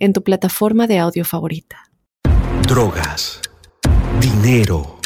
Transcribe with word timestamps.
en 0.00 0.12
tu 0.12 0.24
plataforma 0.24 0.86
de 0.86 0.98
audio 0.98 1.24
favorita. 1.24 1.90
Drogas, 2.66 3.40
dinero 4.20 4.98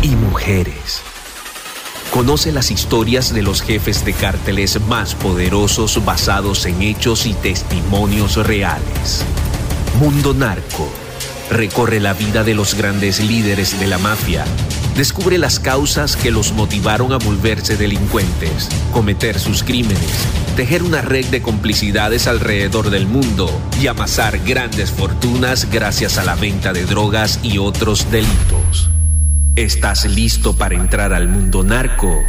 y 0.00 0.08
mujeres. 0.08 1.02
Conoce 2.12 2.52
las 2.52 2.70
historias 2.70 3.34
de 3.34 3.42
los 3.42 3.60
jefes 3.60 4.04
de 4.04 4.14
cárteles 4.14 4.80
más 4.88 5.14
poderosos 5.14 6.02
basados 6.04 6.64
en 6.64 6.80
hechos 6.80 7.26
y 7.26 7.34
testimonios 7.34 8.36
reales. 8.46 9.24
Mundo 10.00 10.32
Narco 10.32 10.88
recorre 11.50 12.00
la 12.00 12.14
vida 12.14 12.44
de 12.44 12.54
los 12.54 12.74
grandes 12.74 13.22
líderes 13.22 13.78
de 13.78 13.86
la 13.88 13.98
mafia 13.98 14.44
descubre 14.98 15.38
las 15.38 15.60
causas 15.60 16.16
que 16.16 16.32
los 16.32 16.52
motivaron 16.52 17.12
a 17.12 17.18
volverse 17.18 17.76
delincuentes, 17.76 18.68
cometer 18.92 19.38
sus 19.38 19.62
crímenes, 19.62 20.26
tejer 20.56 20.82
una 20.82 21.02
red 21.02 21.24
de 21.26 21.40
complicidades 21.40 22.26
alrededor 22.26 22.90
del 22.90 23.06
mundo 23.06 23.48
y 23.80 23.86
amasar 23.86 24.40
grandes 24.40 24.90
fortunas 24.90 25.70
gracias 25.70 26.18
a 26.18 26.24
la 26.24 26.34
venta 26.34 26.72
de 26.72 26.84
drogas 26.84 27.38
y 27.44 27.58
otros 27.58 28.10
delitos. 28.10 28.90
¿Estás 29.54 30.04
listo 30.04 30.56
para 30.56 30.74
entrar 30.74 31.12
al 31.12 31.28
mundo 31.28 31.62
narco? 31.62 32.20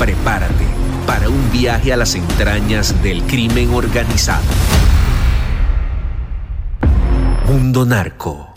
Prepárate 0.00 0.66
para 1.06 1.28
un 1.28 1.52
viaje 1.52 1.92
a 1.92 1.96
las 1.96 2.16
entrañas 2.16 3.00
del 3.00 3.22
crimen 3.22 3.72
organizado. 3.72 4.42
Mundo 7.46 7.86
Narco 7.86 8.47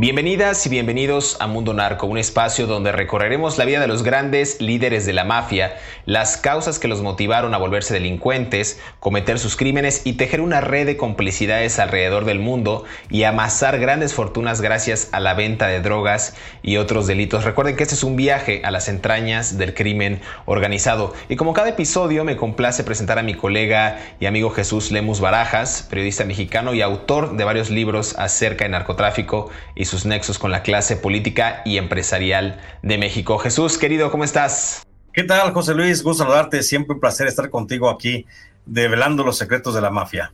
Bienvenidas 0.00 0.64
y 0.64 0.70
bienvenidos 0.70 1.36
a 1.40 1.46
Mundo 1.46 1.74
Narco, 1.74 2.06
un 2.06 2.16
espacio 2.16 2.66
donde 2.66 2.90
recorreremos 2.90 3.58
la 3.58 3.66
vida 3.66 3.80
de 3.80 3.86
los 3.86 4.02
grandes 4.02 4.58
líderes 4.58 5.04
de 5.04 5.12
la 5.12 5.24
mafia, 5.24 5.76
las 6.06 6.38
causas 6.38 6.78
que 6.78 6.88
los 6.88 7.02
motivaron 7.02 7.52
a 7.52 7.58
volverse 7.58 7.92
delincuentes, 7.92 8.80
cometer 8.98 9.38
sus 9.38 9.56
crímenes 9.56 10.00
y 10.06 10.14
tejer 10.14 10.40
una 10.40 10.62
red 10.62 10.86
de 10.86 10.96
complicidades 10.96 11.78
alrededor 11.78 12.24
del 12.24 12.38
mundo 12.38 12.84
y 13.10 13.24
amasar 13.24 13.78
grandes 13.78 14.14
fortunas 14.14 14.62
gracias 14.62 15.10
a 15.12 15.20
la 15.20 15.34
venta 15.34 15.66
de 15.66 15.82
drogas 15.82 16.34
y 16.62 16.78
otros 16.78 17.06
delitos. 17.06 17.44
Recuerden 17.44 17.76
que 17.76 17.82
este 17.82 17.94
es 17.94 18.02
un 18.02 18.16
viaje 18.16 18.62
a 18.64 18.70
las 18.70 18.88
entrañas 18.88 19.58
del 19.58 19.74
crimen 19.74 20.22
organizado. 20.46 21.12
Y 21.28 21.36
como 21.36 21.52
cada 21.52 21.68
episodio 21.68 22.24
me 22.24 22.38
complace 22.38 22.84
presentar 22.84 23.18
a 23.18 23.22
mi 23.22 23.34
colega 23.34 23.98
y 24.18 24.24
amigo 24.24 24.48
Jesús 24.48 24.92
Lemus 24.92 25.20
Barajas, 25.20 25.86
periodista 25.90 26.24
mexicano 26.24 26.72
y 26.72 26.80
autor 26.80 27.36
de 27.36 27.44
varios 27.44 27.68
libros 27.68 28.18
acerca 28.18 28.64
de 28.64 28.70
narcotráfico 28.70 29.50
y 29.74 29.89
sus 29.90 30.06
nexos 30.06 30.38
con 30.38 30.52
la 30.52 30.62
clase 30.62 30.96
política 30.96 31.62
y 31.64 31.76
empresarial 31.76 32.60
de 32.82 32.96
México. 32.96 33.38
Jesús, 33.38 33.76
querido, 33.76 34.10
¿cómo 34.12 34.22
estás? 34.22 34.86
¿Qué 35.12 35.24
tal, 35.24 35.52
José 35.52 35.74
Luis? 35.74 36.04
Gusto 36.04 36.22
saludarte. 36.22 36.62
Siempre 36.62 36.94
un 36.94 37.00
placer 37.00 37.26
estar 37.26 37.50
contigo 37.50 37.90
aquí, 37.90 38.24
develando 38.66 39.24
los 39.24 39.36
secretos 39.36 39.74
de 39.74 39.80
la 39.80 39.90
mafia. 39.90 40.32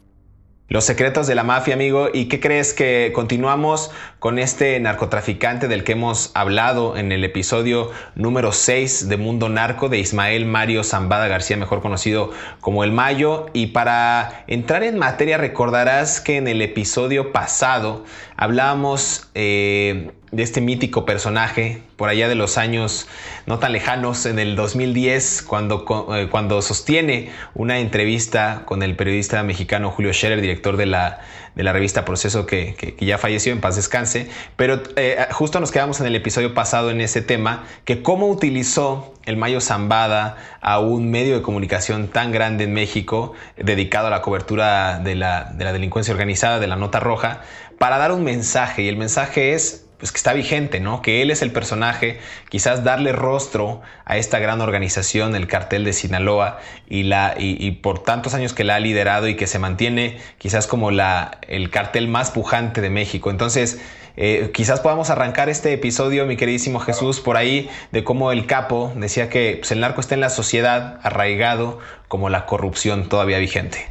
Los 0.69 0.85
secretos 0.85 1.29
de 1.29 1.37
la 1.37 1.45
mafia, 1.45 1.75
amigo. 1.75 2.09
¿Y 2.13 2.25
qué 2.25 2.41
crees 2.41 2.75
que 2.75 3.13
continuamos 3.15 3.93
con 4.19 4.41
este 4.41 4.81
narcotraficante 4.81 5.69
del 5.69 5.85
que 5.85 5.93
hemos 5.93 6.33
hablado 6.35 6.97
en 6.97 7.13
el 7.13 7.23
episodio 7.23 7.93
número 8.17 8.51
6 8.51 9.09
de 9.09 9.17
Mundo 9.17 9.49
Narco 9.49 9.89
de 9.89 9.99
Ismael 9.99 10.45
Mario 10.45 10.83
Zambada 10.83 11.29
García, 11.29 11.57
mejor 11.57 11.83
conocido 11.83 12.33
como 12.61 12.83
El 12.83 12.91
Mayo? 12.91 13.47
Y 13.53 13.69
para 13.69 14.43
entrar 14.49 14.83
en 14.83 14.99
materia, 14.99 15.39
recordarás 15.39 16.21
que 16.21 16.37
en 16.37 16.49
el 16.49 16.61
episodio 16.61 17.31
pasado 17.31 18.05
hablábamos 18.37 19.31
eh, 19.37 20.11
de 20.37 20.43
este 20.43 20.61
mítico 20.61 21.07
personaje 21.07 21.81
por 21.97 22.11
allá 22.11 22.29
de 22.29 22.35
los 22.35 22.59
años 22.59 23.09
no 23.47 23.59
tan 23.59 23.73
lejanos, 23.73 24.27
en 24.27 24.39
el 24.39 24.55
2010, 24.55 25.43
cuando, 25.43 25.87
eh, 26.15 26.29
cuando 26.31 26.61
sostiene 26.61 27.31
una 27.55 27.79
entrevista 27.79 28.63
con 28.67 28.83
el 28.83 28.97
periodista 28.97 29.43
mexicano 29.43 29.91
Julio 29.91 30.13
Scherer, 30.13 30.43
director 30.43 30.77
de 30.77 30.85
la, 30.85 31.21
de 31.55 31.63
la 31.63 31.73
revista 31.73 32.05
Proceso, 32.05 32.45
que, 32.45 32.97
ya 33.01 33.17
falleció, 33.17 33.53
en 33.53 33.63
paz 33.63 33.77
descanse. 33.77 34.29
Pero 34.57 34.83
eh, 34.97 35.27
justo 35.33 35.59
nos 35.59 35.71
quedamos 35.71 36.01
en 36.01 36.07
el 36.07 36.15
episodio 36.15 36.53
pasado 36.53 36.91
en 36.91 37.01
ese 37.01 37.23
tema, 37.23 37.65
que 37.87 38.03
cómo 38.03 38.29
utilizó 38.29 39.15
el 39.25 39.39
Mayo 39.39 39.63
Zambada 39.63 40.37
a 40.61 40.81
un 40.81 41.11
medio 41.11 41.35
de 41.35 41.43
comunicación 41.43 42.09
tan 42.09 42.31
grande 42.31 42.65
en 42.65 42.75
México, 42.75 43.33
dedicado 43.57 44.09
a 44.09 44.11
la 44.11 44.21
cobertura 44.21 44.99
de 44.99 45.15
la, 45.15 45.45
de 45.55 45.65
la 45.65 45.73
delincuencia 45.73 46.13
organizada, 46.13 46.61
de 46.61 46.67
la 46.67 46.77
nota 46.77 47.01
roja, 47.01 47.41
para 47.79 47.97
dar 47.97 48.13
un 48.13 48.23
mensaje. 48.23 48.83
Y 48.83 48.89
el 48.89 48.97
mensaje 48.97 49.55
es 49.55 49.86
pues 49.99 50.13
que 50.13 50.19
está 50.19 50.33
vigente, 50.33 50.81
¿no? 50.81 51.01
Que 51.01 51.23
él 51.23 51.31
es 51.31 51.43
el 51.43 51.53
personaje, 51.53 52.19
quizás 52.49 52.85
darle 52.85 53.13
rostro 53.13 53.81
a 54.05 54.17
esta 54.17 54.39
gran 54.39 54.61
organización, 54.61 55.35
el 55.35 55.47
cartel 55.47 55.85
de 55.85 55.93
Sinaloa, 55.93 56.59
y, 56.89 57.05
la, 57.05 57.35
y, 57.39 57.71
por 57.71 58.03
tantos 58.03 58.35
años 58.35 58.53
que 58.53 58.65
la 58.65 58.77
ha 58.77 58.81
liderado 58.81 59.29
y 59.29 59.37
que 59.37 59.47
se 59.47 59.59
mantiene 59.59 60.19
quizás 60.39 60.67
como 60.67 60.91
la, 60.91 61.39
el 61.49 61.71
cartel 61.71 62.09
más 62.09 62.31
pujante 62.31 62.81
de 62.81 62.91
México. 62.91 63.31
Entonces, 63.31 63.81
eh, 64.19 64.51
quizás 64.53 64.81
podamos 64.81 65.11
arrancar 65.11 65.49
este 65.49 65.73
episodio, 65.73 66.27
mi 66.27 66.37
queridísimo 66.37 66.79
Jesús, 66.81 67.21
por 67.21 67.37
ahí, 67.37 67.69
de 67.93 68.05
cómo 68.05 68.33
el 68.33 68.47
capo 68.47 68.93
decía 68.97 69.29
que 69.31 69.57
pues, 69.59 69.73
el 69.73 69.81
narco 69.81 70.01
está 70.01 70.15
en 70.15 70.21
la 70.21 70.31
sociedad, 70.31 71.01
arraigado, 71.03 71.79
como 72.09 72.29
la 72.29 72.47
corrupción 72.47 73.09
todavía 73.09 73.39
vigente. 73.39 73.91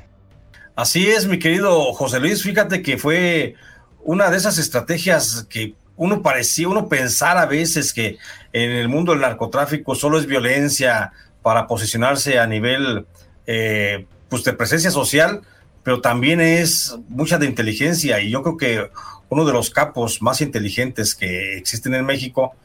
Así 0.76 1.08
es, 1.08 1.28
mi 1.28 1.40
querido 1.40 1.94
José 1.94 2.20
Luis, 2.20 2.44
fíjate 2.44 2.82
que 2.82 2.98
fue 2.98 3.56
una 4.04 4.30
de 4.30 4.38
esas 4.38 4.58
estrategias 4.58 5.48
que 5.50 5.74
uno 5.98 6.22
parecía, 6.22 6.68
uno 6.68 6.90
pensar 6.90 7.38
a 7.38 7.46
veces 7.46 7.94
que 7.94 8.18
en 8.54 8.72
el 8.72 8.90
mundo 8.90 9.12
del 9.12 9.22
narcotráfico 9.22 9.96
solo 9.96 10.20
es 10.20 10.26
violencia 10.26 11.12
para 11.42 11.68
posicionarse 11.68 12.40
a 12.40 12.48
nivel 12.48 13.06
eh, 13.46 14.06
pues 14.30 14.44
de 14.44 14.54
presencia 14.54 14.92
social, 14.92 15.42
pero 15.84 16.02
también 16.02 16.42
es 16.42 16.98
mucha 17.08 17.38
de 17.38 17.46
inteligencia. 17.46 18.20
Y 18.20 18.32
yo 18.32 18.42
creo 18.44 18.58
que 18.58 18.90
uno 19.30 19.46
de 19.46 19.54
los 19.54 19.70
capos 19.70 20.22
más 20.22 20.42
inteligentes 20.42 21.16
que 21.16 21.58
existen 21.58 21.94
en 21.94 22.06
México, 22.06 22.56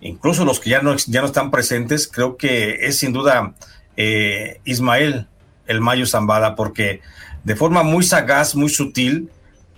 incluso 0.00 0.44
los 0.44 0.60
que 0.60 0.70
ya 0.70 0.82
no, 0.82 0.96
ya 0.96 1.20
no 1.20 1.26
están 1.26 1.50
presentes, 1.50 2.08
creo 2.08 2.36
que 2.36 2.86
es 2.86 2.98
sin 2.98 3.12
duda 3.12 3.54
eh, 3.96 4.60
Ismael, 4.64 5.28
el 5.66 5.80
Mayo 5.80 6.06
Zambada, 6.06 6.56
porque 6.56 7.00
de 7.44 7.56
forma 7.56 7.82
muy 7.82 8.04
sagaz, 8.04 8.54
muy 8.54 8.68
sutil, 8.68 9.30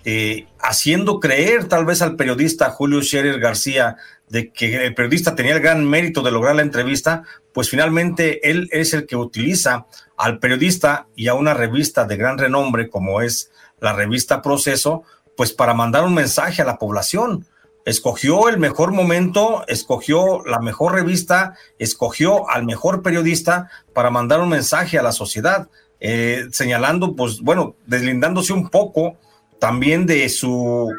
eh, 0.05 0.47
haciendo 0.59 1.19
creer 1.19 1.65
tal 1.65 1.85
vez 1.85 2.01
al 2.01 2.15
periodista 2.15 2.69
Julio 2.69 3.01
Scherer 3.01 3.39
García 3.39 3.97
de 4.29 4.51
que 4.51 4.85
el 4.85 4.93
periodista 4.93 5.35
tenía 5.35 5.55
el 5.55 5.61
gran 5.61 5.85
mérito 5.85 6.21
de 6.21 6.31
lograr 6.31 6.55
la 6.55 6.61
entrevista, 6.61 7.23
pues 7.53 7.69
finalmente 7.69 8.49
él 8.49 8.69
es 8.71 8.93
el 8.93 9.05
que 9.05 9.15
utiliza 9.15 9.85
al 10.17 10.39
periodista 10.39 11.07
y 11.15 11.27
a 11.27 11.33
una 11.33 11.53
revista 11.53 12.05
de 12.05 12.17
gran 12.17 12.37
renombre 12.37 12.89
como 12.89 13.21
es 13.21 13.51
la 13.79 13.93
revista 13.93 14.41
Proceso, 14.41 15.03
pues 15.35 15.53
para 15.53 15.73
mandar 15.73 16.03
un 16.03 16.13
mensaje 16.13 16.61
a 16.61 16.65
la 16.65 16.77
población. 16.77 17.45
Escogió 17.85 18.49
el 18.49 18.57
mejor 18.57 18.91
momento, 18.91 19.63
escogió 19.67 20.43
la 20.45 20.59
mejor 20.59 20.93
revista, 20.93 21.55
escogió 21.79 22.49
al 22.49 22.65
mejor 22.65 23.01
periodista 23.01 23.69
para 23.93 24.09
mandar 24.09 24.41
un 24.41 24.49
mensaje 24.49 24.97
a 24.97 25.03
la 25.03 25.13
sociedad, 25.13 25.69
eh, 26.01 26.47
señalando, 26.51 27.15
pues 27.15 27.39
bueno, 27.39 27.75
deslindándose 27.85 28.51
un 28.51 28.69
poco 28.69 29.17
también 29.59 30.05
de 30.05 30.27
su 30.29 30.91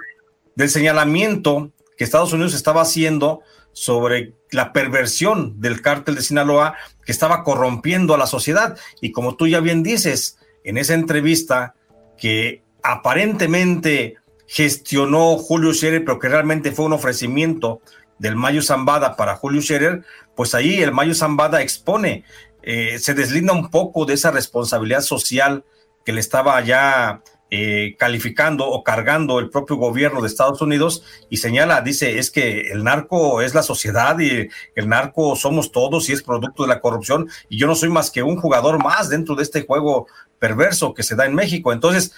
del 0.55 0.70
señalamiento 0.70 1.70
que 1.96 2.05
Estados 2.05 2.32
Unidos 2.32 2.55
estaba 2.55 2.82
haciendo 2.82 3.43
sobre 3.72 4.34
la 4.50 4.72
perversión 4.72 5.60
del 5.60 5.82
cártel 5.82 6.16
de 6.16 6.22
Sinaloa 6.22 6.75
que 7.05 7.12
estaba 7.12 7.44
corrompiendo 7.44 8.14
a 8.14 8.19
la 8.19 8.26
sociedad. 8.26 8.76
Y 9.00 9.12
como 9.12 9.37
tú 9.37 9.46
ya 9.46 9.60
bien 9.60 9.84
dices, 9.84 10.38
en 10.64 10.78
esa 10.78 10.94
entrevista 10.94 11.75
que 12.16 12.62
aparentemente 12.82 14.16
gestionó 14.49 15.37
Julio 15.37 15.72
Scherer, 15.72 16.05
pero 16.05 16.19
que 16.19 16.28
realmente 16.28 16.72
fue 16.72 16.87
un 16.87 16.94
ofrecimiento 16.94 17.81
del 18.19 18.34
Mayo 18.34 18.62
Zambada 18.62 19.14
para 19.14 19.37
Julio 19.37 19.62
Scherer, 19.62 20.02
pues 20.34 20.55
ahí 20.55 20.82
el 20.82 20.93
Mayo 20.93 21.14
Zambada 21.14 21.62
expone, 21.62 22.25
eh, 22.62 22.99
se 22.99 23.14
deslinda 23.14 23.52
un 23.52 23.70
poco 23.70 24.05
de 24.06 24.14
esa 24.14 24.31
responsabilidad 24.31 25.02
social 25.02 25.64
que 26.05 26.12
le 26.12 26.20
estaba 26.20 26.60
ya 26.62 27.22
eh, 27.50 27.96
calificando 27.98 28.68
o 28.68 28.84
cargando 28.84 29.38
el 29.38 29.48
propio 29.48 29.76
gobierno 29.76 30.20
de 30.20 30.28
Estados 30.28 30.60
Unidos 30.60 31.02
y 31.30 31.38
señala, 31.38 31.80
dice, 31.80 32.18
es 32.18 32.30
que 32.30 32.72
el 32.72 32.84
narco 32.84 33.40
es 33.40 33.54
la 33.54 33.62
sociedad 33.62 34.18
y 34.18 34.48
el 34.74 34.88
narco 34.88 35.34
somos 35.34 35.72
todos 35.72 36.08
y 36.08 36.12
es 36.12 36.22
producto 36.22 36.64
de 36.64 36.68
la 36.68 36.80
corrupción 36.80 37.28
y 37.48 37.58
yo 37.58 37.66
no 37.66 37.74
soy 37.74 37.88
más 37.88 38.10
que 38.10 38.22
un 38.22 38.36
jugador 38.36 38.82
más 38.82 39.08
dentro 39.08 39.34
de 39.34 39.44
este 39.44 39.64
juego 39.64 40.06
perverso 40.38 40.92
que 40.92 41.02
se 41.02 41.16
da 41.16 41.24
en 41.24 41.34
México. 41.34 41.72
Entonces, 41.72 42.12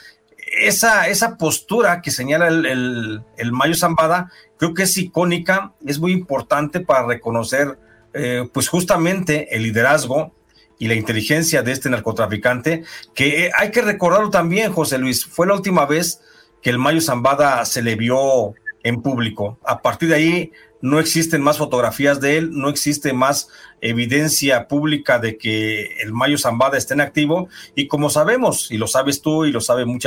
esa, 0.58 1.06
esa 1.08 1.36
postura 1.36 2.02
que 2.02 2.10
señala 2.10 2.48
el, 2.48 3.22
el, 3.36 3.52
Mayo 3.52 3.74
Zambada, 3.74 4.32
creo 4.56 4.74
que 4.74 4.82
es 4.82 4.98
icónica, 4.98 5.74
es 5.86 5.98
muy 5.98 6.12
importante 6.12 6.80
para 6.80 7.06
reconocer, 7.06 7.78
eh, 8.14 8.48
pues 8.52 8.68
justamente 8.68 9.54
el 9.54 9.62
liderazgo 9.62 10.34
y 10.80 10.88
la 10.88 10.94
inteligencia 10.94 11.62
de 11.62 11.72
este 11.72 11.90
narcotraficante, 11.90 12.84
que 13.14 13.46
eh, 13.46 13.50
hay 13.56 13.70
que 13.70 13.82
recordarlo 13.82 14.30
también, 14.30 14.72
José 14.72 14.96
Luis, 14.98 15.26
fue 15.26 15.46
la 15.46 15.54
última 15.54 15.84
vez 15.84 16.22
que 16.62 16.70
el 16.70 16.78
Mayo 16.78 17.02
Zambada 17.02 17.64
se 17.66 17.82
le 17.82 17.96
vio 17.96 18.54
en 18.82 19.02
público. 19.02 19.58
A 19.62 19.82
partir 19.82 20.08
de 20.08 20.14
ahí 20.14 20.52
no 20.80 20.98
existen 20.98 21.42
más 21.42 21.58
fotografías 21.58 22.18
de 22.22 22.38
él, 22.38 22.50
no 22.52 22.70
existe 22.70 23.12
más 23.12 23.48
evidencia 23.82 24.68
pública 24.68 25.18
de 25.18 25.36
que 25.36 26.00
el 26.02 26.14
Mayo 26.14 26.38
Zambada 26.38 26.78
esté 26.78 26.94
en 26.94 27.02
activo. 27.02 27.50
Y 27.74 27.86
como 27.86 28.08
sabemos, 28.08 28.70
y 28.70 28.78
lo 28.78 28.86
sabes 28.86 29.20
tú 29.20 29.44
y 29.44 29.52
lo 29.52 29.60
saben 29.60 29.98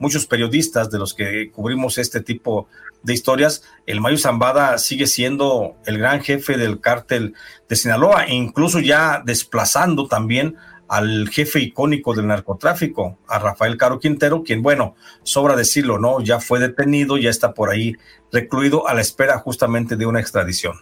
muchos 0.00 0.26
periodistas 0.26 0.90
de 0.90 0.98
los 0.98 1.14
que 1.14 1.52
cubrimos 1.52 1.98
este 1.98 2.20
tipo 2.20 2.66
de 3.06 3.14
historias, 3.14 3.62
el 3.86 4.00
Mayo 4.00 4.18
Zambada 4.18 4.76
sigue 4.78 5.06
siendo 5.06 5.76
el 5.86 5.98
gran 5.98 6.22
jefe 6.22 6.58
del 6.58 6.80
cártel 6.80 7.34
de 7.68 7.76
Sinaloa 7.76 8.24
e 8.24 8.34
incluso 8.34 8.80
ya 8.80 9.22
desplazando 9.24 10.08
también 10.08 10.56
al 10.88 11.28
jefe 11.28 11.60
icónico 11.60 12.14
del 12.14 12.26
narcotráfico, 12.26 13.18
a 13.28 13.38
Rafael 13.38 13.76
Caro 13.76 14.00
Quintero, 14.00 14.42
quien, 14.42 14.60
bueno, 14.60 14.96
sobra 15.22 15.54
decirlo, 15.56 15.98
¿no? 15.98 16.20
Ya 16.20 16.40
fue 16.40 16.58
detenido, 16.58 17.16
ya 17.16 17.30
está 17.30 17.54
por 17.54 17.70
ahí 17.70 17.94
recluido 18.32 18.88
a 18.88 18.94
la 18.94 19.00
espera 19.00 19.38
justamente 19.38 19.96
de 19.96 20.06
una 20.06 20.20
extradición. 20.20 20.74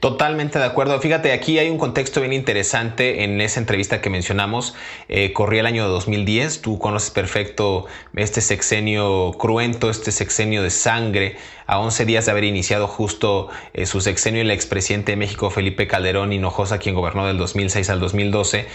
Totalmente 0.00 0.60
de 0.60 0.64
acuerdo. 0.64 1.00
Fíjate, 1.00 1.32
aquí 1.32 1.58
hay 1.58 1.70
un 1.70 1.78
contexto 1.78 2.20
bien 2.20 2.32
interesante 2.32 3.24
en 3.24 3.40
esa 3.40 3.58
entrevista 3.58 4.00
que 4.00 4.10
mencionamos. 4.10 4.76
Eh, 5.08 5.32
corría 5.32 5.60
el 5.60 5.66
año 5.66 5.88
2010. 5.88 6.62
Tú 6.62 6.78
conoces 6.78 7.10
perfecto 7.10 7.86
este 8.14 8.40
sexenio 8.40 9.32
cruento, 9.32 9.90
este 9.90 10.12
sexenio 10.12 10.62
de 10.62 10.70
sangre. 10.70 11.36
A 11.66 11.80
11 11.80 12.06
días 12.06 12.26
de 12.26 12.30
haber 12.30 12.44
iniciado 12.44 12.86
justo 12.86 13.48
eh, 13.74 13.86
su 13.86 14.00
sexenio 14.00 14.40
el 14.40 14.52
expresidente 14.52 15.12
de 15.12 15.16
México, 15.16 15.50
Felipe 15.50 15.88
Calderón 15.88 16.32
Hinojosa, 16.32 16.78
quien 16.78 16.94
gobernó 16.94 17.26
del 17.26 17.36
2006 17.36 17.90
al 17.90 17.98
2012. 17.98 18.66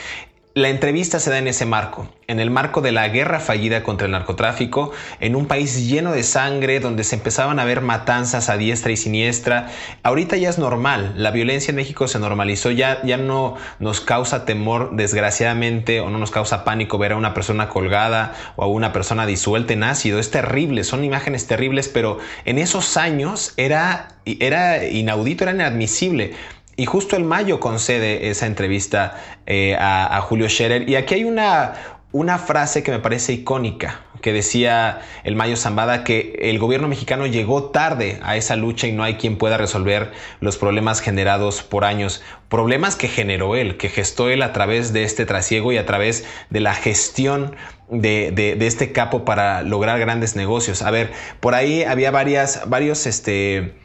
La 0.55 0.69
entrevista 0.69 1.19
se 1.19 1.31
da 1.31 1.39
en 1.39 1.47
ese 1.47 1.65
marco, 1.65 2.07
en 2.27 2.39
el 2.39 2.51
marco 2.51 2.81
de 2.81 2.91
la 2.91 3.09
guerra 3.09 3.39
fallida 3.39 3.81
contra 3.81 4.05
el 4.05 4.11
narcotráfico, 4.11 4.91
en 5.19 5.35
un 5.35 5.47
país 5.47 5.87
lleno 5.89 6.11
de 6.11 6.21
sangre, 6.21 6.79
donde 6.79 7.03
se 7.03 7.15
empezaban 7.15 7.57
a 7.57 7.65
ver 7.65 7.81
matanzas 7.81 8.51
a 8.51 8.57
diestra 8.57 8.91
y 8.91 8.97
siniestra. 8.97 9.71
Ahorita 10.03 10.37
ya 10.37 10.51
es 10.51 10.59
normal, 10.59 11.13
la 11.17 11.31
violencia 11.31 11.71
en 11.71 11.77
México 11.77 12.07
se 12.07 12.19
normalizó, 12.19 12.69
ya, 12.69 13.01
ya 13.03 13.17
no 13.17 13.55
nos 13.79 13.99
causa 13.99 14.45
temor, 14.45 14.91
desgraciadamente, 14.95 16.01
o 16.01 16.11
no 16.11 16.19
nos 16.19 16.29
causa 16.29 16.63
pánico 16.63 16.99
ver 16.99 17.13
a 17.13 17.15
una 17.15 17.33
persona 17.33 17.67
colgada 17.67 18.35
o 18.55 18.61
a 18.61 18.67
una 18.67 18.93
persona 18.93 19.25
disuelta 19.25 19.73
en 19.73 19.81
ácido. 19.81 20.19
Es 20.19 20.29
terrible, 20.29 20.83
son 20.83 21.03
imágenes 21.03 21.47
terribles, 21.47 21.87
pero 21.87 22.19
en 22.45 22.59
esos 22.59 22.95
años 22.95 23.55
era, 23.57 24.19
era 24.25 24.85
inaudito, 24.85 25.45
era 25.45 25.53
inadmisible. 25.53 26.35
Y 26.75 26.85
justo 26.85 27.15
el 27.15 27.23
mayo 27.23 27.59
concede 27.59 28.29
esa 28.29 28.47
entrevista 28.47 29.15
eh, 29.45 29.75
a, 29.79 30.19
Julio 30.21 30.49
Scherer. 30.49 30.89
Y 30.89 30.95
aquí 30.95 31.15
hay 31.15 31.23
una, 31.23 31.73
una 32.11 32.39
frase 32.39 32.81
que 32.81 32.91
me 32.91 32.99
parece 32.99 33.33
icónica, 33.33 34.01
que 34.21 34.33
decía 34.33 35.01
el 35.23 35.35
Mayo 35.35 35.55
Zambada 35.55 36.03
que 36.03 36.37
el 36.41 36.57
gobierno 36.57 36.87
mexicano 36.87 37.27
llegó 37.27 37.65
tarde 37.65 38.19
a 38.23 38.37
esa 38.37 38.55
lucha 38.55 38.87
y 38.87 38.91
no 38.91 39.03
hay 39.03 39.15
quien 39.15 39.37
pueda 39.37 39.57
resolver 39.57 40.13
los 40.39 40.57
problemas 40.57 41.01
generados 41.01 41.61
por 41.61 41.85
años, 41.85 42.23
problemas 42.49 42.95
que 42.95 43.07
generó 43.07 43.55
él, 43.55 43.77
que 43.77 43.89
gestó 43.89 44.29
él 44.29 44.41
a 44.41 44.53
través 44.53 44.93
de 44.93 45.03
este 45.03 45.25
trasiego 45.25 45.71
y 45.73 45.77
a 45.77 45.85
través 45.85 46.25
de 46.49 46.59
la 46.59 46.73
gestión 46.73 47.55
de, 47.89 48.31
de, 48.31 48.65
este 48.65 48.91
capo 48.91 49.25
para 49.25 49.61
lograr 49.61 49.99
grandes 49.99 50.35
negocios. 50.35 50.81
A 50.81 50.89
ver, 50.89 51.11
por 51.39 51.53
ahí 51.53 51.83
había 51.83 52.09
varias, 52.09 52.61
varios, 52.67 53.05
este, 53.05 53.75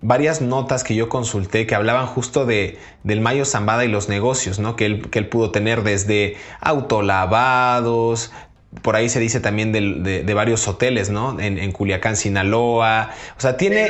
varias 0.00 0.40
notas 0.40 0.84
que 0.84 0.94
yo 0.94 1.08
consulté 1.08 1.66
que 1.66 1.74
hablaban 1.74 2.06
justo 2.06 2.44
de, 2.44 2.78
del 3.04 3.20
Mayo 3.20 3.44
Zambada 3.44 3.84
y 3.84 3.88
los 3.88 4.08
negocios, 4.08 4.58
¿no? 4.58 4.76
Que 4.76 4.86
él, 4.86 5.10
que 5.10 5.18
él 5.18 5.28
pudo 5.28 5.50
tener 5.50 5.82
desde 5.82 6.36
autolavados, 6.60 8.30
por 8.82 8.96
ahí 8.96 9.08
se 9.08 9.20
dice 9.20 9.40
también 9.40 9.72
de, 9.72 10.34
varios 10.34 10.66
hoteles, 10.66 11.10
¿no? 11.10 11.38
En, 11.40 11.72
Culiacán, 11.72 12.16
Sinaloa. 12.16 13.10
O 13.36 13.40
sea, 13.40 13.56
tiene... 13.56 13.88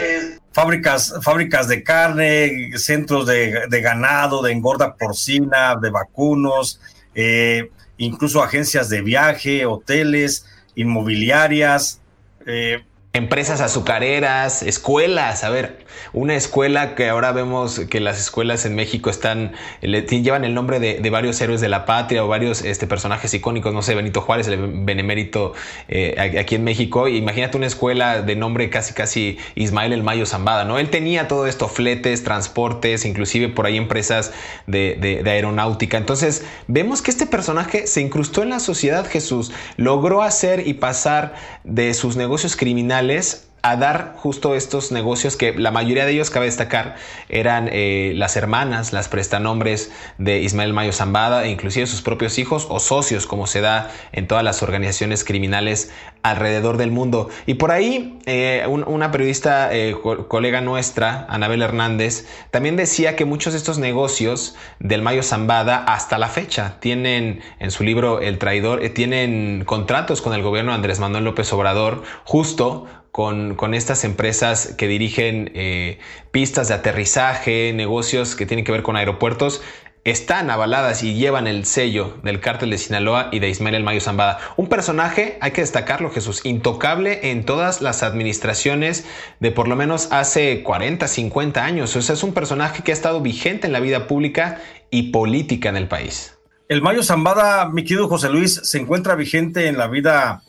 fábricas, 0.53 1.15
fábricas 1.23 1.69
de 1.69 1.83
carne, 1.83 2.71
centros 2.77 3.27
de, 3.27 3.81
ganado, 3.81 4.43
de 4.43 4.53
engorda 4.53 4.95
porcina, 4.95 5.77
de 5.81 5.91
vacunos, 5.91 6.81
eh, 7.15 7.71
incluso 7.97 8.43
agencias 8.43 8.89
de 8.89 9.03
viaje, 9.03 9.67
hoteles, 9.67 10.47
inmobiliarias. 10.75 12.01
Eh, 12.47 12.85
empresas 13.15 13.61
azucareras, 13.61 14.65
escuelas. 14.65 15.45
A 15.45 15.51
ver, 15.51 15.85
una 16.13 16.35
escuela 16.35 16.97
que 16.97 17.09
ahora 17.09 17.31
vemos 17.31 17.79
que 17.89 18.01
las 18.01 18.19
escuelas 18.19 18.67
en 18.67 18.75
México 18.75 19.09
están, 19.09 19.53
le, 19.81 20.03
llevan 20.03 20.45
el 20.45 20.53
nombre 20.53 20.81
de, 20.81 21.11
varios 21.11 21.41
héroes 21.41 21.61
de 21.61 21.69
la 21.69 21.87
patria 21.87 22.25
o 22.25 22.29
varios 22.29 22.63
este, 22.63 22.89
personajes 22.89 23.33
icónicos, 23.33 23.73
no 23.73 23.83
sé, 23.83 23.95
Benito 23.95 24.21
Juárez, 24.21 24.49
el 24.49 24.85
benemérito 24.85 25.53
eh, 25.89 26.17
aquí 26.41 26.57
en 26.57 26.65
México. 26.65 27.07
Imagínate 27.07 27.57
una 27.57 27.67
escuela 27.67 28.21
de 28.21 28.35
nombre 28.35 28.69
casi, 28.69 28.95
casi 28.95 29.39
Ismael 29.55 29.93
El 29.93 30.03
Mayo 30.03 30.27
Zambada, 30.27 30.65
¿no? 30.65 30.81
Él 30.81 30.91
tenía 30.91 31.29
todo 31.29 31.47
esto, 31.47 31.69
fletes, 31.69 32.25
transportes, 32.25 33.05
inclusive 33.05 33.49
por 33.49 33.67
ahí 33.67 33.77
empresas 33.77 34.33
de, 34.67 35.21
de 35.23 35.31
aeronáutica. 35.31 35.99
Entonces, 35.99 36.45
vemos 36.67 37.01
que 37.01 37.13
este 37.13 37.27
personaje 37.27 37.87
se 37.87 38.01
incrustó 38.01 38.43
en 38.43 38.51
la 38.51 38.59
sociedad, 38.59 39.07
Jesús, 39.09 39.53
logró 39.77 40.23
hacer 40.23 40.67
y 40.67 40.75
pasar 40.75 41.35
de 41.63 41.95
sus 41.95 42.17
negocios 42.17 42.57
criminales 42.57 43.04
sociales 43.05 43.54
a 43.65 43.77
dar 43.77 44.13
justo 44.19 44.55
estos 44.55 44.93
negocios 44.93 45.39
que 45.39 45.55
la 45.55 45.71
mayoría 45.71 46.05
de 46.05 46.13
ellos, 46.13 46.29
cabe 46.29 46.45
destacar, 46.45 46.97
eran 47.31 47.71
eh, 47.73 48.13
las 48.15 48.37
hermanas, 48.37 48.93
las 48.93 49.09
prestanombres 49.09 49.91
de 50.19 50.41
Ismael 50.41 50.75
Mayo 50.75 50.93
Zambada 50.93 51.45
e 51.45 51.49
inclusive 51.49 51.87
sus 51.87 52.03
propios 52.03 52.39
hijos 52.39 52.67
o 52.69 52.79
socios, 52.79 53.27
como 53.27 53.47
se 53.47 53.63
da 53.63 53.91
en 54.13 54.27
todas 54.27 54.45
las 54.45 54.63
organizaciones 54.63 55.25
criminales 55.25 55.91
alrededor 56.23 56.77
del 56.77 56.91
mundo. 56.91 57.31
Y 57.47 57.55
por 57.55 57.71
ahí 57.71 58.19
eh, 58.27 58.67
una 58.69 59.11
periodista, 59.11 59.75
eh, 59.75 59.97
colega 60.29 60.61
nuestra, 60.61 61.25
Anabel 61.31 61.63
Hernández, 61.63 62.27
también 62.51 62.77
decía 62.77 63.17
que 63.17 63.25
muchos 63.25 63.55
de 63.55 63.59
estos 63.59 63.79
negocios 63.79 64.57
del 64.79 65.01
Mayo 65.01 65.23
Zambada 65.23 65.79
hasta 65.85 66.19
la 66.19 66.29
fecha 66.29 66.77
tienen 66.81 67.41
en 67.61 67.71
su 67.71 67.83
libro 67.83 68.21
El 68.21 68.39
traidor, 68.39 68.87
tienen 68.91 69.65
contratos 69.65 70.21
con 70.21 70.35
el 70.35 70.43
gobierno 70.43 70.73
de 70.73 70.77
Andrés 70.77 71.01
Manuel 71.01 71.25
López 71.25 71.51
Obrador 71.55 72.03
justo 72.25 72.87
con, 73.15 73.75
estas 73.75 74.03
empresas 74.03 74.75
que 74.77 74.89
dirigen 74.89 75.53
eh, 75.55 76.01
pistas 76.33 76.67
de 76.67 76.75
aterrizaje, 76.75 77.73
negocios 77.73 78.35
que 78.35 78.45
tienen 78.45 78.65
que 78.65 78.73
ver 78.73 78.83
con 78.83 78.97
aeropuertos, 78.97 79.63
están 80.03 80.51
avaladas 80.51 81.05
y 81.05 81.15
llevan 81.15 81.47
el 81.47 81.65
sello 81.65 82.19
del 82.25 82.41
cártel 82.41 82.71
de 82.71 82.79
Sinaloa 82.79 83.29
y 83.31 83.39
de 83.39 83.49
Ismael 83.49 83.77
El 83.77 83.85
Mayo 83.85 84.01
Zambada. 84.01 84.41
Un 84.57 84.67
personaje, 84.69 85.39
hay 85.41 85.53
que 85.53 85.61
destacarlo 85.61 86.11
Jesús, 86.11 86.45
intocable 86.45 87.31
en 87.31 87.45
todas 87.45 87.83
las 87.83 88.03
administraciones 88.03 89.07
de 89.39 89.53
por 89.53 89.69
lo 89.69 89.77
menos 89.77 90.09
hace 90.11 90.65
40, 90.65 91.07
50 91.07 91.65
años. 91.65 91.95
O 91.95 92.03
sea, 92.03 92.15
es 92.17 92.25
un 92.25 92.35
personaje 92.35 92.83
que 92.83 92.91
ha 92.91 92.95
estado 92.95 93.21
vigente 93.21 93.69
en 93.69 93.73
la 93.73 93.79
vida 93.79 94.09
pública 94.09 94.61
y 94.91 95.13
política 95.13 95.69
en 95.69 95.77
el 95.77 95.87
país. 95.87 96.37
El 96.69 96.83
Mayo 96.83 97.05
Zambada, 97.05 97.69
mi 97.69 97.85
querido 97.85 98.09
José 98.09 98.29
Luis, 98.29 98.61
se 98.65 98.79
encuentra 98.79 99.15
vigente 99.15 99.69
en 99.69 99.79
la 99.79 99.87
vida 99.87 100.43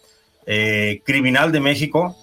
eh, 0.48 1.03
criminal 1.05 1.51
de 1.51 1.60
México 1.60 2.17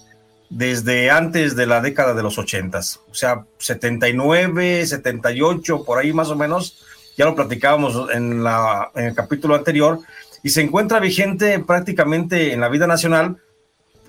desde 0.53 1.09
antes 1.09 1.55
de 1.55 1.65
la 1.65 1.81
década 1.81 2.13
de 2.13 2.21
los 2.21 2.37
ochentas, 2.37 2.99
o 3.09 3.15
sea, 3.15 3.45
79, 3.57 4.85
78, 4.85 5.83
por 5.83 5.97
ahí 5.97 6.13
más 6.13 6.29
o 6.29 6.35
menos, 6.35 6.85
ya 7.17 7.25
lo 7.25 7.33
platicábamos 7.33 8.11
en, 8.13 8.43
la, 8.43 8.91
en 8.93 9.05
el 9.05 9.15
capítulo 9.15 9.55
anterior, 9.55 9.99
y 10.43 10.49
se 10.49 10.61
encuentra 10.61 10.99
vigente 10.99 11.57
prácticamente 11.57 12.53
en 12.53 12.59
la 12.59 12.69
vida 12.69 12.85
nacional 12.85 13.37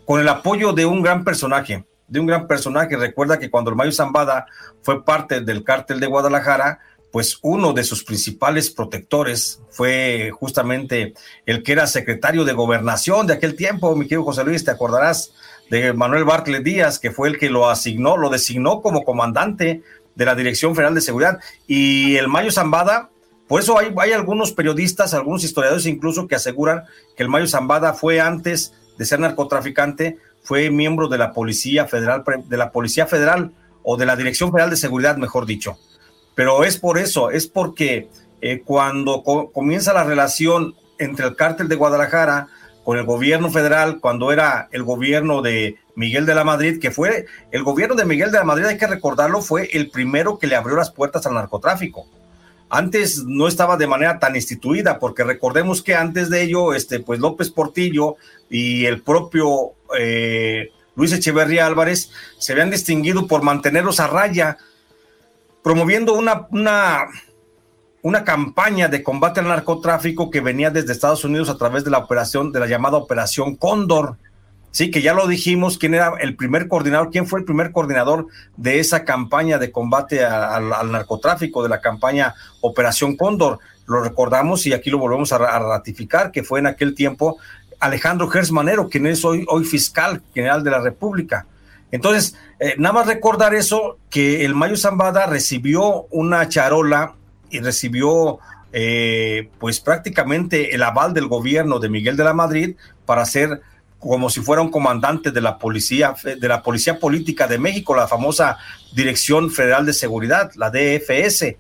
con 0.05 0.21
el 0.21 0.29
apoyo 0.29 0.75
de 0.75 0.85
un 0.85 1.01
gran 1.01 1.25
personaje, 1.25 1.85
de 2.09 2.21
un 2.21 2.27
gran 2.27 2.47
personaje. 2.47 2.95
Recuerda 2.97 3.39
que 3.39 3.49
cuando 3.49 3.71
el 3.71 3.77
Mayo 3.77 3.93
Zambada 3.93 4.47
fue 4.83 5.03
parte 5.03 5.41
del 5.41 5.65
cártel 5.65 5.99
de 5.99 6.09
Guadalajara, 6.09 6.81
pues 7.11 7.39
uno 7.43 7.73
de 7.73 7.85
sus 7.85 8.05
principales 8.05 8.71
protectores 8.71 9.61
fue 9.71 10.31
justamente 10.39 11.15
el 11.47 11.63
que 11.63 11.73
era 11.73 11.87
secretario 11.87 12.45
de 12.45 12.53
gobernación 12.53 13.27
de 13.27 13.35
aquel 13.35 13.55
tiempo, 13.55 13.95
mi 13.97 14.07
querido 14.07 14.25
José 14.25 14.45
Luis, 14.45 14.65
te 14.65 14.73
acordarás, 14.73 15.33
de 15.75 15.93
Manuel 15.93 16.23
Bartlett 16.23 16.63
Díaz, 16.63 17.01
que 17.01 17.11
fue 17.11 17.29
el 17.29 17.37
que 17.37 17.51
lo 17.51 17.69
asignó, 17.69 18.17
lo 18.17 18.31
designó 18.31 18.81
como 18.81 19.03
comandante 19.03 19.83
de 20.15 20.25
la 20.25 20.37
Dirección 20.37 20.77
Federal 20.77 20.95
de 20.95 21.01
Seguridad. 21.01 21.41
Y 21.67 22.15
el 22.15 22.29
Mayo 22.29 22.53
Zambada, 22.53 23.11
por 23.49 23.61
eso 23.61 23.77
hay, 23.77 24.13
algunos 24.13 24.53
periodistas, 24.53 25.15
algunos 25.15 25.43
historiadores 25.43 25.87
incluso 25.87 26.29
que 26.29 26.37
aseguran 26.37 26.85
que 27.17 27.25
el 27.25 27.29
Mayo 27.29 27.49
Zambada 27.49 27.93
fue 27.93 28.21
antes 28.21 28.73
de 28.97 29.05
ser 29.05 29.19
narcotraficante, 29.19 30.19
fue 30.45 30.71
miembro 30.71 31.09
de 31.09 31.19
la 31.19 31.33
Policía 31.33 31.87
Federal, 31.87 32.23
de 32.47 32.57
la 32.57 32.71
Policía 32.71 33.09
Federal 33.09 33.51
o 33.83 33.97
de 33.97 34.07
la 34.07 34.15
Dirección 34.15 34.53
Federal 34.53 34.71
de 34.71 34.77
Seguridad, 34.77 35.17
mejor 35.17 35.45
dicho. 35.45 35.77
Pero 36.37 36.63
es 36.63 36.79
por 36.79 36.99
eso, 36.99 37.31
es 37.31 37.49
porque 37.49 38.09
eh, 38.41 38.63
cuando 38.65 39.25
comienza 39.25 39.93
la 39.93 40.05
relación 40.05 40.77
entre 40.99 41.27
el 41.27 41.35
cártel 41.35 41.67
de 41.67 41.75
Guadalajara 41.75 42.47
con 42.85 42.99
el 42.99 43.05
gobierno 43.05 43.51
federal, 43.51 43.99
cuando 44.01 44.31
era 44.31 44.69
el 44.71 44.83
gobierno 44.83 45.43
de 45.43 45.79
Miguel 45.97 46.27
de 46.27 46.35
la 46.35 46.45
Madrid, 46.45 46.79
que 46.81 46.91
fue 46.91 47.27
el 47.51 47.63
gobierno 47.63 47.95
de 47.95 48.05
Miguel 48.05 48.31
de 48.31 48.39
la 48.39 48.45
Madrid, 48.45 48.67
hay 48.67 48.79
que 48.79 48.87
recordarlo, 48.87 49.41
fue 49.41 49.71
el 49.73 49.91
primero 49.91 50.39
que 50.39 50.47
le 50.47 50.57
abrió 50.57 50.77
las 50.77 50.91
puertas 50.91 51.27
al 51.27 51.35
narcotráfico. 51.35 52.07
Antes 52.69 53.25
no 53.25 53.49
estaba 53.49 53.77
de 53.77 53.87
manera 53.87 54.19
tan 54.19 54.37
instituida, 54.37 54.99
porque 54.99 55.25
recordemos 55.25 55.83
que 55.83 55.95
antes 55.95 56.29
de 56.29 56.43
ello, 56.43 56.75
este, 56.75 57.01
pues 57.01 57.21
López 57.21 57.51
Portillo 57.51 58.17
y 58.51 58.85
el 58.85 59.01
propio 59.03 59.73
eh, 59.99 60.71
Luis 60.97 61.13
Echeverría 61.13 61.67
Álvarez 61.67 62.11
se 62.39 62.53
habían 62.53 62.71
distinguido 62.71 63.27
por 63.27 63.43
mantenerlos 63.43 64.01
a 64.01 64.09
raya, 64.09 64.59
promoviendo 65.63 66.15
una, 66.15 66.47
una, 66.51 67.07
una 68.05 68.23
campaña 68.23 68.89
de 68.89 69.03
combate 69.03 69.41
al 69.41 69.49
narcotráfico 69.49 70.31
que 70.31 70.43
venía 70.43 70.71
desde 70.71 70.93
Estados 70.93 71.25
Unidos 71.25 71.49
a 71.49 71.57
través 71.57 71.85
de 71.85 71.91
la 71.91 71.97
operación, 71.97 72.53
de 72.53 72.61
la 72.61 72.67
llamada 72.67 72.99
Operación 72.99 73.57
Cóndor. 73.57 74.19
Sí, 74.73 74.91
que 74.91 75.01
ya 75.01 75.15
lo 75.15 75.27
dijimos, 75.27 75.79
quién 75.79 75.95
era 75.95 76.13
el 76.21 76.37
primer 76.37 76.69
coordinador, 76.69 77.11
quién 77.11 77.27
fue 77.27 77.39
el 77.39 77.47
primer 77.47 77.73
coordinador 77.73 78.27
de 78.59 78.79
esa 78.79 79.05
campaña 79.05 79.57
de 79.57 79.73
combate 79.73 80.23
al 80.23 80.93
narcotráfico, 80.93 81.63
de 81.63 81.71
la 81.71 81.81
campaña 81.81 82.35
Operación 82.61 83.17
Cóndor. 83.17 83.61
Lo 83.87 84.03
recordamos 84.03 84.67
y 84.67 84.75
aquí 84.75 84.91
lo 84.91 84.99
volvemos 84.99 85.33
a, 85.33 85.39
ratificar, 85.39 86.31
que 86.31 86.43
fue 86.43 86.59
en 86.59 86.67
aquel 86.67 86.95
tiempo 86.95 87.39
Alejandro 87.81 88.29
Gersmanero, 88.29 88.91
quien 88.91 89.07
es 89.07 89.25
hoy, 89.25 89.47
hoy 89.49 89.65
fiscal 89.65 90.21
general 90.35 90.63
de 90.63 90.71
la 90.71 90.81
República. 90.81 91.47
Entonces, 91.91 92.37
eh, 92.61 92.75
nada 92.77 92.93
más 92.93 93.07
recordar 93.07 93.55
eso, 93.55 93.97
que 94.11 94.45
el 94.45 94.55
Mayo 94.55 94.77
Zambada 94.77 95.25
recibió 95.25 96.03
una 96.11 96.47
charola 96.51 97.15
y 97.51 97.61
recibió 97.61 98.39
eh, 98.73 99.51
pues 99.59 99.81
prácticamente 99.81 100.75
el 100.75 100.83
aval 100.83 101.15
del 101.15 101.29
gobierno 101.29 101.79
de 101.79 101.89
Miguel 101.89 102.17
de 102.17 102.25
la 102.25 102.35
Madrid 102.35 102.77
para 103.07 103.25
ser 103.25 103.61
como 103.99 104.29
si 104.29 104.41
fuera 104.41 104.61
un 104.61 104.71
comandante 104.71 105.31
de 105.31 105.41
la 105.41 105.59
policía, 105.59 106.15
de 106.23 106.49
la 106.49 106.63
Policía 106.63 106.99
Política 106.99 107.47
de 107.47 107.59
México, 107.59 107.95
la 107.95 108.07
famosa 108.07 108.59
Dirección 108.95 109.51
Federal 109.51 109.87
de 109.87 109.95
Seguridad, 109.95 110.53
la 110.57 110.71
DFS. 110.71 111.57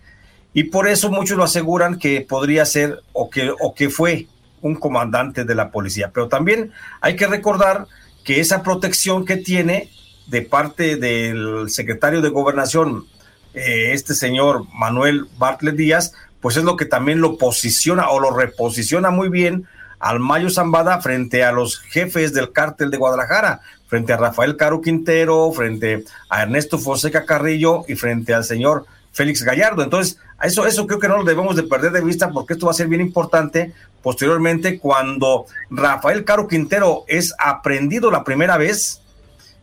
Y 0.52 0.64
por 0.64 0.86
eso 0.86 1.10
muchos 1.10 1.38
lo 1.38 1.44
aseguran 1.44 1.98
que 1.98 2.20
podría 2.20 2.66
ser 2.66 3.00
o 3.14 3.30
que, 3.30 3.50
o 3.58 3.74
que 3.74 3.88
fue 3.88 4.26
un 4.60 4.74
comandante 4.74 5.44
de 5.44 5.54
la 5.54 5.70
policía. 5.70 6.10
Pero 6.12 6.28
también 6.28 6.72
hay 7.00 7.16
que 7.16 7.26
recordar 7.26 7.86
que 8.24 8.40
esa 8.40 8.62
protección 8.62 9.24
que 9.24 9.38
tiene 9.38 9.90
de 10.26 10.42
parte 10.42 10.96
del 10.96 11.68
secretario 11.70 12.20
de 12.20 12.28
gobernación, 12.28 13.06
eh, 13.54 13.92
este 13.92 14.14
señor 14.14 14.66
Manuel 14.72 15.26
Bartlett 15.38 15.76
Díaz, 15.76 16.12
pues 16.40 16.56
es 16.56 16.64
lo 16.64 16.76
que 16.76 16.84
también 16.84 17.20
lo 17.20 17.38
posiciona 17.38 18.10
o 18.10 18.20
lo 18.20 18.30
reposiciona 18.30 19.10
muy 19.10 19.28
bien 19.28 19.66
al 19.98 20.20
Mayo 20.20 20.50
Zambada 20.50 21.00
frente 21.00 21.44
a 21.44 21.52
los 21.52 21.78
jefes 21.78 22.34
del 22.34 22.52
cártel 22.52 22.90
de 22.90 22.98
Guadalajara, 22.98 23.60
frente 23.86 24.12
a 24.12 24.18
Rafael 24.18 24.56
Caro 24.56 24.82
Quintero, 24.82 25.50
frente 25.52 26.04
a 26.28 26.42
Ernesto 26.42 26.78
Fonseca 26.78 27.24
Carrillo 27.24 27.84
y 27.88 27.94
frente 27.94 28.34
al 28.34 28.44
señor 28.44 28.84
Félix 29.12 29.42
Gallardo. 29.42 29.82
Entonces, 29.82 30.18
eso, 30.42 30.66
eso 30.66 30.86
creo 30.86 30.98
que 30.98 31.08
no 31.08 31.16
lo 31.16 31.24
debemos 31.24 31.56
de 31.56 31.62
perder 31.62 31.92
de 31.92 32.02
vista 32.02 32.30
porque 32.30 32.52
esto 32.52 32.66
va 32.66 32.72
a 32.72 32.74
ser 32.74 32.88
bien 32.88 33.00
importante 33.00 33.72
posteriormente 34.02 34.78
cuando 34.78 35.46
Rafael 35.70 36.24
Caro 36.24 36.46
Quintero 36.46 37.04
es 37.08 37.34
aprendido 37.38 38.10
la 38.10 38.22
primera 38.22 38.58
vez, 38.58 39.00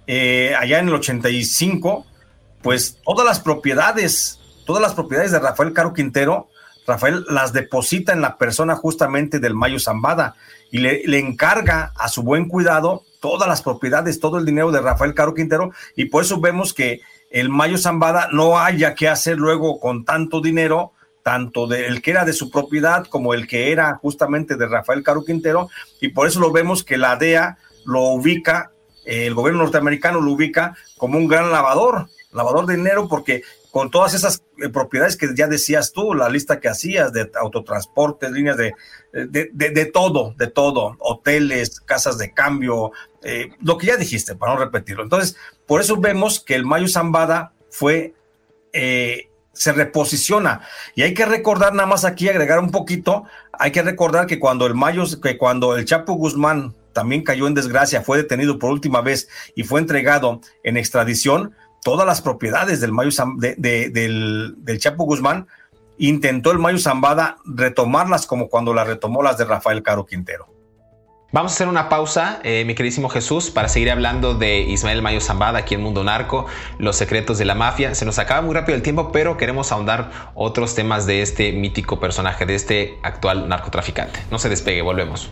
eh, 0.07 0.55
allá 0.59 0.79
en 0.79 0.87
el 0.87 0.95
85, 0.95 2.07
pues 2.61 2.97
todas 3.03 3.25
las 3.25 3.39
propiedades, 3.39 4.39
todas 4.65 4.81
las 4.81 4.93
propiedades 4.93 5.31
de 5.31 5.39
Rafael 5.39 5.73
Caro 5.73 5.93
Quintero 5.93 6.49
Rafael 6.87 7.25
las 7.29 7.53
deposita 7.53 8.11
en 8.11 8.21
la 8.21 8.37
persona 8.37 8.75
justamente 8.75 9.39
del 9.39 9.53
Mayo 9.53 9.79
Zambada 9.79 10.35
y 10.71 10.79
le, 10.79 11.19
encarga 11.19 11.93
a 11.95 12.09
su 12.09 12.23
buen 12.23 12.47
cuidado 12.47 13.03
todas 13.19 13.47
las 13.47 13.61
propiedades, 13.61 14.19
todo 14.19 14.37
el 14.39 14.45
dinero 14.45 14.71
de 14.71 14.81
Rafael 14.81 15.13
Caro 15.13 15.33
Quintero 15.33 15.71
y 15.95 16.05
por 16.05 16.23
eso 16.23 16.39
vemos 16.39 16.73
que 16.73 17.01
el 17.29 17.49
Mayo 17.49 17.77
Zambada 17.77 18.29
no 18.31 18.59
haya 18.59 18.95
que 18.95 19.07
hacer 19.07 19.37
luego 19.37 19.79
con 19.79 20.05
tanto 20.05 20.41
dinero, 20.41 20.91
tanto 21.23 21.67
del 21.67 22.01
que 22.01 22.11
era 22.11 22.25
de 22.25 22.33
su 22.33 22.49
propiedad 22.49 23.05
como 23.07 23.33
el 23.33 23.47
que 23.47 23.71
era 23.71 23.95
justamente 24.01 24.55
de 24.55 24.67
Rafael 24.67 25.03
Caro 25.03 25.23
Quintero 25.23 25.69
y 25.99 26.09
por 26.09 26.27
eso 26.27 26.39
lo 26.39 26.51
vemos 26.51 26.83
que 26.83 26.97
la 26.97 27.15
DEA 27.15 27.57
lo 27.85 28.01
ubica, 28.09 28.71
el 29.05 29.33
gobierno 29.35 29.63
norteamericano 29.63 30.19
lo 30.19 30.31
ubica 30.31 30.75
como 30.97 31.17
un 31.17 31.27
gran 31.27 31.51
lavador, 31.51 32.07
lavador 32.33 32.65
de 32.65 32.75
dinero 32.75 33.07
porque 33.07 33.43
con 33.71 33.89
todas 33.89 34.13
esas 34.13 34.43
eh, 34.61 34.69
propiedades 34.69 35.15
que 35.15 35.29
ya 35.33 35.47
decías 35.47 35.93
tú, 35.93 36.13
la 36.13 36.29
lista 36.29 36.59
que 36.59 36.67
hacías 36.67 37.13
de 37.13 37.31
autotransportes, 37.35 38.31
líneas 38.31 38.57
de, 38.57 38.73
de, 39.13 39.85
todo, 39.85 40.35
de 40.37 40.47
todo, 40.47 40.97
hoteles, 40.99 41.79
casas 41.79 42.17
de 42.17 42.33
cambio, 42.33 42.91
eh, 43.23 43.49
lo 43.61 43.77
que 43.77 43.87
ya 43.87 43.97
dijiste, 43.97 44.35
para 44.35 44.53
no 44.53 44.59
repetirlo. 44.59 45.03
Entonces, 45.03 45.37
por 45.65 45.79
eso 45.79 45.97
vemos 45.97 46.41
que 46.41 46.55
el 46.55 46.65
Mayo 46.65 46.87
Zambada 46.87 47.53
fue, 47.69 48.13
eh, 48.73 49.29
se 49.53 49.71
reposiciona. 49.71 50.67
Y 50.95 51.03
hay 51.03 51.13
que 51.13 51.25
recordar, 51.25 51.73
nada 51.73 51.87
más 51.87 52.03
aquí, 52.03 52.27
agregar 52.27 52.59
un 52.59 52.71
poquito, 52.71 53.23
hay 53.53 53.71
que 53.71 53.81
recordar 53.81 54.27
que 54.27 54.39
cuando 54.39 54.65
el 54.65 54.75
Mayo, 54.75 55.05
que 55.21 55.37
cuando 55.37 55.77
el 55.77 55.85
Chapo 55.85 56.13
Guzmán 56.13 56.75
también 56.93 57.23
cayó 57.23 57.47
en 57.47 57.53
desgracia, 57.53 58.01
fue 58.01 58.17
detenido 58.17 58.59
por 58.59 58.71
última 58.71 59.01
vez 59.01 59.29
y 59.55 59.63
fue 59.63 59.79
entregado 59.79 60.41
en 60.63 60.75
extradición, 60.77 61.55
todas 61.83 62.05
las 62.05 62.21
propiedades 62.21 62.81
del, 62.81 62.91
Mayo 62.91 63.11
del, 63.37 64.77
Chapo 64.79 65.03
Guzmán, 65.03 65.47
intentó 65.97 66.51
el 66.51 66.59
Mayo 66.59 66.77
Zambada 66.79 67.37
retomarlas 67.45 68.25
como 68.25 68.49
cuando 68.49 68.73
las 68.73 68.87
retomó 68.87 69.23
las 69.23 69.37
de 69.37 69.45
Rafael 69.45 69.83
Caro 69.83 70.05
Quintero. 70.05 70.47
Vamos 71.33 71.53
a 71.53 71.55
hacer 71.55 71.69
una 71.69 71.87
pausa, 71.87 72.41
eh, 72.43 72.65
mi 72.65 72.75
queridísimo 72.75 73.07
Jesús, 73.07 73.51
para 73.51 73.69
seguir 73.69 73.89
hablando 73.89 74.33
de 74.33 74.59
Ismael 74.59 75.01
Mayo 75.01 75.21
Zambada 75.21 75.59
aquí 75.59 75.75
en 75.75 75.81
Mundo 75.81 76.03
Narco, 76.03 76.45
los 76.77 76.97
secretos 76.97 77.37
de 77.37 77.45
la 77.45 77.55
mafia. 77.55 77.95
Se 77.95 78.03
nos 78.03 78.19
acaba 78.19 78.41
muy 78.41 78.53
rápido 78.53 78.75
el 78.75 78.81
tiempo, 78.81 79.13
pero 79.13 79.37
queremos 79.37 79.71
ahondar 79.71 80.11
otros 80.35 80.75
temas 80.75 81.05
de 81.05 81.21
este 81.21 81.53
mítico 81.53 82.01
personaje, 82.01 82.45
de 82.45 82.55
este 82.55 82.99
actual 83.01 83.47
narcotraficante. 83.47 84.19
No 84.29 84.39
se 84.39 84.49
despegue, 84.49 84.81
volvemos. 84.81 85.31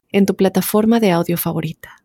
en 0.11 0.25
tu 0.25 0.35
plataforma 0.35 0.99
de 0.99 1.11
audio 1.11 1.37
favorita. 1.37 1.97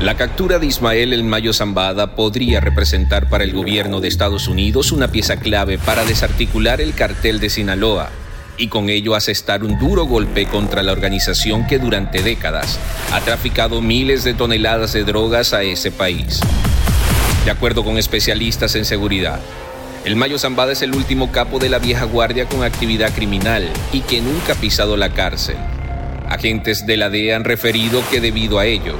La 0.00 0.14
captura 0.14 0.58
de 0.58 0.66
Ismael 0.66 1.14
El 1.14 1.24
Mayo 1.24 1.54
Zambada 1.54 2.14
podría 2.14 2.60
representar 2.60 3.30
para 3.30 3.44
el 3.44 3.54
gobierno 3.54 4.00
de 4.00 4.08
Estados 4.08 4.46
Unidos 4.46 4.92
una 4.92 5.08
pieza 5.08 5.38
clave 5.38 5.78
para 5.78 6.04
desarticular 6.04 6.82
el 6.82 6.94
cartel 6.94 7.40
de 7.40 7.48
Sinaloa 7.48 8.10
y 8.58 8.68
con 8.68 8.90
ello 8.90 9.14
asestar 9.14 9.64
un 9.64 9.78
duro 9.78 10.04
golpe 10.04 10.46
contra 10.46 10.82
la 10.82 10.92
organización 10.92 11.66
que 11.66 11.78
durante 11.78 12.22
décadas 12.22 12.78
ha 13.12 13.20
traficado 13.20 13.80
miles 13.80 14.22
de 14.22 14.34
toneladas 14.34 14.92
de 14.92 15.04
drogas 15.04 15.54
a 15.54 15.62
ese 15.62 15.90
país. 15.90 16.40
De 17.46 17.50
acuerdo 17.50 17.82
con 17.82 17.96
especialistas 17.96 18.74
en 18.74 18.84
seguridad, 18.84 19.40
el 20.06 20.14
Mayo 20.14 20.38
Zambada 20.38 20.70
es 20.70 20.82
el 20.82 20.94
último 20.94 21.32
capo 21.32 21.58
de 21.58 21.68
la 21.68 21.80
vieja 21.80 22.04
guardia 22.04 22.48
con 22.48 22.62
actividad 22.62 23.12
criminal 23.12 23.68
y 23.92 24.02
que 24.02 24.20
nunca 24.20 24.52
ha 24.52 24.56
pisado 24.56 24.96
la 24.96 25.12
cárcel. 25.12 25.56
Agentes 26.28 26.86
de 26.86 26.96
la 26.96 27.10
DEA 27.10 27.34
han 27.34 27.42
referido 27.42 28.00
que 28.08 28.20
debido 28.20 28.60
a 28.60 28.66
ello, 28.66 28.94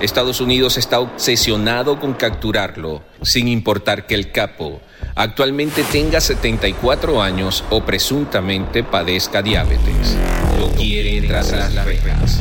Estados 0.00 0.40
Unidos 0.40 0.76
está 0.76 1.00
obsesionado 1.00 1.98
con 1.98 2.14
capturarlo, 2.14 3.02
sin 3.22 3.48
importar 3.48 4.06
que 4.06 4.14
el 4.14 4.30
capo 4.30 4.80
actualmente 5.16 5.82
tenga 5.82 6.20
74 6.20 7.20
años 7.20 7.64
o 7.70 7.84
presuntamente 7.84 8.84
padezca 8.84 9.42
diabetes. 9.42 10.16
Lo 10.60 10.70
quiere 10.70 11.26
tras 11.26 11.50
las 11.50 11.74
rejas. 11.84 12.38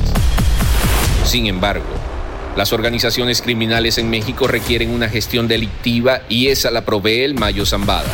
Sin 1.25 1.47
embargo, 1.47 2.10
las 2.55 2.73
organizaciones 2.73 3.41
criminales 3.41 3.97
en 3.97 4.09
México 4.09 4.47
requieren 4.47 4.91
una 4.91 5.07
gestión 5.07 5.47
delictiva 5.47 6.21
y 6.27 6.47
esa 6.47 6.69
la 6.69 6.83
provee 6.83 7.23
el 7.23 7.33
Mayo 7.33 7.65
Zambada. 7.65 8.11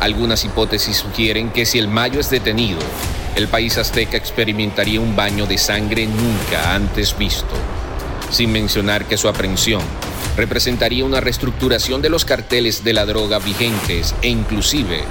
Algunas 0.00 0.44
hipótesis 0.44 0.98
sugieren 0.98 1.50
que 1.50 1.66
si 1.66 1.78
el 1.78 1.88
Mayo 1.88 2.20
es 2.20 2.30
detenido, 2.30 2.78
el 3.34 3.48
país 3.48 3.76
azteca 3.76 4.16
experimentaría 4.16 5.00
un 5.00 5.16
baño 5.16 5.46
de 5.46 5.58
sangre 5.58 6.06
nunca 6.06 6.74
antes 6.74 7.16
visto, 7.18 7.54
sin 8.30 8.52
mencionar 8.52 9.06
que 9.06 9.16
su 9.16 9.28
aprehensión 9.28 9.82
representaría 10.36 11.04
una 11.04 11.20
reestructuración 11.20 12.02
de 12.02 12.10
los 12.10 12.24
carteles 12.24 12.84
de 12.84 12.92
la 12.92 13.04
droga 13.04 13.38
vigentes 13.38 14.14
e 14.22 14.28
inclusive 14.28 15.02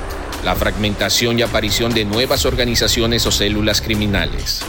la 0.46 0.56
fragmentación 0.56 1.40
y 1.40 1.42
aparición 1.42 1.94
de 1.94 2.06
nuevas 2.06 2.46
organizaciones 2.46 3.26
o 3.26 3.32
células 3.32 3.82
criminales. 3.82 4.64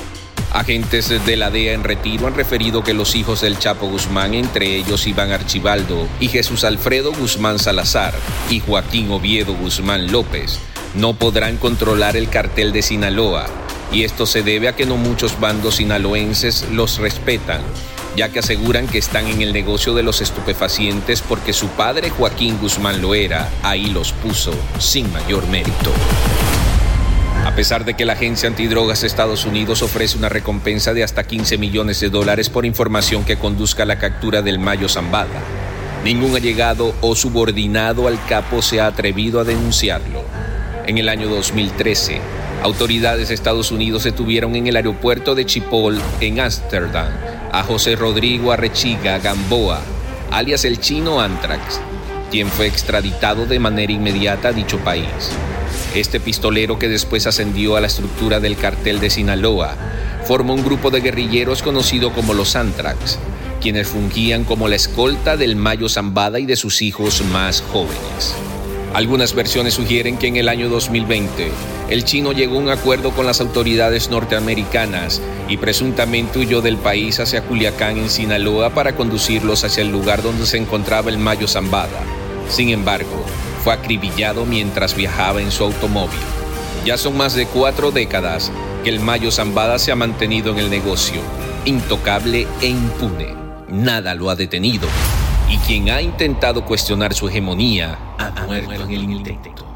Agentes 0.52 1.08
de 1.08 1.36
la 1.36 1.50
DEA 1.50 1.72
en 1.72 1.84
retiro 1.84 2.26
han 2.26 2.34
referido 2.34 2.82
que 2.82 2.94
los 2.94 3.14
hijos 3.14 3.40
del 3.40 3.58
Chapo 3.58 3.88
Guzmán, 3.88 4.34
entre 4.34 4.76
ellos 4.76 5.06
Iván 5.06 5.32
Archibaldo 5.32 6.08
y 6.20 6.28
Jesús 6.28 6.64
Alfredo 6.64 7.12
Guzmán 7.12 7.58
Salazar 7.58 8.14
y 8.48 8.60
Joaquín 8.60 9.10
Oviedo 9.10 9.54
Guzmán 9.54 10.10
López, 10.10 10.58
no 10.94 11.14
podrán 11.14 11.56
controlar 11.56 12.16
el 12.16 12.28
cartel 12.28 12.72
de 12.72 12.82
Sinaloa, 12.82 13.46
y 13.92 14.04
esto 14.04 14.26
se 14.26 14.42
debe 14.42 14.68
a 14.68 14.74
que 14.74 14.86
no 14.86 14.96
muchos 14.96 15.38
bandos 15.38 15.76
sinaloenses 15.76 16.66
los 16.72 16.98
respetan 16.98 17.60
ya 18.16 18.30
que 18.30 18.38
aseguran 18.38 18.88
que 18.88 18.98
están 18.98 19.26
en 19.26 19.42
el 19.42 19.52
negocio 19.52 19.94
de 19.94 20.02
los 20.02 20.20
estupefacientes 20.22 21.20
porque 21.20 21.52
su 21.52 21.68
padre 21.68 22.10
Joaquín 22.10 22.58
Guzmán 22.58 23.02
lo 23.02 23.14
era, 23.14 23.50
ahí 23.62 23.86
los 23.86 24.12
puso 24.12 24.52
sin 24.78 25.12
mayor 25.12 25.46
mérito. 25.48 25.92
A 27.56 27.64
pesar 27.64 27.86
de 27.86 27.94
que 27.94 28.04
la 28.04 28.12
Agencia 28.12 28.50
Antidrogas 28.50 29.00
de 29.00 29.06
Estados 29.06 29.46
Unidos 29.46 29.80
ofrece 29.80 30.18
una 30.18 30.28
recompensa 30.28 30.92
de 30.92 31.02
hasta 31.02 31.24
15 31.24 31.56
millones 31.56 32.00
de 32.00 32.10
dólares 32.10 32.50
por 32.50 32.66
información 32.66 33.24
que 33.24 33.38
conduzca 33.38 33.84
a 33.84 33.86
la 33.86 33.98
captura 33.98 34.42
del 34.42 34.58
Mayo 34.58 34.90
Zambada, 34.90 35.40
ningún 36.04 36.36
allegado 36.36 36.94
o 37.00 37.16
subordinado 37.16 38.08
al 38.08 38.22
capo 38.26 38.60
se 38.60 38.78
ha 38.82 38.86
atrevido 38.86 39.40
a 39.40 39.44
denunciarlo. 39.44 40.22
En 40.86 40.98
el 40.98 41.08
año 41.08 41.30
2013, 41.30 42.20
autoridades 42.62 43.28
de 43.28 43.34
Estados 43.34 43.72
Unidos 43.72 44.04
detuvieron 44.04 44.54
en 44.54 44.66
el 44.66 44.76
aeropuerto 44.76 45.34
de 45.34 45.46
Chipol, 45.46 45.98
en 46.20 46.40
Ámsterdam, 46.40 47.08
a 47.52 47.62
José 47.62 47.96
Rodrigo 47.96 48.52
Arrechiga 48.52 49.18
Gamboa, 49.18 49.80
alias 50.30 50.66
el 50.66 50.78
chino 50.78 51.22
Antrax, 51.22 51.80
quien 52.30 52.48
fue 52.48 52.66
extraditado 52.66 53.46
de 53.46 53.58
manera 53.58 53.94
inmediata 53.94 54.48
a 54.48 54.52
dicho 54.52 54.76
país. 54.80 55.30
Este 55.96 56.20
pistolero 56.20 56.78
que 56.78 56.90
después 56.90 57.26
ascendió 57.26 57.74
a 57.74 57.80
la 57.80 57.86
estructura 57.86 58.38
del 58.38 58.58
cartel 58.58 59.00
de 59.00 59.08
Sinaloa, 59.08 59.74
formó 60.26 60.52
un 60.52 60.62
grupo 60.62 60.90
de 60.90 61.00
guerrilleros 61.00 61.62
conocido 61.62 62.12
como 62.12 62.34
los 62.34 62.54
Antrax, 62.54 63.18
quienes 63.62 63.88
fungían 63.88 64.44
como 64.44 64.68
la 64.68 64.76
escolta 64.76 65.38
del 65.38 65.56
Mayo 65.56 65.88
Zambada 65.88 66.38
y 66.38 66.44
de 66.44 66.56
sus 66.56 66.82
hijos 66.82 67.24
más 67.32 67.62
jóvenes. 67.72 68.34
Algunas 68.92 69.34
versiones 69.34 69.72
sugieren 69.72 70.18
que 70.18 70.26
en 70.26 70.36
el 70.36 70.50
año 70.50 70.68
2020 70.68 71.50
el 71.88 72.04
chino 72.04 72.32
llegó 72.32 72.56
a 72.56 72.60
un 72.60 72.68
acuerdo 72.68 73.12
con 73.12 73.24
las 73.24 73.40
autoridades 73.40 74.10
norteamericanas 74.10 75.22
y 75.48 75.56
presuntamente 75.56 76.38
huyó 76.38 76.60
del 76.60 76.76
país 76.76 77.20
hacia 77.20 77.40
Culiacán 77.40 77.96
en 77.96 78.10
Sinaloa 78.10 78.68
para 78.68 78.94
conducirlos 78.94 79.64
hacia 79.64 79.80
el 79.80 79.92
lugar 79.92 80.22
donde 80.22 80.44
se 80.44 80.58
encontraba 80.58 81.08
el 81.08 81.16
Mayo 81.16 81.48
Zambada. 81.48 82.02
Sin 82.50 82.68
embargo, 82.68 83.24
fue 83.66 83.74
acribillado 83.74 84.46
mientras 84.46 84.94
viajaba 84.94 85.42
en 85.42 85.50
su 85.50 85.64
automóvil. 85.64 86.20
Ya 86.84 86.96
son 86.96 87.16
más 87.16 87.34
de 87.34 87.46
cuatro 87.46 87.90
décadas 87.90 88.52
que 88.84 88.90
el 88.90 89.00
Mayo 89.00 89.32
Zambada 89.32 89.80
se 89.80 89.90
ha 89.90 89.96
mantenido 89.96 90.52
en 90.52 90.58
el 90.58 90.70
negocio, 90.70 91.20
intocable 91.64 92.46
e 92.62 92.68
impune. 92.68 93.34
Nada 93.68 94.14
lo 94.14 94.30
ha 94.30 94.36
detenido 94.36 94.86
y 95.50 95.58
quien 95.58 95.90
ha 95.90 96.00
intentado 96.00 96.64
cuestionar 96.64 97.12
su 97.12 97.28
hegemonía 97.28 97.98
ha 98.18 98.46
muerto 98.46 98.84
en 98.84 98.90
el 98.92 99.02
intento. 99.02 99.75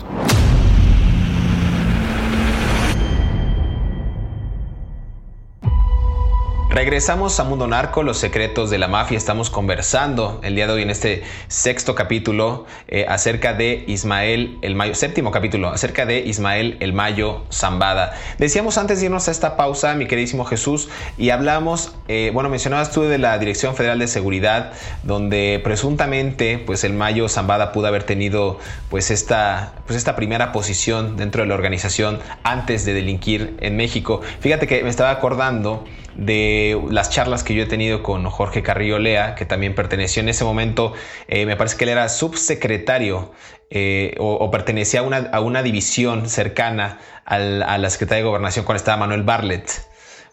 Regresamos 6.80 7.38
a 7.38 7.44
Mundo 7.44 7.66
Narco, 7.66 8.02
los 8.02 8.16
secretos 8.16 8.70
de 8.70 8.78
la 8.78 8.88
mafia. 8.88 9.18
Estamos 9.18 9.50
conversando 9.50 10.40
el 10.42 10.54
día 10.54 10.66
de 10.66 10.72
hoy 10.72 10.80
en 10.80 10.88
este 10.88 11.24
sexto 11.46 11.94
capítulo 11.94 12.64
eh, 12.88 13.04
acerca 13.06 13.52
de 13.52 13.84
Ismael 13.86 14.56
el 14.62 14.74
Mayo, 14.74 14.94
séptimo 14.94 15.30
capítulo, 15.30 15.68
acerca 15.68 16.06
de 16.06 16.20
Ismael 16.20 16.78
el 16.80 16.94
Mayo 16.94 17.44
Zambada. 17.52 18.14
Decíamos 18.38 18.78
antes 18.78 18.98
de 18.98 19.04
irnos 19.04 19.28
a 19.28 19.30
esta 19.30 19.58
pausa, 19.58 19.94
mi 19.94 20.06
queridísimo 20.06 20.46
Jesús, 20.46 20.88
y 21.18 21.28
hablamos, 21.28 21.94
eh, 22.08 22.30
bueno, 22.32 22.48
mencionabas 22.48 22.90
tú 22.90 23.02
de 23.02 23.18
la 23.18 23.38
Dirección 23.38 23.76
Federal 23.76 23.98
de 23.98 24.08
Seguridad, 24.08 24.72
donde 25.02 25.60
presuntamente, 25.62 26.56
pues 26.56 26.82
el 26.84 26.94
Mayo 26.94 27.28
Zambada 27.28 27.72
pudo 27.72 27.88
haber 27.88 28.04
tenido, 28.04 28.58
pues 28.88 29.10
esta, 29.10 29.74
pues 29.86 29.98
esta 29.98 30.16
primera 30.16 30.50
posición 30.50 31.18
dentro 31.18 31.42
de 31.42 31.48
la 31.48 31.56
organización 31.56 32.20
antes 32.42 32.86
de 32.86 32.94
delinquir 32.94 33.58
en 33.60 33.76
México. 33.76 34.22
Fíjate 34.40 34.66
que 34.66 34.82
me 34.82 34.88
estaba 34.88 35.10
acordando 35.10 35.84
de 36.20 36.78
las 36.90 37.10
charlas 37.10 37.42
que 37.42 37.54
yo 37.54 37.62
he 37.62 37.66
tenido 37.66 38.02
con 38.02 38.24
Jorge 38.26 38.62
Carrillo 38.62 38.98
Lea, 38.98 39.34
que 39.34 39.46
también 39.46 39.74
perteneció 39.74 40.20
en 40.20 40.28
ese 40.28 40.44
momento, 40.44 40.92
eh, 41.28 41.46
me 41.46 41.56
parece 41.56 41.76
que 41.76 41.84
él 41.84 41.90
era 41.90 42.08
subsecretario 42.08 43.32
eh, 43.70 44.14
o, 44.18 44.50
pertenecía 44.50 45.00
a 45.00 45.02
una, 45.02 45.16
a 45.32 45.40
una 45.40 45.62
división 45.62 46.28
cercana 46.28 46.98
a 47.24 47.38
la 47.38 47.90
Secretaría 47.90 48.24
de 48.24 48.28
Gobernación 48.28 48.64
cuando 48.64 48.78
estaba 48.78 48.96
Manuel 48.96 49.22
Bartlett, 49.22 49.70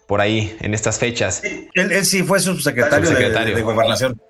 por 0.06 0.20
ahí, 0.20 0.56
en 0.60 0.74
estas 0.74 0.98
fechas. 0.98 1.42
Él, 1.74 2.04
sí 2.04 2.22
fue 2.22 2.40
subsecretario, 2.40 3.10
de 3.54 3.62
Gobernación. 3.62 4.20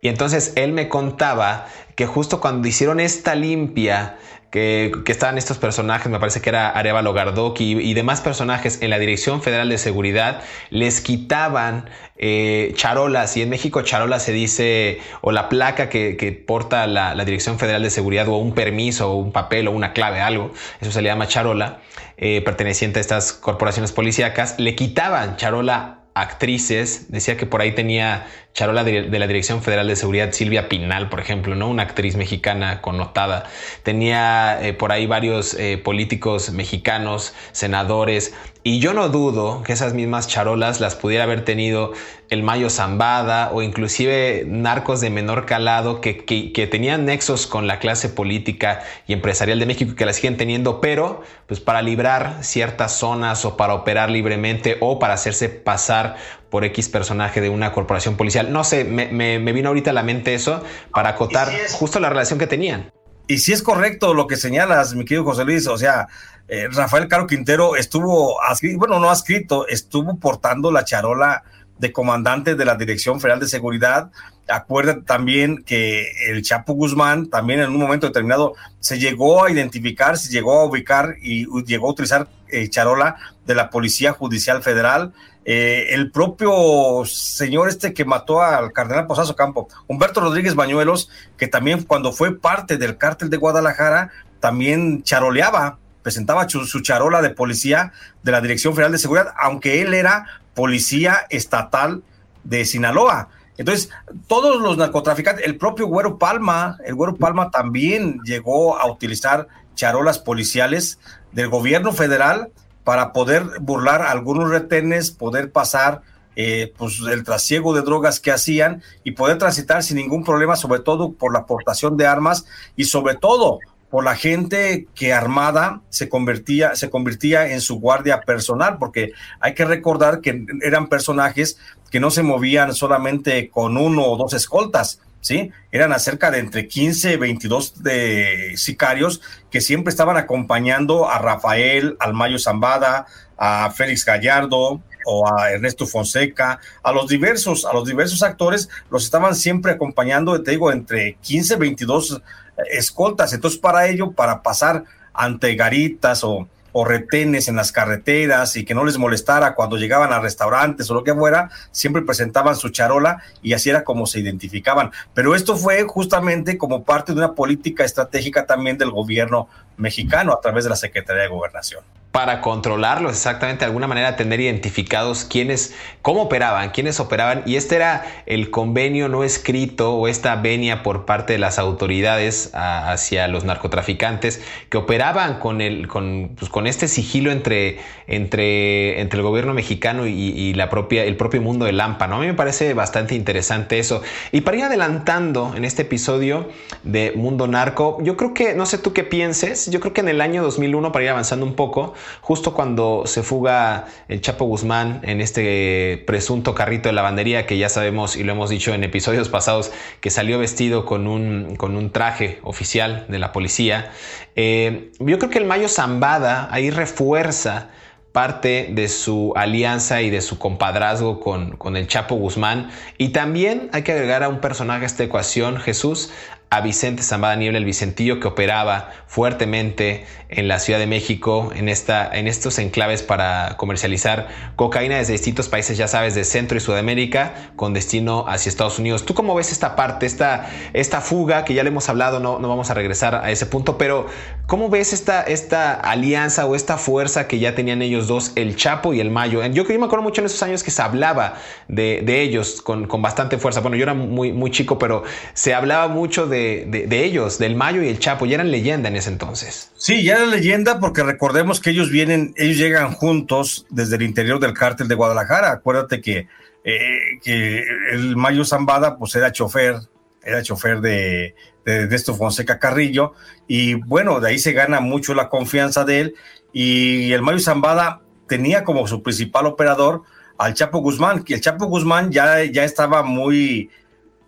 Y 0.00 0.08
entonces 0.08 0.52
él 0.56 0.72
me 0.72 0.88
contaba 0.88 1.68
que 1.94 2.06
justo 2.06 2.40
cuando 2.40 2.68
hicieron 2.68 3.00
esta 3.00 3.34
limpia, 3.34 4.18
que, 4.50 4.92
estaban 5.06 5.36
estos 5.36 5.58
personajes, 5.58 6.10
me 6.10 6.18
parece 6.18 6.40
que 6.40 6.48
era 6.48 6.70
Arevalo 6.70 7.12
Gardoki 7.12 7.78
y, 7.78 7.94
demás 7.94 8.20
personajes 8.20 8.80
en 8.80 8.90
la 8.90 8.98
Dirección 8.98 9.42
Federal 9.42 9.68
de 9.68 9.78
Seguridad, 9.78 10.42
les 10.70 11.00
quitaban 11.00 11.90
eh, 12.16 12.72
charolas, 12.74 13.36
y 13.36 13.42
en 13.42 13.50
México 13.50 13.82
charola 13.82 14.20
se 14.20 14.32
dice, 14.32 15.00
o 15.20 15.32
la 15.32 15.48
placa 15.48 15.88
que, 15.88 16.44
porta 16.46 16.86
la, 16.86 17.14
Dirección 17.24 17.58
Federal 17.58 17.82
de 17.82 17.90
Seguridad, 17.90 18.26
o 18.28 18.36
un 18.36 18.54
permiso, 18.54 19.12
o 19.12 19.16
un 19.16 19.32
papel, 19.32 19.68
o 19.68 19.72
una 19.72 19.92
clave, 19.92 20.20
algo, 20.20 20.52
eso 20.80 20.92
se 20.92 21.02
le 21.02 21.08
llama 21.08 21.26
charola, 21.26 21.80
eh, 22.16 22.40
perteneciente 22.42 23.00
a 23.00 23.02
estas 23.02 23.32
corporaciones 23.34 23.92
policíacas, 23.92 24.54
le 24.58 24.74
quitaban 24.74 25.36
charola 25.36 25.98
actrices, 26.14 27.12
decía 27.12 27.36
que 27.36 27.46
por 27.46 27.60
ahí 27.60 27.72
tenía 27.72 28.26
charola 28.58 28.82
de, 28.82 29.08
la 29.20 29.28
Dirección 29.28 29.62
Federal 29.62 29.86
de 29.86 29.94
Seguridad 29.94 30.32
Silvia 30.32 30.68
Pinal, 30.68 31.08
por 31.08 31.20
ejemplo, 31.20 31.54
¿no? 31.54 31.68
Una 31.68 31.84
actriz 31.84 32.16
mexicana 32.16 32.80
connotada. 32.80 33.44
Tenía 33.84 34.58
eh, 34.60 34.72
por 34.72 34.90
ahí 34.90 35.06
varios 35.06 35.54
eh, 35.54 35.78
políticos 35.78 36.50
mexicanos, 36.50 37.34
senadores, 37.52 38.34
y 38.64 38.80
yo 38.80 38.92
no 38.92 39.08
dudo 39.08 39.62
que 39.62 39.72
esas 39.72 39.94
mismas 39.94 40.26
charolas 40.26 40.80
las 40.80 40.96
pudiera 40.96 41.24
haber 41.24 41.44
tenido 41.44 41.92
el 42.28 42.42
Mayo 42.42 42.68
Zambada 42.68 43.50
o 43.52 43.62
inclusive 43.62 44.44
narcos 44.46 45.00
de 45.00 45.08
menor 45.08 45.46
calado 45.46 46.00
que, 46.00 46.24
que, 46.24 46.66
tenían 46.66 47.06
nexos 47.06 47.46
con 47.46 47.66
la 47.66 47.78
clase 47.78 48.08
política 48.08 48.80
y 49.06 49.14
empresarial 49.14 49.58
de 49.58 49.64
México 49.66 49.94
que 49.94 50.04
la 50.04 50.12
siguen 50.12 50.36
teniendo, 50.36 50.80
pero 50.80 51.22
pues 51.46 51.60
para 51.60 51.80
librar 51.80 52.38
ciertas 52.42 52.92
zonas 52.92 53.44
o 53.44 53.56
para 53.56 53.72
operar 53.72 54.10
libremente 54.10 54.76
o 54.80 54.98
para 54.98 55.14
hacerse 55.14 55.48
pasar 55.48 56.16
por 56.50 56.64
X 56.64 56.88
personaje 56.88 57.40
de 57.40 57.48
una 57.48 57.72
corporación 57.72 58.16
policial. 58.16 58.52
No 58.52 58.64
sé, 58.64 58.84
me, 58.84 59.08
me, 59.10 59.52
vino 59.52 59.68
ahorita 59.68 59.90
a 59.90 59.94
la 59.94 60.02
mente 60.02 60.34
eso 60.34 60.62
para 60.92 61.10
acotar 61.10 61.48
justo 61.72 62.00
la 62.00 62.08
relación 62.08 62.38
que 62.38 62.46
tenían. 62.46 62.90
Y 63.26 63.38
si 63.38 63.52
es 63.52 63.62
correcto 63.62 64.14
lo 64.14 64.26
que 64.26 64.36
señalas, 64.36 64.94
mi 64.94 65.04
querido 65.04 65.24
José 65.24 65.44
Luis, 65.44 65.66
o 65.66 65.76
sea, 65.76 66.08
eh, 66.48 66.68
Rafael 66.72 67.08
Caro 67.08 67.26
Quintero 67.26 67.76
estuvo, 67.76 68.38
bueno, 68.76 68.98
no 68.98 69.10
ha 69.10 69.12
escrito, 69.12 69.68
estuvo 69.68 70.18
portando 70.18 70.72
la 70.72 70.84
charola 70.84 71.44
de 71.78 71.92
comandante 71.92 72.54
de 72.54 72.64
la 72.64 72.74
Dirección 72.74 73.20
Federal 73.20 73.38
de 73.38 73.46
Seguridad. 73.46 74.10
Acuérdate 74.48 75.02
también 75.02 75.62
que 75.62 76.10
el 76.30 76.42
Chapo 76.42 76.72
Guzmán 76.72 77.28
también 77.28 77.60
en 77.60 77.68
un 77.68 77.78
momento 77.78 78.06
determinado 78.06 78.54
se 78.80 78.98
llegó 78.98 79.44
a 79.44 79.50
identificar, 79.50 80.16
se 80.16 80.32
llegó 80.32 80.60
a 80.60 80.64
ubicar 80.64 81.16
y 81.20 81.46
llegó 81.64 81.88
a 81.88 81.92
utilizar 81.92 82.28
eh, 82.48 82.68
charola 82.70 83.16
de 83.46 83.54
la 83.54 83.68
Policía 83.68 84.12
Judicial 84.12 84.62
Federal. 84.62 85.12
Eh, 85.50 85.94
el 85.94 86.10
propio 86.10 87.06
señor 87.06 87.70
este 87.70 87.94
que 87.94 88.04
mató 88.04 88.42
al 88.42 88.70
cardenal 88.70 89.06
Posazo 89.06 89.34
Campo, 89.34 89.66
Humberto 89.86 90.20
Rodríguez 90.20 90.54
Bañuelos, 90.54 91.08
que 91.38 91.48
también 91.48 91.84
cuando 91.84 92.12
fue 92.12 92.38
parte 92.38 92.76
del 92.76 92.98
cártel 92.98 93.30
de 93.30 93.38
Guadalajara, 93.38 94.10
también 94.40 95.02
charoleaba, 95.04 95.78
presentaba 96.02 96.46
su 96.50 96.80
charola 96.82 97.22
de 97.22 97.30
policía 97.30 97.94
de 98.22 98.32
la 98.32 98.42
Dirección 98.42 98.74
Federal 98.74 98.92
de 98.92 98.98
Seguridad, 98.98 99.32
aunque 99.38 99.80
él 99.80 99.94
era 99.94 100.26
policía 100.52 101.24
estatal 101.30 102.02
de 102.44 102.66
Sinaloa. 102.66 103.30
Entonces, 103.56 103.88
todos 104.26 104.60
los 104.60 104.76
narcotraficantes, 104.76 105.46
el 105.46 105.56
propio 105.56 105.86
Güero 105.86 106.18
Palma, 106.18 106.76
el 106.84 106.94
Güero 106.94 107.16
Palma 107.16 107.50
también 107.50 108.20
llegó 108.22 108.78
a 108.78 108.86
utilizar 108.86 109.48
charolas 109.74 110.18
policiales 110.18 110.98
del 111.32 111.48
gobierno 111.48 111.92
federal 111.92 112.50
para 112.88 113.12
poder 113.12 113.44
burlar 113.60 114.00
algunos 114.00 114.48
retenes, 114.48 115.10
poder 115.10 115.52
pasar 115.52 116.00
eh, 116.36 116.72
pues 116.78 117.00
el 117.00 117.22
trasiego 117.22 117.74
de 117.74 117.82
drogas 117.82 118.18
que 118.18 118.30
hacían 118.30 118.82
y 119.04 119.10
poder 119.10 119.36
transitar 119.36 119.82
sin 119.82 119.98
ningún 119.98 120.24
problema, 120.24 120.56
sobre 120.56 120.80
todo 120.80 121.12
por 121.12 121.34
la 121.34 121.40
aportación 121.40 121.98
de 121.98 122.06
armas 122.06 122.46
y 122.76 122.84
sobre 122.84 123.14
todo 123.14 123.58
por 123.90 124.04
la 124.04 124.16
gente 124.16 124.88
que 124.94 125.12
armada 125.12 125.82
se 125.90 126.08
convertía, 126.08 126.76
se 126.76 126.88
convertía 126.88 127.52
en 127.52 127.60
su 127.60 127.78
guardia 127.78 128.22
personal, 128.22 128.78
porque 128.78 129.12
hay 129.38 129.52
que 129.52 129.66
recordar 129.66 130.22
que 130.22 130.46
eran 130.62 130.86
personajes 130.86 131.58
que 131.90 132.00
no 132.00 132.10
se 132.10 132.22
movían 132.22 132.74
solamente 132.74 133.50
con 133.50 133.76
uno 133.76 134.06
o 134.06 134.16
dos 134.16 134.32
escoltas, 134.32 135.02
¿sí? 135.20 135.50
Eran 135.70 135.92
acerca 135.92 136.30
de 136.30 136.38
entre 136.38 136.68
15 136.68 137.12
y 137.12 137.16
22 137.16 137.82
de 137.82 138.54
sicarios 138.56 139.20
que 139.50 139.60
siempre 139.60 139.90
estaban 139.90 140.16
acompañando 140.16 141.08
a 141.08 141.18
Rafael, 141.18 141.96
al 142.00 142.14
Mayo 142.14 142.38
Zambada, 142.38 143.06
a 143.36 143.70
Félix 143.70 144.04
Gallardo 144.04 144.82
o 145.06 145.32
a 145.32 145.50
Ernesto 145.50 145.86
Fonseca, 145.86 146.60
a 146.82 146.92
los 146.92 147.08
diversos, 147.08 147.64
a 147.64 147.72
los 147.72 147.86
diversos 147.86 148.22
actores, 148.22 148.68
los 148.90 149.04
estaban 149.04 149.34
siempre 149.34 149.72
acompañando, 149.72 150.42
te 150.42 150.50
digo, 150.50 150.70
entre 150.70 151.14
15 151.22 151.54
y 151.54 151.58
22 151.58 152.22
escoltas. 152.70 153.32
Entonces, 153.32 153.58
para 153.58 153.86
ello, 153.86 154.12
para 154.12 154.42
pasar 154.42 154.84
ante 155.14 155.54
garitas 155.54 156.22
o, 156.24 156.46
o 156.72 156.84
retenes 156.84 157.48
en 157.48 157.56
las 157.56 157.72
carreteras 157.72 158.56
y 158.56 158.64
que 158.64 158.74
no 158.74 158.84
les 158.84 158.98
molestara 158.98 159.54
cuando 159.54 159.76
llegaban 159.76 160.12
a 160.12 160.20
restaurantes 160.20 160.90
o 160.90 160.94
lo 160.94 161.04
que 161.04 161.14
fuera, 161.14 161.50
siempre 161.70 162.02
presentaban 162.02 162.56
su 162.56 162.68
charola 162.70 163.22
y 163.42 163.52
así 163.52 163.70
era 163.70 163.84
como 163.84 164.06
se 164.06 164.20
identificaban. 164.20 164.90
Pero 165.14 165.34
esto 165.34 165.56
fue 165.56 165.82
justamente 165.84 166.58
como 166.58 166.84
parte 166.84 167.12
de 167.12 167.18
una 167.18 167.34
política 167.34 167.84
estratégica 167.84 168.46
también 168.46 168.78
del 168.78 168.90
gobierno 168.90 169.48
mexicano 169.76 170.32
a 170.32 170.40
través 170.40 170.64
de 170.64 170.70
la 170.70 170.76
Secretaría 170.76 171.22
de 171.22 171.28
Gobernación 171.28 171.84
para 172.18 172.40
controlarlos, 172.40 173.12
exactamente 173.12 173.60
de 173.60 173.66
alguna 173.66 173.86
manera 173.86 174.16
tener 174.16 174.40
identificados 174.40 175.24
quiénes, 175.24 175.74
cómo 176.02 176.22
operaban, 176.22 176.70
quiénes 176.70 177.00
operaban. 177.00 177.42
Y 177.46 177.56
este 177.56 177.76
era 177.76 178.04
el 178.26 178.50
convenio 178.50 179.08
no 179.08 179.24
escrito 179.24 179.94
o 179.94 180.08
esta 180.08 180.34
venia 180.36 180.82
por 180.82 181.04
parte 181.04 181.34
de 181.34 181.38
las 181.38 181.58
autoridades 181.58 182.50
hacia 182.54 183.28
los 183.28 183.44
narcotraficantes 183.44 184.42
que 184.70 184.78
operaban 184.78 185.38
con, 185.38 185.60
el, 185.60 185.86
con, 185.86 186.34
pues, 186.36 186.50
este 186.66 186.88
sigilo 186.88 187.30
entre, 187.30 187.78
entre, 188.06 189.00
entre 189.00 189.18
el 189.18 189.22
gobierno 189.24 189.54
mexicano 189.54 190.06
y, 190.06 190.54
la 190.54 190.70
propia, 190.70 191.04
el 191.04 191.16
propio 191.16 191.42
mundo 191.42 191.64
del 191.64 191.80
AMPA. 191.80 192.06
¿no? 192.06 192.16
A 192.16 192.20
mí 192.20 192.26
me 192.26 192.34
parece 192.34 192.74
bastante 192.74 193.14
interesante 193.14 193.78
eso. 193.78 194.02
Y 194.32 194.40
para 194.40 194.56
ir 194.56 194.64
adelantando 194.64 195.52
en 195.56 195.64
este 195.64 195.82
episodio 195.82 196.48
de 196.82 197.12
Mundo 197.14 197.46
Narco, 197.46 197.98
yo 198.02 198.16
creo 198.16 198.34
que, 198.34 198.54
no 198.54 198.66
sé 198.66 198.78
tú 198.78 198.92
qué 198.92 199.04
pienses, 199.04 199.70
yo 199.70 199.80
creo 199.80 199.92
que 199.92 200.00
en 200.00 200.08
el 200.08 200.20
año 200.20 200.42
2001, 200.42 200.92
para 200.92 201.04
ir 201.04 201.10
avanzando 201.10 201.46
un 201.46 201.54
poco, 201.54 201.94
justo 202.20 202.54
cuando 202.54 203.02
se 203.06 203.22
fuga 203.22 203.86
el 204.08 204.20
Chapo 204.20 204.44
Guzmán 204.46 205.00
en 205.04 205.20
este 205.20 206.02
presunto 206.06 206.54
carrito 206.54 206.88
de 206.88 206.92
lavandería 206.94 207.46
que 207.46 207.58
ya 207.58 207.68
sabemos 207.68 208.16
y 208.16 208.24
lo 208.24 208.32
hemos 208.32 208.50
dicho 208.50 208.72
en 208.74 208.84
episodios 208.84 209.28
pasados 209.28 209.70
que 210.00 210.10
salió 210.10 210.38
vestido 210.38 210.84
con 210.84 211.06
un, 211.06 211.56
con 211.56 211.76
un 211.76 211.90
traje 211.90 212.38
oficial 212.42 213.06
de 213.08 213.18
la 213.18 213.32
policía. 213.32 213.90
Eh, 214.36 214.92
yo 215.00 215.18
creo 215.18 215.30
que 215.30 215.38
el 215.38 215.44
Mayo 215.44 215.68
Zambada 215.68 216.47
ahí 216.50 216.70
refuerza 216.70 217.68
parte 218.12 218.70
de 218.72 218.88
su 218.88 219.32
alianza 219.36 220.02
y 220.02 220.10
de 220.10 220.20
su 220.20 220.38
compadrazgo 220.38 221.20
con, 221.20 221.56
con, 221.56 221.76
el 221.76 221.86
Chapo 221.86 222.16
Guzmán. 222.16 222.70
Y 222.96 223.10
también 223.10 223.68
hay 223.72 223.82
que 223.82 223.92
agregar 223.92 224.22
a 224.22 224.28
un 224.28 224.40
personaje 224.40 224.84
a 224.84 224.86
esta 224.86 225.04
ecuación, 225.04 225.58
Jesús, 225.58 226.10
a 226.50 226.60
Vicente 226.60 227.02
Zambada 227.02 227.36
Niebla, 227.36 227.58
el 227.58 227.64
Vicentillo, 227.64 228.20
que 228.20 228.28
operaba 228.28 228.90
fuertemente 229.06 230.06
en 230.30 230.48
la 230.48 230.58
Ciudad 230.58 230.78
de 230.78 230.86
México, 230.86 231.50
en, 231.54 231.68
esta, 231.68 232.08
en 232.10 232.26
estos 232.26 232.58
enclaves 232.58 233.02
para 233.02 233.56
comercializar 233.56 234.28
cocaína 234.56 234.96
desde 234.96 235.12
distintos 235.12 235.48
países, 235.48 235.76
ya 235.78 235.88
sabes, 235.88 236.14
de 236.14 236.24
Centro 236.24 236.56
y 236.56 236.60
Sudamérica, 236.60 237.52
con 237.56 237.74
destino 237.74 238.26
hacia 238.28 238.50
Estados 238.50 238.78
Unidos. 238.78 239.04
¿Tú 239.04 239.14
cómo 239.14 239.34
ves 239.34 239.52
esta 239.52 239.76
parte, 239.76 240.06
esta, 240.06 240.48
esta 240.72 241.00
fuga, 241.00 241.44
que 241.44 241.54
ya 241.54 241.62
le 241.62 241.68
hemos 241.68 241.88
hablado, 241.88 242.20
no, 242.20 242.38
no 242.38 242.48
vamos 242.48 242.70
a 242.70 242.74
regresar 242.74 243.14
a 243.14 243.30
ese 243.30 243.46
punto, 243.46 243.78
pero 243.78 244.06
cómo 244.46 244.68
ves 244.70 244.92
esta, 244.92 245.22
esta 245.22 245.74
alianza 245.74 246.46
o 246.46 246.54
esta 246.54 246.78
fuerza 246.78 247.28
que 247.28 247.38
ya 247.38 247.54
tenían 247.54 247.82
ellos 247.82 248.06
dos, 248.06 248.32
el 248.36 248.56
Chapo 248.56 248.94
y 248.94 249.00
el 249.00 249.10
Mayo? 249.10 249.44
Yo, 249.46 249.64
yo 249.64 249.78
me 249.78 249.86
acuerdo 249.86 250.02
mucho 250.02 250.20
en 250.20 250.26
esos 250.26 250.42
años 250.42 250.62
que 250.62 250.70
se 250.70 250.82
hablaba 250.82 251.34
de, 251.68 252.02
de 252.04 252.22
ellos 252.22 252.62
con, 252.62 252.86
con 252.86 253.02
bastante 253.02 253.38
fuerza. 253.38 253.60
Bueno, 253.60 253.76
yo 253.76 253.82
era 253.82 253.94
muy, 253.94 254.32
muy 254.32 254.50
chico, 254.50 254.78
pero 254.78 255.04
se 255.34 255.54
hablaba 255.54 255.88
mucho 255.88 256.26
de 256.26 256.37
de, 256.38 257.04
ellos, 257.04 257.38
del 257.38 257.56
Mayo 257.56 257.82
y 257.82 257.88
el 257.88 257.98
Chapo, 257.98 258.26
ya 258.26 258.36
eran 258.36 258.50
leyenda 258.50 258.88
en 258.88 258.96
ese 258.96 259.10
entonces. 259.10 259.72
Sí, 259.76 260.02
ya 260.02 260.16
eran 260.16 260.30
leyenda 260.30 260.80
porque 260.80 261.02
recordemos 261.02 261.60
que 261.60 261.70
ellos 261.70 261.90
vienen, 261.90 262.34
ellos 262.36 262.56
llegan 262.56 262.92
juntos 262.92 263.66
desde 263.70 263.96
el 263.96 264.02
interior 264.02 264.40
del 264.40 264.54
cártel 264.54 264.88
de 264.88 264.94
Guadalajara. 264.94 265.52
Acuérdate 265.52 266.00
que, 266.00 266.28
eh, 266.64 267.18
que 267.22 267.64
el 267.92 268.16
Mayo 268.16 268.44
Zambada 268.44 268.96
pues 268.96 269.14
era 269.14 269.32
chofer, 269.32 269.76
era 270.22 270.42
chofer 270.42 270.80
de, 270.80 271.34
de, 271.64 271.94
esto 271.94 272.14
Fonseca 272.14 272.58
Carrillo 272.58 273.12
y 273.46 273.74
bueno, 273.74 274.20
de 274.20 274.30
ahí 274.30 274.38
se 274.38 274.52
gana 274.52 274.80
mucho 274.80 275.14
la 275.14 275.28
confianza 275.28 275.84
de 275.84 276.00
él 276.00 276.14
y 276.52 277.12
el 277.12 277.22
Mayo 277.22 277.40
Zambada 277.40 278.02
tenía 278.26 278.64
como 278.64 278.86
su 278.86 279.02
principal 279.02 279.46
operador 279.46 280.02
al 280.38 280.54
Chapo 280.54 280.78
Guzmán, 280.78 281.24
que 281.24 281.34
el 281.34 281.40
Chapo 281.40 281.66
Guzmán 281.66 282.12
ya, 282.12 282.44
ya 282.44 282.64
estaba 282.64 283.02
muy, 283.02 283.70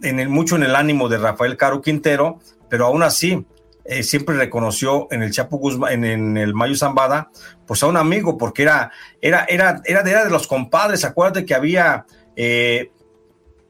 en 0.03 0.21
el, 0.21 0.29
mucho 0.29 0.57
en 0.57 0.63
el 0.63 0.77
ánimo 0.77 1.09
de 1.09 1.19
Rafael 1.19 1.57
Caro 1.57 1.81
Quintero, 1.83 2.41
pero 2.69 2.87
aún 2.87 3.03
así 3.03 3.45
eh, 3.85 4.03
siempre 4.03 4.37
reconoció 4.37 5.09
en 5.11 5.23
el 5.23 5.33
Chapo 5.33 5.57
Guzmán, 5.57 6.05
en, 6.05 6.37
el 6.37 6.55
Mayo 6.55 6.77
Zambada, 6.77 7.31
pues 7.67 7.83
a 7.83 7.87
un 7.87 7.97
amigo, 7.97 8.39
porque 8.39 8.63
era, 8.63 8.93
era, 9.21 9.45
era, 9.49 9.83
era, 9.85 10.03
de, 10.03 10.15
de 10.15 10.31
los 10.31 10.47
compadres. 10.47 11.05
Acuérdate 11.05 11.45
que 11.45 11.55
había 11.55 12.07
eh, 12.37 12.93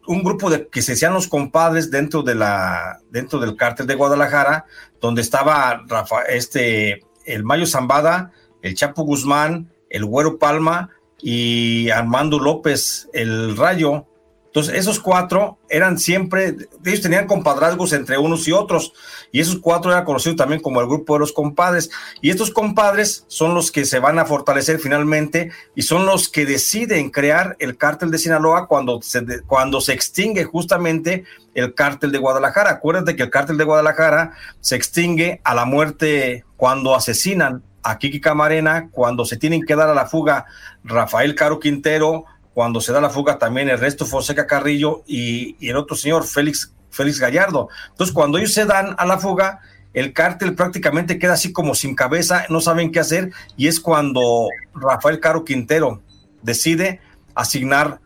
un 0.07 0.23
grupo 0.23 0.51
de 0.51 0.69
que 0.69 0.83
se 0.83 0.93
hacían 0.93 1.14
los 1.14 1.29
compadres 1.29 1.90
dentro 1.90 2.23
de 2.23 2.35
la, 2.35 3.01
dentro 3.11 3.38
del 3.38 3.57
cártel 3.57 3.87
de 3.87 3.95
Guadalajara, 3.95 4.66
donde 5.01 5.23
estaba 5.23 5.85
Rafa, 5.87 6.23
este, 6.23 7.05
el 7.25 7.45
Mayo 7.45 7.66
Zambada, 7.66 8.33
el 8.62 8.75
Chapo 8.75 9.05
Guzmán, 9.05 9.73
el 9.88 10.05
Güero 10.05 10.38
Palma 10.38 10.90
y 11.23 11.90
Armando 11.90 12.38
López, 12.38 13.09
el 13.12 13.57
Rayo, 13.57 14.07
entonces, 14.51 14.75
esos 14.75 14.99
cuatro 14.99 15.59
eran 15.69 15.97
siempre, 15.97 16.57
ellos 16.85 17.01
tenían 17.01 17.29
compadrazgos 17.29 17.93
entre 17.93 18.19
unos 18.19 18.49
y 18.49 18.53
otros, 18.53 18.93
y 19.31 19.39
esos 19.39 19.61
cuatro 19.61 19.93
eran 19.93 20.05
conocidos 20.05 20.37
también 20.37 20.61
como 20.61 20.81
el 20.81 20.89
grupo 20.89 21.13
de 21.13 21.21
los 21.21 21.33
compadres. 21.33 21.89
Y 22.21 22.31
estos 22.31 22.51
compadres 22.51 23.25
son 23.29 23.55
los 23.55 23.71
que 23.71 23.85
se 23.85 24.01
van 24.01 24.19
a 24.19 24.25
fortalecer 24.25 24.81
finalmente 24.81 25.53
y 25.77 25.83
son 25.83 26.05
los 26.05 26.29
que 26.29 26.47
deciden 26.47 27.11
crear 27.11 27.55
el 27.61 27.77
cártel 27.77 28.11
de 28.11 28.19
Sinaloa 28.19 28.67
cuando 28.67 29.01
se, 29.03 29.25
cuando 29.47 29.81
se 29.81 29.93
extingue 29.93 30.43
justamente 30.43 31.23
el 31.55 31.73
cártel 31.73 32.11
de 32.11 32.19
Guadalajara. 32.19 32.71
Acuérdate 32.71 33.15
que 33.15 33.23
el 33.23 33.31
cártel 33.31 33.57
de 33.57 33.63
Guadalajara 33.63 34.33
se 34.59 34.75
extingue 34.75 35.41
a 35.45 35.55
la 35.55 35.65
muerte 35.65 36.45
cuando 36.57 36.97
asesinan 36.97 37.63
a 37.85 37.99
Kiki 37.99 38.21
Camarena, 38.21 38.89
cuando 38.91 39.25
se 39.25 39.37
tienen 39.37 39.63
que 39.63 39.77
dar 39.77 39.89
a 39.89 39.95
la 39.95 40.07
fuga 40.07 40.47
Rafael 40.83 41.37
Caro 41.37 41.61
Quintero, 41.61 42.25
cuando 42.61 42.83
se 42.83 42.92
da 42.92 43.01
la 43.01 43.09
fuga 43.09 43.38
también 43.38 43.70
Ernesto 43.70 44.05
Fonseca 44.05 44.46
Carrillo 44.46 45.03
y, 45.07 45.57
el 45.66 45.77
otro 45.77 45.96
señor 45.96 46.25
Félix, 46.25 46.75
Félix 46.90 47.18
Gallardo. 47.18 47.70
Entonces, 47.88 48.12
cuando 48.12 48.37
ellos 48.37 48.53
se 48.53 48.66
dan 48.66 48.94
a 48.99 49.07
la 49.07 49.16
fuga, 49.16 49.62
el 49.94 50.12
cártel 50.12 50.55
prácticamente 50.55 51.18
queda 51.18 51.33
así 51.33 51.55
como 51.55 51.75
sin 51.75 51.94
cabeza, 51.94 52.44
no 52.51 52.61
saben 52.61 52.92
qué 52.92 53.01
hacer, 53.01 53.33
y 53.57 53.68
es 53.68 53.81
cuando 53.81 54.49
Rafael 54.75 55.20
Caro 55.20 55.42
Quintero 55.42 56.03
decide 56.42 57.01
asignar 57.35 58.03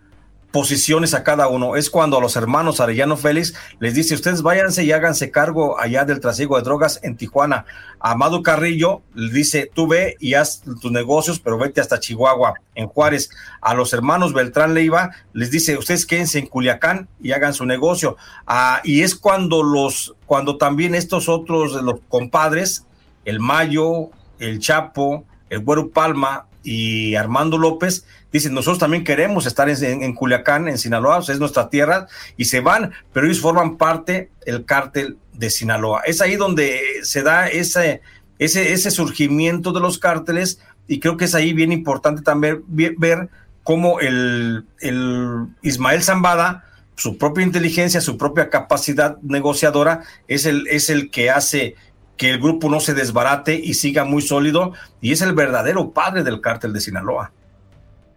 posiciones 0.54 1.14
a 1.14 1.24
cada 1.24 1.48
uno. 1.48 1.74
Es 1.74 1.90
cuando 1.90 2.16
a 2.16 2.20
los 2.20 2.36
hermanos 2.36 2.78
Arellano 2.78 3.16
Félix 3.16 3.54
les 3.80 3.92
dice, 3.92 4.14
ustedes 4.14 4.40
váyanse 4.40 4.84
y 4.84 4.92
háganse 4.92 5.32
cargo 5.32 5.80
allá 5.80 6.04
del 6.04 6.20
trasiego 6.20 6.56
de 6.56 6.62
drogas 6.62 7.00
en 7.02 7.16
Tijuana. 7.16 7.64
Amado 7.98 8.40
Carrillo 8.40 9.02
le 9.16 9.32
dice, 9.32 9.68
tú 9.74 9.88
ve 9.88 10.16
y 10.20 10.34
haz 10.34 10.62
tus 10.80 10.92
negocios, 10.92 11.40
pero 11.40 11.58
vete 11.58 11.80
hasta 11.80 11.98
Chihuahua, 11.98 12.54
en 12.76 12.86
Juárez. 12.86 13.30
A 13.60 13.74
los 13.74 13.92
hermanos 13.92 14.32
Beltrán 14.32 14.74
Leiva 14.74 15.10
les 15.32 15.50
dice, 15.50 15.76
ustedes 15.76 16.06
quédense 16.06 16.38
en 16.38 16.46
Culiacán 16.46 17.08
y 17.20 17.32
hagan 17.32 17.52
su 17.52 17.66
negocio. 17.66 18.16
Ah, 18.46 18.80
y 18.84 19.02
es 19.02 19.16
cuando 19.16 19.64
los, 19.64 20.14
cuando 20.24 20.56
también 20.56 20.94
estos 20.94 21.28
otros, 21.28 21.72
los 21.82 21.98
compadres, 22.08 22.86
el 23.24 23.40
Mayo, 23.40 24.10
el 24.38 24.60
Chapo, 24.60 25.24
el 25.50 25.64
Güero 25.64 25.90
Palma 25.90 26.46
y 26.64 27.14
Armando 27.14 27.58
López, 27.58 28.06
dicen, 28.32 28.54
nosotros 28.54 28.78
también 28.78 29.04
queremos 29.04 29.46
estar 29.46 29.68
en, 29.68 30.14
Culiacán, 30.14 30.66
en 30.66 30.78
Sinaloa, 30.78 31.18
es 31.20 31.38
nuestra 31.38 31.68
tierra, 31.68 32.08
y 32.36 32.46
se 32.46 32.60
van, 32.60 32.92
pero 33.12 33.26
ellos 33.26 33.40
forman 33.40 33.76
parte 33.76 34.30
del 34.44 34.64
cártel 34.64 35.18
de 35.34 35.50
Sinaloa. 35.50 36.00
Es 36.06 36.20
ahí 36.20 36.36
donde 36.36 36.80
se 37.02 37.22
da 37.22 37.46
ese, 37.48 38.00
ese, 38.38 38.72
ese 38.72 38.90
surgimiento 38.90 39.72
de 39.72 39.80
los 39.80 39.98
cárteles, 39.98 40.58
y 40.88 41.00
creo 41.00 41.16
que 41.16 41.26
es 41.26 41.34
ahí 41.34 41.52
bien 41.52 41.70
importante 41.70 42.22
también 42.22 42.64
ver 42.66 43.28
cómo 43.62 44.00
el, 44.00 44.64
el 44.80 45.46
Ismael 45.62 46.02
Zambada, 46.02 46.64
su 46.96 47.18
propia 47.18 47.44
inteligencia, 47.44 48.00
su 48.00 48.16
propia 48.16 48.50
capacidad 48.50 49.18
negociadora, 49.22 50.02
es 50.28 50.46
el, 50.46 50.66
es 50.68 50.90
el 50.90 51.10
que 51.10 51.30
hace 51.30 51.74
que 52.16 52.30
el 52.30 52.38
grupo 52.38 52.68
no 52.68 52.80
se 52.80 52.94
desbarate 52.94 53.54
y 53.54 53.74
siga 53.74 54.04
muy 54.04 54.22
sólido, 54.22 54.72
y 55.00 55.12
es 55.12 55.22
el 55.22 55.34
verdadero 55.34 55.90
padre 55.90 56.22
del 56.22 56.40
cártel 56.40 56.72
de 56.72 56.80
Sinaloa. 56.80 57.32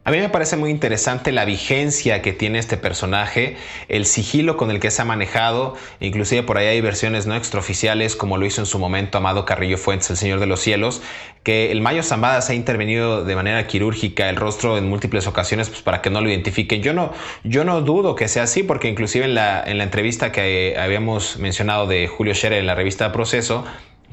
A 0.08 0.12
mí 0.12 0.20
me 0.20 0.30
parece 0.30 0.56
muy 0.56 0.70
interesante 0.70 1.34
la 1.34 1.44
vigencia 1.44 2.22
que 2.22 2.32
tiene 2.32 2.60
este 2.60 2.78
personaje, 2.78 3.58
el 3.90 4.06
sigilo 4.06 4.56
con 4.56 4.72
el 4.72 4.80
que 4.80 4.90
se 4.90 5.02
ha 5.02 5.06
manejado, 5.06 5.76
inclusive 6.00 6.44
por 6.44 6.58
ahí 6.58 6.68
hay 6.68 6.80
versiones 6.80 7.28
no 7.28 7.36
extraoficiales 7.36 8.16
como 8.16 8.38
lo 8.38 8.46
hizo 8.46 8.62
en 8.62 8.68
su 8.68 8.80
momento 8.80 9.18
Amado 9.18 9.44
Carrillo 9.44 9.78
Fuentes, 9.78 10.10
el 10.10 10.16
Señor 10.16 10.40
de 10.40 10.46
los 10.46 10.62
Cielos, 10.62 11.02
que 11.44 11.74
el 11.74 11.82
Mayo 11.82 12.04
Zambada 12.04 12.40
se 12.40 12.54
ha 12.54 12.56
intervenido 12.56 13.26
de 13.26 13.36
manera 13.36 13.68
quirúrgica 13.68 14.30
el 14.30 14.38
rostro 14.38 14.78
en 14.78 14.88
múltiples 14.88 15.28
ocasiones 15.28 15.68
pues, 15.68 15.82
para 15.82 16.02
que 16.02 16.10
no 16.10 16.22
lo 16.22 16.30
identifiquen. 16.30 16.82
Yo 16.82 16.94
no, 16.94 17.12
yo 17.44 17.66
no 17.66 17.82
dudo 17.82 18.16
que 18.16 18.30
sea 18.30 18.44
así 18.44 18.64
porque 18.64 18.88
inclusive 18.88 19.26
en 19.26 19.36
la, 19.36 19.62
en 19.62 19.78
la 19.78 19.84
entrevista 19.84 20.32
que 20.32 20.78
habíamos 20.80 21.36
mencionado 21.36 21.86
de 21.86 22.08
Julio 22.08 22.34
Scherer 22.34 22.60
en 22.60 22.68
la 22.68 22.76
revista 22.76 23.12
Proceso, 23.12 23.66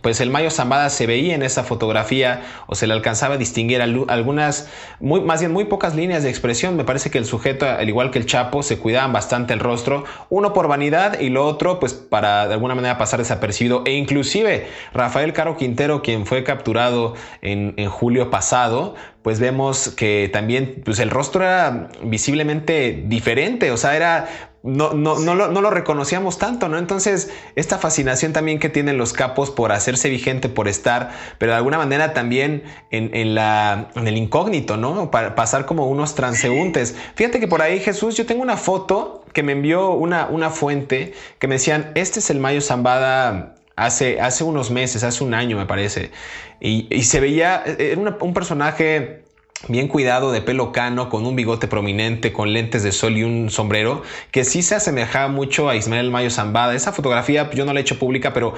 pues 0.04 0.20
el 0.20 0.28
Mayo 0.28 0.50
Zambada 0.50 0.90
se 0.90 1.06
veía 1.06 1.34
en 1.34 1.42
esa 1.42 1.64
fotografía 1.64 2.42
o 2.66 2.74
se 2.74 2.86
le 2.86 2.92
alcanzaba 2.92 3.36
a 3.36 3.38
distinguir 3.38 3.80
algunas, 3.80 4.68
más 5.00 5.40
bien 5.40 5.50
muy 5.50 5.64
pocas 5.64 5.94
líneas 5.94 6.22
de 6.22 6.28
expresión. 6.28 6.76
Me 6.76 6.84
parece 6.84 7.10
que 7.10 7.16
el 7.16 7.24
sujeto, 7.24 7.64
al 7.64 7.88
igual 7.88 8.10
que 8.10 8.18
el 8.18 8.26
Chapo, 8.26 8.62
se 8.62 8.78
cuidaban 8.78 9.14
bastante 9.14 9.54
el 9.54 9.60
rostro, 9.60 10.04
uno 10.28 10.52
por 10.52 10.68
vanidad 10.68 11.18
y 11.18 11.30
lo 11.30 11.46
otro 11.46 11.80
pues 11.80 11.94
para 11.94 12.46
de 12.46 12.52
alguna 12.52 12.74
manera 12.74 12.98
pasar 12.98 13.18
desapercibido. 13.18 13.82
E 13.86 13.92
inclusive 13.92 14.66
Rafael 14.92 15.32
Caro 15.32 15.56
Quintero, 15.56 16.02
quien 16.02 16.26
fue 16.26 16.44
capturado 16.44 17.14
en, 17.40 17.72
en 17.78 17.88
julio 17.88 18.28
pasado, 18.28 18.96
pues 19.22 19.40
vemos 19.40 19.88
que 19.88 20.28
también 20.30 20.82
pues 20.84 20.98
el 20.98 21.08
rostro 21.08 21.44
era 21.44 21.88
visiblemente 22.02 23.04
diferente, 23.06 23.70
o 23.70 23.78
sea, 23.78 23.96
era 23.96 24.28
no, 24.64 24.94
no, 24.94 25.18
no, 25.18 25.35
lo, 25.35 25.48
no, 25.48 25.61
lo, 25.61 25.68
reconocíamos 25.68 26.38
tanto, 26.38 26.70
¿no? 26.70 26.79
Entonces, 26.79 27.31
esta 27.55 27.77
fascinación 27.77 28.33
también 28.33 28.59
que 28.59 28.70
tienen 28.70 28.96
los 28.96 29.12
capos 29.12 29.50
por 29.50 29.72
hacerse 29.72 30.09
vigente, 30.09 30.48
por 30.48 30.68
estar, 30.68 31.11
pero 31.37 31.53
de 31.53 31.59
alguna 31.59 31.77
manera 31.77 32.14
también 32.14 32.64
en, 32.90 33.14
en 33.14 33.35
la, 33.35 33.90
en 33.94 34.09
el 34.09 34.16
incógnito, 34.16 34.79
¿no? 34.79 35.11
Para 35.11 35.35
pasar 35.35 35.66
como 35.66 35.87
unos 35.87 36.14
transeúntes. 36.14 36.96
Fíjate 37.14 37.40
que 37.40 37.46
por 37.46 37.61
ahí, 37.61 37.79
Jesús, 37.79 38.16
yo 38.16 38.24
tengo 38.24 38.42
una 38.42 38.57
foto 38.57 39.27
que 39.35 39.42
me 39.42 39.53
envió 39.53 39.90
una, 39.90 40.29
una 40.29 40.48
fuente 40.48 41.12
que 41.38 41.46
me 41.46 41.57
decían, 41.57 41.92
este 41.94 42.20
es 42.20 42.31
el 42.31 42.40
Mayo 42.40 42.62
Zambada 42.62 43.57
hace, 43.77 44.18
hace 44.18 44.44
unos 44.44 44.70
meses, 44.70 45.05
hace 45.05 45.24
un 45.24 45.35
año 45.35 45.59
me 45.59 45.66
parece, 45.66 46.11
y, 46.59 46.87
y 46.90 47.03
se 47.03 47.20
veía, 47.20 47.64
era 47.66 48.16
un 48.18 48.33
personaje 48.33 49.23
bien 49.68 49.88
cuidado, 49.88 50.33
de 50.33 50.40
pelo 50.40 50.72
cano, 50.72 51.09
con 51.09 51.27
un 51.27 51.37
bigote 51.37 51.68
prominente, 51.68 52.33
con 52.33 52.53
lentes 52.53 52.83
de 52.83 52.92
sol 52.92 53.16
y 53.16 53.22
un 53.22 53.50
sombrero, 53.50 54.03
que 54.31 54.44
sí 54.44 54.62
se 54.62 54.74
asemejaba 54.74 55.29
mucho 55.29 55.68
a 55.68 55.77
Ismael 55.77 56.11
Mayo 56.11 56.31
Zambada. 56.31 56.74
Esa 56.74 56.92
fotografía 56.92 57.50
yo 57.50 57.64
no 57.64 57.72
la 57.72 57.81
he 57.81 57.83
hecho 57.83 57.98
pública, 57.98 58.33
pero 58.33 58.55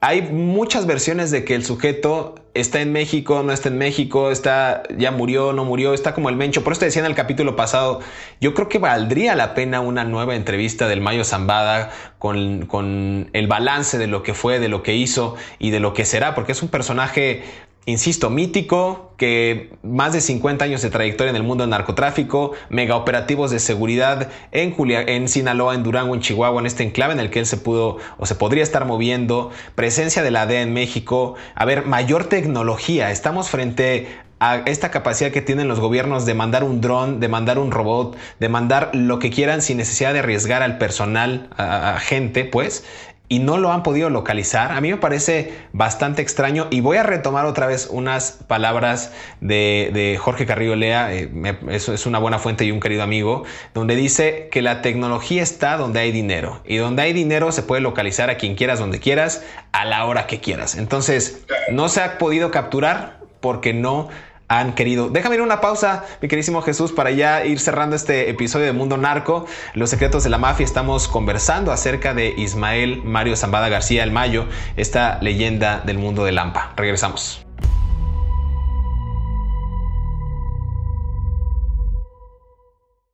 hay 0.00 0.22
muchas 0.22 0.86
versiones 0.86 1.30
de 1.30 1.44
que 1.44 1.54
el 1.54 1.64
sujeto 1.64 2.34
está 2.52 2.80
en 2.80 2.92
México, 2.92 3.42
no 3.42 3.52
está 3.52 3.70
en 3.70 3.78
México, 3.78 4.30
está, 4.30 4.82
ya 4.96 5.10
murió, 5.10 5.52
no 5.52 5.64
murió, 5.64 5.94
está 5.94 6.14
como 6.14 6.28
el 6.28 6.36
mencho. 6.36 6.62
Por 6.62 6.74
eso 6.74 6.80
te 6.80 6.86
decía 6.86 7.00
en 7.00 7.06
el 7.06 7.14
capítulo 7.14 7.56
pasado, 7.56 8.00
yo 8.40 8.52
creo 8.54 8.68
que 8.68 8.78
valdría 8.78 9.34
la 9.34 9.54
pena 9.54 9.80
una 9.80 10.04
nueva 10.04 10.36
entrevista 10.36 10.86
del 10.86 11.00
Mayo 11.00 11.24
Zambada 11.24 11.90
con, 12.18 12.66
con 12.66 13.30
el 13.32 13.46
balance 13.46 13.96
de 13.96 14.06
lo 14.06 14.22
que 14.22 14.34
fue, 14.34 14.58
de 14.58 14.68
lo 14.68 14.82
que 14.82 14.94
hizo 14.94 15.34
y 15.58 15.70
de 15.70 15.80
lo 15.80 15.94
que 15.94 16.04
será, 16.04 16.34
porque 16.34 16.52
es 16.52 16.62
un 16.62 16.68
personaje 16.68 17.42
insisto, 17.86 18.30
mítico, 18.30 19.12
que 19.16 19.70
más 19.82 20.12
de 20.12 20.20
50 20.20 20.64
años 20.64 20.82
de 20.82 20.90
trayectoria 20.90 21.30
en 21.30 21.36
el 21.36 21.44
mundo 21.44 21.62
del 21.62 21.70
narcotráfico, 21.70 22.52
mega 22.68 22.96
operativos 22.96 23.50
de 23.52 23.60
seguridad 23.60 24.28
en, 24.50 24.74
en 24.90 25.28
Sinaloa, 25.28 25.74
en 25.74 25.84
Durango, 25.84 26.14
en 26.14 26.20
Chihuahua, 26.20 26.60
en 26.60 26.66
este 26.66 26.82
enclave 26.82 27.14
en 27.14 27.20
el 27.20 27.30
que 27.30 27.38
él 27.38 27.46
se 27.46 27.56
pudo 27.56 27.98
o 28.18 28.26
se 28.26 28.34
podría 28.34 28.64
estar 28.64 28.84
moviendo, 28.84 29.50
presencia 29.76 30.22
de 30.22 30.32
la 30.32 30.46
DEA 30.46 30.62
en 30.62 30.74
México, 30.74 31.36
a 31.54 31.64
ver, 31.64 31.86
mayor 31.86 32.24
tecnología. 32.24 33.10
Estamos 33.12 33.48
frente 33.48 34.08
a 34.40 34.56
esta 34.66 34.90
capacidad 34.90 35.30
que 35.30 35.40
tienen 35.40 35.68
los 35.68 35.80
gobiernos 35.80 36.26
de 36.26 36.34
mandar 36.34 36.64
un 36.64 36.80
dron, 36.80 37.20
de 37.20 37.28
mandar 37.28 37.58
un 37.58 37.70
robot, 37.70 38.16
de 38.38 38.48
mandar 38.48 38.90
lo 38.92 39.18
que 39.18 39.30
quieran 39.30 39.62
sin 39.62 39.78
necesidad 39.78 40.12
de 40.12 40.18
arriesgar 40.18 40.62
al 40.62 40.76
personal, 40.76 41.48
a 41.56 41.98
gente, 42.00 42.44
pues, 42.44 42.84
y 43.28 43.40
no 43.40 43.58
lo 43.58 43.72
han 43.72 43.82
podido 43.82 44.10
localizar. 44.10 44.72
A 44.72 44.80
mí 44.80 44.90
me 44.90 44.96
parece 44.96 45.52
bastante 45.72 46.22
extraño 46.22 46.68
y 46.70 46.80
voy 46.80 46.96
a 46.96 47.02
retomar 47.02 47.44
otra 47.46 47.66
vez 47.66 47.88
unas 47.90 48.32
palabras 48.46 49.12
de, 49.40 50.18
Jorge 50.20 50.46
Carrillo 50.46 50.76
Lea, 50.76 51.12
eh, 51.12 51.30
es 51.68 52.06
una 52.06 52.18
buena 52.18 52.38
fuente 52.38 52.64
y 52.64 52.70
un 52.70 52.80
querido 52.80 53.02
amigo, 53.02 53.44
donde 53.74 53.96
dice 53.96 54.48
que 54.50 54.62
la 54.62 54.82
tecnología 54.82 55.42
está 55.42 55.76
donde 55.76 56.00
hay 56.00 56.12
dinero 56.12 56.62
y 56.64 56.76
donde 56.76 57.02
hay 57.02 57.12
dinero 57.12 57.52
se 57.52 57.62
puede 57.62 57.82
localizar 57.82 58.30
a 58.30 58.36
quien 58.36 58.54
quieras, 58.54 58.78
donde 58.78 59.00
quieras, 59.00 59.44
a 59.72 59.84
la 59.84 60.04
hora 60.04 60.26
que 60.26 60.40
quieras. 60.40 60.76
Entonces, 60.76 61.44
no 61.70 61.88
se 61.88 62.00
ha 62.00 62.18
podido 62.18 62.50
capturar 62.50 63.20
porque 63.40 63.72
no 63.72 64.08
han 64.48 64.74
querido. 64.74 65.08
Déjame 65.08 65.36
ir 65.36 65.42
una 65.42 65.60
pausa, 65.60 66.04
mi 66.22 66.28
queridísimo 66.28 66.62
Jesús, 66.62 66.92
para 66.92 67.10
ya 67.10 67.44
ir 67.44 67.58
cerrando 67.58 67.96
este 67.96 68.30
episodio 68.30 68.66
de 68.66 68.72
Mundo 68.72 68.96
Narco, 68.96 69.46
Los 69.74 69.90
Secretos 69.90 70.24
de 70.24 70.30
la 70.30 70.38
Mafia. 70.38 70.64
Estamos 70.64 71.08
conversando 71.08 71.72
acerca 71.72 72.14
de 72.14 72.34
Ismael 72.36 73.02
Mario 73.02 73.36
Zambada 73.36 73.68
García 73.68 74.04
el 74.04 74.12
Mayo, 74.12 74.46
esta 74.76 75.18
leyenda 75.20 75.80
del 75.80 75.98
mundo 75.98 76.24
de 76.24 76.32
Lampa. 76.32 76.72
Regresamos. 76.76 77.42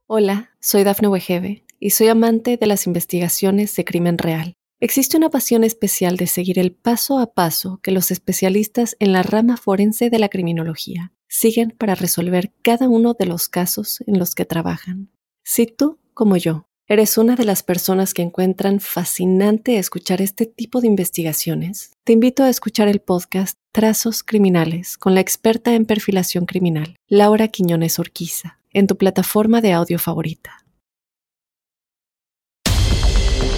Hola, 0.07 0.51
soy 0.61 0.85
Dafne 0.85 1.09
Wegebe 1.09 1.65
y 1.81 1.91
soy 1.91 2.09
amante 2.09 2.59
de 2.59 2.67
las 2.67 2.87
investigaciones 2.87 3.75
de 3.75 3.85
crimen 3.87 4.19
real. 4.19 4.53
Existe 4.79 5.17
una 5.17 5.31
pasión 5.31 5.65
especial 5.65 6.17
de 6.17 6.27
seguir 6.27 6.59
el 6.59 6.73
paso 6.73 7.19
a 7.19 7.33
paso 7.33 7.81
que 7.83 7.93
los 7.93 8.11
especialistas 8.11 8.97
en 8.99 9.13
la 9.13 9.23
rama 9.23 9.57
forense 9.57 10.11
de 10.11 10.19
la 10.19 10.29
criminología 10.29 11.13
siguen 11.33 11.71
para 11.71 11.95
resolver 11.95 12.53
cada 12.61 12.89
uno 12.89 13.15
de 13.19 13.25
los 13.25 13.49
casos 13.49 14.05
en 14.07 14.19
los 14.19 14.35
que 14.35 14.45
trabajan. 14.45 15.09
Si 15.43 15.67
tú, 15.67 15.99
como 16.13 16.37
yo, 16.37 16.67
eres 16.87 17.17
una 17.17 17.37
de 17.37 17.47
las 17.47 17.63
personas 17.63 18.13
que 18.13 18.21
encuentran 18.21 18.81
fascinante 18.81 19.79
escuchar 19.79 20.21
este 20.21 20.45
tipo 20.45 20.83
de 20.83 20.89
investigaciones, 20.89 21.93
te 22.05 22.13
invito 22.13 22.45
a 22.45 22.51
escuchar 22.51 22.87
el 22.89 23.01
podcast 23.01 23.57
Trazos 23.73 24.23
Criminales 24.23 24.99
con 24.99 25.15
la 25.15 25.23
experta 25.23 25.75
en 25.75 25.87
perfilación 25.87 26.45
criminal, 26.45 26.97
Laura 27.09 27.49
Quiñones 27.49 27.99
Orquiza, 27.99 28.59
en 28.71 28.87
tu 28.87 28.99
plataforma 28.99 29.63
de 29.63 29.73
audio 29.73 29.99
favorita. 29.99 30.59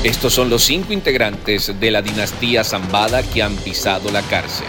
Estos 0.04 0.32
son 0.32 0.48
los 0.48 0.62
cinco 0.62 0.92
integrantes 0.92 1.80
de 1.80 1.90
la 1.90 2.02
dinastía 2.02 2.62
Zambada 2.62 3.22
que 3.24 3.42
han 3.42 3.56
pisado 3.56 4.12
la 4.12 4.22
cárcel. 4.22 4.66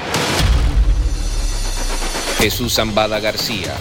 Jesús 2.38 2.74
Zambada 2.74 3.20
García. 3.20 3.74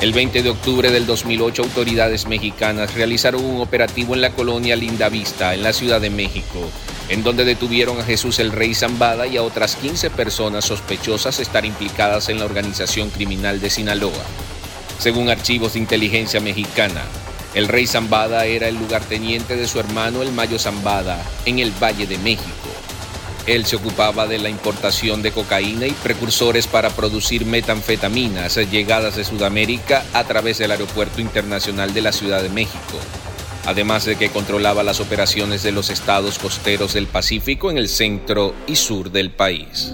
El 0.00 0.12
20 0.12 0.42
de 0.42 0.50
octubre 0.50 0.90
del 0.90 1.06
2008, 1.06 1.62
autoridades 1.62 2.26
mexicanas 2.26 2.94
realizaron 2.94 3.44
un 3.44 3.60
operativo 3.60 4.14
en 4.14 4.22
la 4.22 4.32
colonia 4.32 4.74
Lindavista, 4.74 5.54
en 5.54 5.62
la 5.62 5.72
Ciudad 5.72 6.00
de 6.00 6.10
México, 6.10 6.68
en 7.08 7.22
donde 7.22 7.44
detuvieron 7.44 8.00
a 8.00 8.04
Jesús 8.04 8.38
el 8.38 8.52
Rey 8.52 8.74
Zambada 8.74 9.26
y 9.26 9.36
a 9.36 9.42
otras 9.42 9.76
15 9.76 10.10
personas 10.10 10.64
sospechosas 10.64 11.36
de 11.36 11.42
estar 11.42 11.64
implicadas 11.64 12.28
en 12.28 12.38
la 12.38 12.46
organización 12.46 13.10
criminal 13.10 13.60
de 13.60 13.70
Sinaloa. 13.70 14.24
Según 14.98 15.28
archivos 15.28 15.74
de 15.74 15.80
inteligencia 15.80 16.40
mexicana, 16.40 17.02
el 17.54 17.68
Rey 17.68 17.86
Zambada 17.86 18.46
era 18.46 18.68
el 18.68 18.76
lugarteniente 18.76 19.56
de 19.56 19.68
su 19.68 19.78
hermano 19.78 20.22
el 20.22 20.32
Mayo 20.32 20.58
Zambada 20.58 21.22
en 21.44 21.58
el 21.60 21.70
Valle 21.70 22.06
de 22.06 22.18
México. 22.18 22.50
Él 23.46 23.66
se 23.66 23.76
ocupaba 23.76 24.26
de 24.26 24.38
la 24.38 24.48
importación 24.48 25.20
de 25.22 25.30
cocaína 25.30 25.86
y 25.86 25.92
precursores 25.92 26.66
para 26.66 26.88
producir 26.88 27.44
metanfetaminas 27.44 28.56
llegadas 28.70 29.16
de 29.16 29.24
Sudamérica 29.24 30.02
a 30.14 30.24
través 30.24 30.56
del 30.58 30.70
Aeropuerto 30.70 31.20
Internacional 31.20 31.92
de 31.92 32.00
la 32.00 32.12
Ciudad 32.12 32.42
de 32.42 32.48
México, 32.48 32.98
además 33.66 34.06
de 34.06 34.16
que 34.16 34.30
controlaba 34.30 34.82
las 34.82 35.00
operaciones 35.00 35.62
de 35.62 35.72
los 35.72 35.90
estados 35.90 36.38
costeros 36.38 36.94
del 36.94 37.06
Pacífico 37.06 37.70
en 37.70 37.76
el 37.76 37.90
centro 37.90 38.54
y 38.66 38.76
sur 38.76 39.10
del 39.10 39.30
país. 39.30 39.92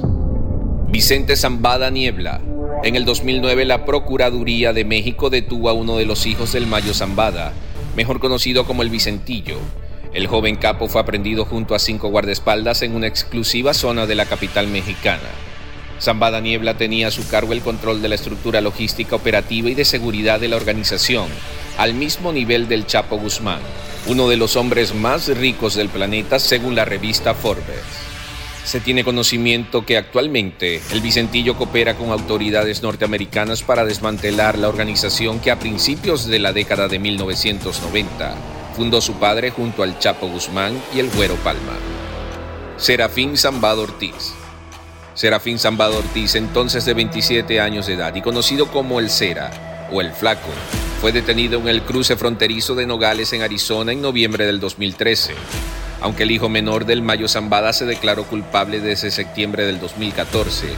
Vicente 0.88 1.36
Zambada 1.36 1.90
Niebla. 1.90 2.40
En 2.84 2.94
el 2.94 3.04
2009 3.04 3.64
la 3.64 3.84
Procuraduría 3.84 4.72
de 4.72 4.84
México 4.84 5.28
detuvo 5.28 5.68
a 5.68 5.72
uno 5.72 5.96
de 5.96 6.06
los 6.06 6.24
hijos 6.24 6.52
del 6.52 6.68
Mayo 6.68 6.94
Zambada, 6.94 7.52
mejor 7.96 8.20
conocido 8.20 8.64
como 8.64 8.82
el 8.82 8.90
Vicentillo, 8.90 9.58
el 10.12 10.26
joven 10.26 10.56
capo 10.56 10.88
fue 10.88 11.00
aprendido 11.00 11.44
junto 11.44 11.74
a 11.74 11.78
cinco 11.78 12.08
guardaespaldas 12.08 12.82
en 12.82 12.94
una 12.94 13.06
exclusiva 13.06 13.74
zona 13.74 14.06
de 14.06 14.16
la 14.16 14.26
capital 14.26 14.66
mexicana. 14.66 15.28
Zambada 16.00 16.40
Niebla 16.40 16.76
tenía 16.76 17.08
a 17.08 17.10
su 17.10 17.28
cargo 17.28 17.52
el 17.52 17.60
control 17.60 18.02
de 18.02 18.08
la 18.08 18.14
estructura 18.14 18.60
logística 18.60 19.14
operativa 19.14 19.70
y 19.70 19.74
de 19.74 19.84
seguridad 19.84 20.40
de 20.40 20.48
la 20.48 20.56
organización, 20.56 21.28
al 21.78 21.94
mismo 21.94 22.32
nivel 22.32 22.68
del 22.68 22.86
Chapo 22.86 23.18
Guzmán, 23.18 23.60
uno 24.06 24.28
de 24.28 24.36
los 24.36 24.56
hombres 24.56 24.94
más 24.94 25.28
ricos 25.28 25.74
del 25.74 25.90
planeta 25.90 26.38
según 26.38 26.74
la 26.74 26.84
revista 26.84 27.34
Forbes. 27.34 27.84
Se 28.64 28.80
tiene 28.80 29.04
conocimiento 29.04 29.86
que 29.86 29.96
actualmente 29.96 30.80
el 30.92 31.00
Vicentillo 31.00 31.56
coopera 31.56 31.94
con 31.94 32.10
autoridades 32.10 32.82
norteamericanas 32.82 33.62
para 33.62 33.84
desmantelar 33.84 34.58
la 34.58 34.68
organización 34.68 35.38
que 35.38 35.50
a 35.50 35.58
principios 35.58 36.26
de 36.26 36.38
la 36.38 36.52
década 36.52 36.88
de 36.88 36.98
1990 36.98 38.59
fundó 38.74 39.00
su 39.00 39.14
padre 39.14 39.50
junto 39.50 39.82
al 39.82 39.98
Chapo 39.98 40.28
Guzmán 40.28 40.80
y 40.94 41.00
el 41.00 41.10
Güero 41.10 41.34
Palma. 41.36 41.74
Serafín 42.76 43.36
Zambado 43.36 43.82
Ortiz. 43.82 44.32
Serafín 45.14 45.58
Zambado 45.58 45.98
Ortiz, 45.98 46.34
entonces 46.34 46.84
de 46.84 46.94
27 46.94 47.60
años 47.60 47.86
de 47.86 47.94
edad 47.94 48.14
y 48.14 48.22
conocido 48.22 48.68
como 48.68 49.00
el 49.00 49.10
Cera, 49.10 49.88
o 49.92 50.00
el 50.00 50.12
Flaco, 50.12 50.48
fue 51.00 51.12
detenido 51.12 51.58
en 51.60 51.68
el 51.68 51.82
cruce 51.82 52.16
fronterizo 52.16 52.74
de 52.74 52.86
Nogales 52.86 53.32
en 53.32 53.42
Arizona 53.42 53.92
en 53.92 54.02
noviembre 54.02 54.46
del 54.46 54.60
2013, 54.60 55.34
aunque 56.00 56.22
el 56.22 56.30
hijo 56.30 56.48
menor 56.48 56.86
del 56.86 57.02
Mayo 57.02 57.28
Zambada 57.28 57.72
se 57.72 57.86
declaró 57.86 58.24
culpable 58.24 58.80
desde 58.80 59.10
septiembre 59.10 59.64
del 59.64 59.80
2014. 59.80 60.68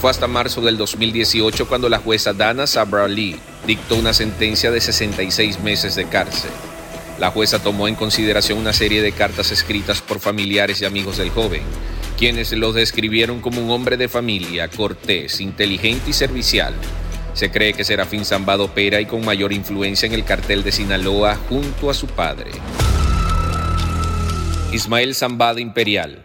Fue 0.00 0.10
hasta 0.10 0.26
marzo 0.26 0.62
del 0.62 0.78
2018 0.78 1.68
cuando 1.68 1.88
la 1.88 1.98
jueza 1.98 2.32
Dana 2.32 2.66
Sabra 2.66 3.06
Lee 3.06 3.38
dictó 3.66 3.96
una 3.96 4.14
sentencia 4.14 4.70
de 4.70 4.80
66 4.80 5.60
meses 5.60 5.94
de 5.94 6.06
cárcel. 6.06 6.50
La 7.20 7.30
jueza 7.30 7.58
tomó 7.58 7.86
en 7.86 7.96
consideración 7.96 8.58
una 8.58 8.72
serie 8.72 9.02
de 9.02 9.12
cartas 9.12 9.52
escritas 9.52 10.00
por 10.00 10.20
familiares 10.20 10.80
y 10.80 10.86
amigos 10.86 11.18
del 11.18 11.28
joven, 11.28 11.60
quienes 12.16 12.50
lo 12.52 12.72
describieron 12.72 13.42
como 13.42 13.60
un 13.62 13.70
hombre 13.70 13.98
de 13.98 14.08
familia, 14.08 14.68
cortés, 14.68 15.42
inteligente 15.42 16.08
y 16.08 16.12
servicial. 16.14 16.72
Se 17.34 17.50
cree 17.50 17.74
que 17.74 17.84
Serafín 17.84 18.24
Zambada 18.24 18.62
opera 18.62 19.02
y 19.02 19.04
con 19.04 19.22
mayor 19.22 19.52
influencia 19.52 20.06
en 20.06 20.14
el 20.14 20.24
cartel 20.24 20.62
de 20.62 20.72
Sinaloa 20.72 21.36
junto 21.50 21.90
a 21.90 21.94
su 21.94 22.06
padre. 22.06 22.52
Ismael 24.72 25.14
Zambada 25.14 25.60
Imperial. 25.60 26.24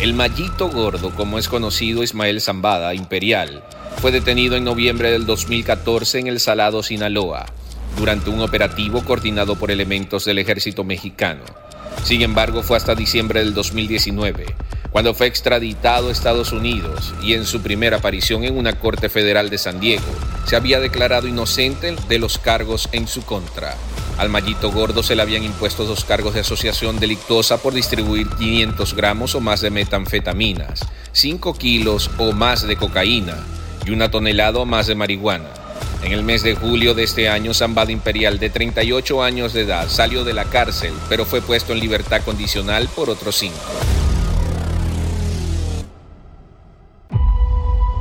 El 0.00 0.14
mallito 0.14 0.68
gordo, 0.70 1.12
como 1.16 1.40
es 1.40 1.48
conocido 1.48 2.04
Ismael 2.04 2.40
Zambada 2.40 2.94
Imperial, 2.94 3.64
fue 4.00 4.12
detenido 4.12 4.54
en 4.54 4.62
noviembre 4.62 5.10
del 5.10 5.26
2014 5.26 6.20
en 6.20 6.26
el 6.28 6.38
Salado, 6.38 6.84
Sinaloa, 6.84 7.46
durante 7.98 8.30
un 8.30 8.40
operativo 8.40 9.02
coordinado 9.04 9.56
por 9.56 9.70
elementos 9.70 10.24
del 10.24 10.38
ejército 10.38 10.84
mexicano. 10.84 11.42
Sin 12.04 12.22
embargo, 12.22 12.62
fue 12.62 12.76
hasta 12.76 12.94
diciembre 12.94 13.40
del 13.40 13.54
2019, 13.54 14.46
cuando 14.90 15.12
fue 15.14 15.26
extraditado 15.26 16.08
a 16.08 16.12
Estados 16.12 16.52
Unidos 16.52 17.14
y 17.22 17.34
en 17.34 17.44
su 17.44 17.60
primera 17.60 17.98
aparición 17.98 18.44
en 18.44 18.56
una 18.56 18.78
corte 18.78 19.08
federal 19.08 19.50
de 19.50 19.58
San 19.58 19.80
Diego, 19.80 20.06
se 20.46 20.56
había 20.56 20.80
declarado 20.80 21.28
inocente 21.28 21.94
de 22.08 22.18
los 22.18 22.38
cargos 22.38 22.88
en 22.92 23.06
su 23.06 23.22
contra. 23.22 23.74
Al 24.16 24.30
mallito 24.30 24.72
gordo 24.72 25.02
se 25.02 25.14
le 25.14 25.22
habían 25.22 25.44
impuesto 25.44 25.84
dos 25.84 26.04
cargos 26.04 26.34
de 26.34 26.40
asociación 26.40 26.98
delictuosa 26.98 27.58
por 27.58 27.74
distribuir 27.74 28.28
500 28.28 28.94
gramos 28.94 29.34
o 29.34 29.40
más 29.40 29.60
de 29.60 29.70
metanfetaminas, 29.70 30.80
5 31.12 31.54
kilos 31.54 32.10
o 32.18 32.32
más 32.32 32.66
de 32.66 32.76
cocaína 32.76 33.36
y 33.86 33.90
una 33.90 34.10
tonelada 34.10 34.58
o 34.58 34.66
más 34.66 34.86
de 34.86 34.94
marihuana. 34.94 35.57
En 36.02 36.12
el 36.12 36.22
mes 36.22 36.42
de 36.42 36.54
julio 36.54 36.94
de 36.94 37.02
este 37.02 37.28
año, 37.28 37.52
Zambada 37.52 37.90
Imperial, 37.90 38.38
de 38.38 38.50
38 38.50 39.22
años 39.22 39.52
de 39.52 39.62
edad, 39.62 39.88
salió 39.88 40.24
de 40.24 40.32
la 40.32 40.44
cárcel, 40.44 40.92
pero 41.08 41.24
fue 41.24 41.42
puesto 41.42 41.72
en 41.72 41.80
libertad 41.80 42.22
condicional 42.24 42.88
por 42.94 43.10
otros 43.10 43.36
cinco. 43.36 43.56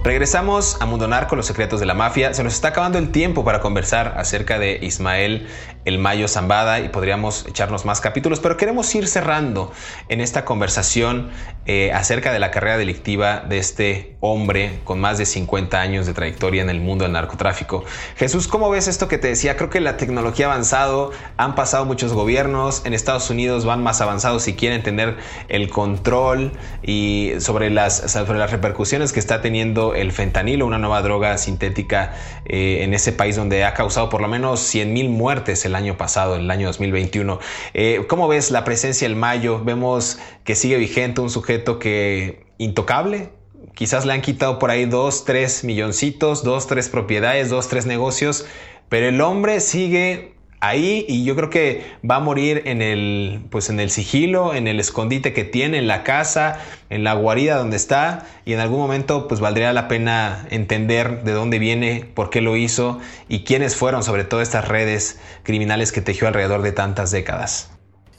Regresamos 0.07 0.77
a 0.79 0.86
Mundo 0.86 1.05
Narco, 1.10 1.36
los 1.36 1.47
secretos 1.47 1.81
de 1.81 1.86
la 1.86 1.93
mafia. 1.93 2.33
Se 2.33 2.41
nos 2.41 2.53
está 2.53 2.69
acabando 2.69 2.97
el 2.97 3.12
tiempo 3.12 3.43
para 3.43 3.60
conversar 3.60 4.13
acerca 4.15 4.57
de 4.57 4.79
Ismael 4.81 5.47
El 5.88 6.00
Mayo 6.00 6.28
Zambada 6.28 6.82
y 6.82 6.89
podríamos 6.89 7.45
echarnos 7.47 7.86
más 7.86 8.02
capítulos, 8.02 8.41
pero 8.41 8.58
queremos 8.58 8.93
ir 8.93 9.08
cerrando 9.08 9.71
en 10.10 10.19
esta 10.19 10.43
conversación 10.43 11.30
eh, 11.65 11.93
acerca 11.93 12.34
de 12.34 12.39
la 12.39 12.52
carrera 12.52 12.78
delictiva 12.78 13.39
de 13.47 13.58
este 13.58 14.17
hombre 14.19 14.82
con 14.84 15.00
más 15.00 15.17
de 15.17 15.26
50 15.26 15.80
años 15.80 16.06
de 16.06 16.13
trayectoria 16.13 16.62
en 16.62 16.69
el 16.69 16.82
mundo 16.82 17.06
del 17.06 17.13
narcotráfico. 17.13 17.86
Jesús, 18.17 18.50
¿cómo 18.50 18.69
ves 18.69 18.89
esto 18.89 19.08
que 19.08 19.17
te 19.17 19.30
decía? 19.30 19.56
Creo 19.56 19.69
que 19.69 19.80
la 19.80 19.95
tecnología 19.95 20.47
ha 20.47 20.52
avanzado, 20.52 21.12
han 21.38 21.56
pasado 21.56 21.86
muchos 21.86 22.12
gobiernos, 22.12 22.86
en 22.86 22.93
Estados 22.93 23.30
Unidos 23.30 23.63
van 23.63 23.82
más 23.82 24.02
avanzados 24.02 24.43
si 24.43 24.56
quieren 24.56 24.84
tener 24.84 25.15
el 25.47 25.69
control 25.69 26.52
y 26.84 27.32
sobre 27.39 27.69
las, 27.69 28.12
sobre 28.12 28.38
las 28.38 28.52
repercusiones 28.52 29.13
que 29.13 29.21
está 29.21 29.41
teniendo 29.41 29.95
el 29.95 30.12
fentanilo, 30.12 30.65
una 30.65 30.80
nueva 30.80 31.02
droga 31.02 31.38
sintética 31.38 32.13
eh, 32.43 32.80
en 32.84 32.93
ese 32.93 33.13
país 33.13 33.38
donde 33.38 33.63
ha 33.63 33.73
causado 33.73 34.10
por 34.10 34.19
lo 34.19 34.28
menos 34.28 34.60
100 34.60 34.91
mil 34.91 35.08
muertes 35.08 35.63
el 35.63 35.76
año 35.77 35.97
pasado, 35.97 36.35
el 36.35 36.51
año 36.51 36.67
2021. 36.67 37.39
Eh, 37.73 38.05
¿Cómo 38.09 38.27
ves 38.27 38.51
la 38.51 38.63
presencia 38.63 39.07
del 39.07 39.15
Mayo? 39.15 39.63
Vemos 39.63 40.19
que 40.43 40.55
sigue 40.55 40.77
vigente 40.77 41.21
un 41.21 41.29
sujeto 41.29 41.79
que 41.79 42.45
intocable. 42.57 43.29
Quizás 43.73 44.05
le 44.05 44.13
han 44.13 44.21
quitado 44.21 44.59
por 44.59 44.71
ahí 44.71 44.85
dos, 44.85 45.23
tres 45.23 45.63
milloncitos, 45.63 46.43
dos, 46.43 46.67
tres 46.67 46.89
propiedades, 46.89 47.49
dos, 47.49 47.67
tres 47.67 47.85
negocios, 47.85 48.45
pero 48.89 49.07
el 49.07 49.21
hombre 49.21 49.59
sigue 49.59 50.37
ahí 50.60 51.06
y 51.08 51.24
yo 51.24 51.36
creo 51.36 51.50
que 51.50 51.86
va 52.10 52.15
a 52.15 52.20
morir 52.20 52.63
en 52.65 52.82
el 52.82 53.41
pues 53.50 53.70
en 53.70 53.80
el 53.80 53.89
sigilo, 53.89 54.54
en 54.54 54.67
el 54.67 54.80
escondite 54.80 55.34
que 55.34 55.43
tiene 55.43 55.78
en 55.78 55.88
la 55.88 56.04
casa, 56.04 56.60
en 56.89 57.04
la 57.04 57.13
guarida 57.13 57.58
donde 57.58 57.78
está 57.78 58.26
y 58.46 58.54
en 58.54 58.60
algún 58.60 58.80
momento 58.80 59.28
pues 59.28 59.39
valdría 59.39 59.72
la 59.74 59.88
pena 59.88 60.48
entender 60.50 61.24
de 61.24 61.32
dónde 61.32 61.60
viene, 61.60 62.10
por 62.13 62.30
qué 62.30 62.41
lo 62.41 62.56
hizo 62.56 63.00
y 63.28 63.43
quiénes 63.43 63.76
fueron 63.76 64.04
sobre 64.04 64.24
todo 64.24 64.41
estas 64.41 64.67
redes 64.67 65.20
criminales 65.43 65.91
que 65.91 66.02
tejió 66.02 66.28
alrededor 66.28 66.62
de 66.62 66.72
tantas 66.72 67.12
décadas. 67.12 67.72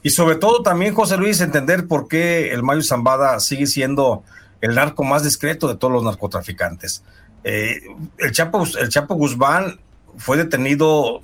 Y 0.02 0.10
sobre 0.10 0.36
todo 0.36 0.62
también 0.62 0.94
José 0.94 1.16
Luis 1.16 1.40
entender 1.40 1.88
por 1.88 2.06
qué 2.06 2.52
el 2.52 2.62
Mayo 2.62 2.82
Zambada 2.82 3.40
sigue 3.40 3.66
siendo 3.66 4.22
el 4.60 4.74
narco 4.76 5.02
más 5.02 5.24
discreto 5.24 5.66
de 5.68 5.76
todos 5.76 5.92
los 5.92 6.04
narcotraficantes. 6.04 7.02
Eh, 7.42 7.80
el 8.18 8.32
Chapo 8.32 8.64
el 8.78 8.88
Chapo 8.88 9.14
Guzmán 9.14 9.80
fue 10.16 10.36
detenido 10.36 11.20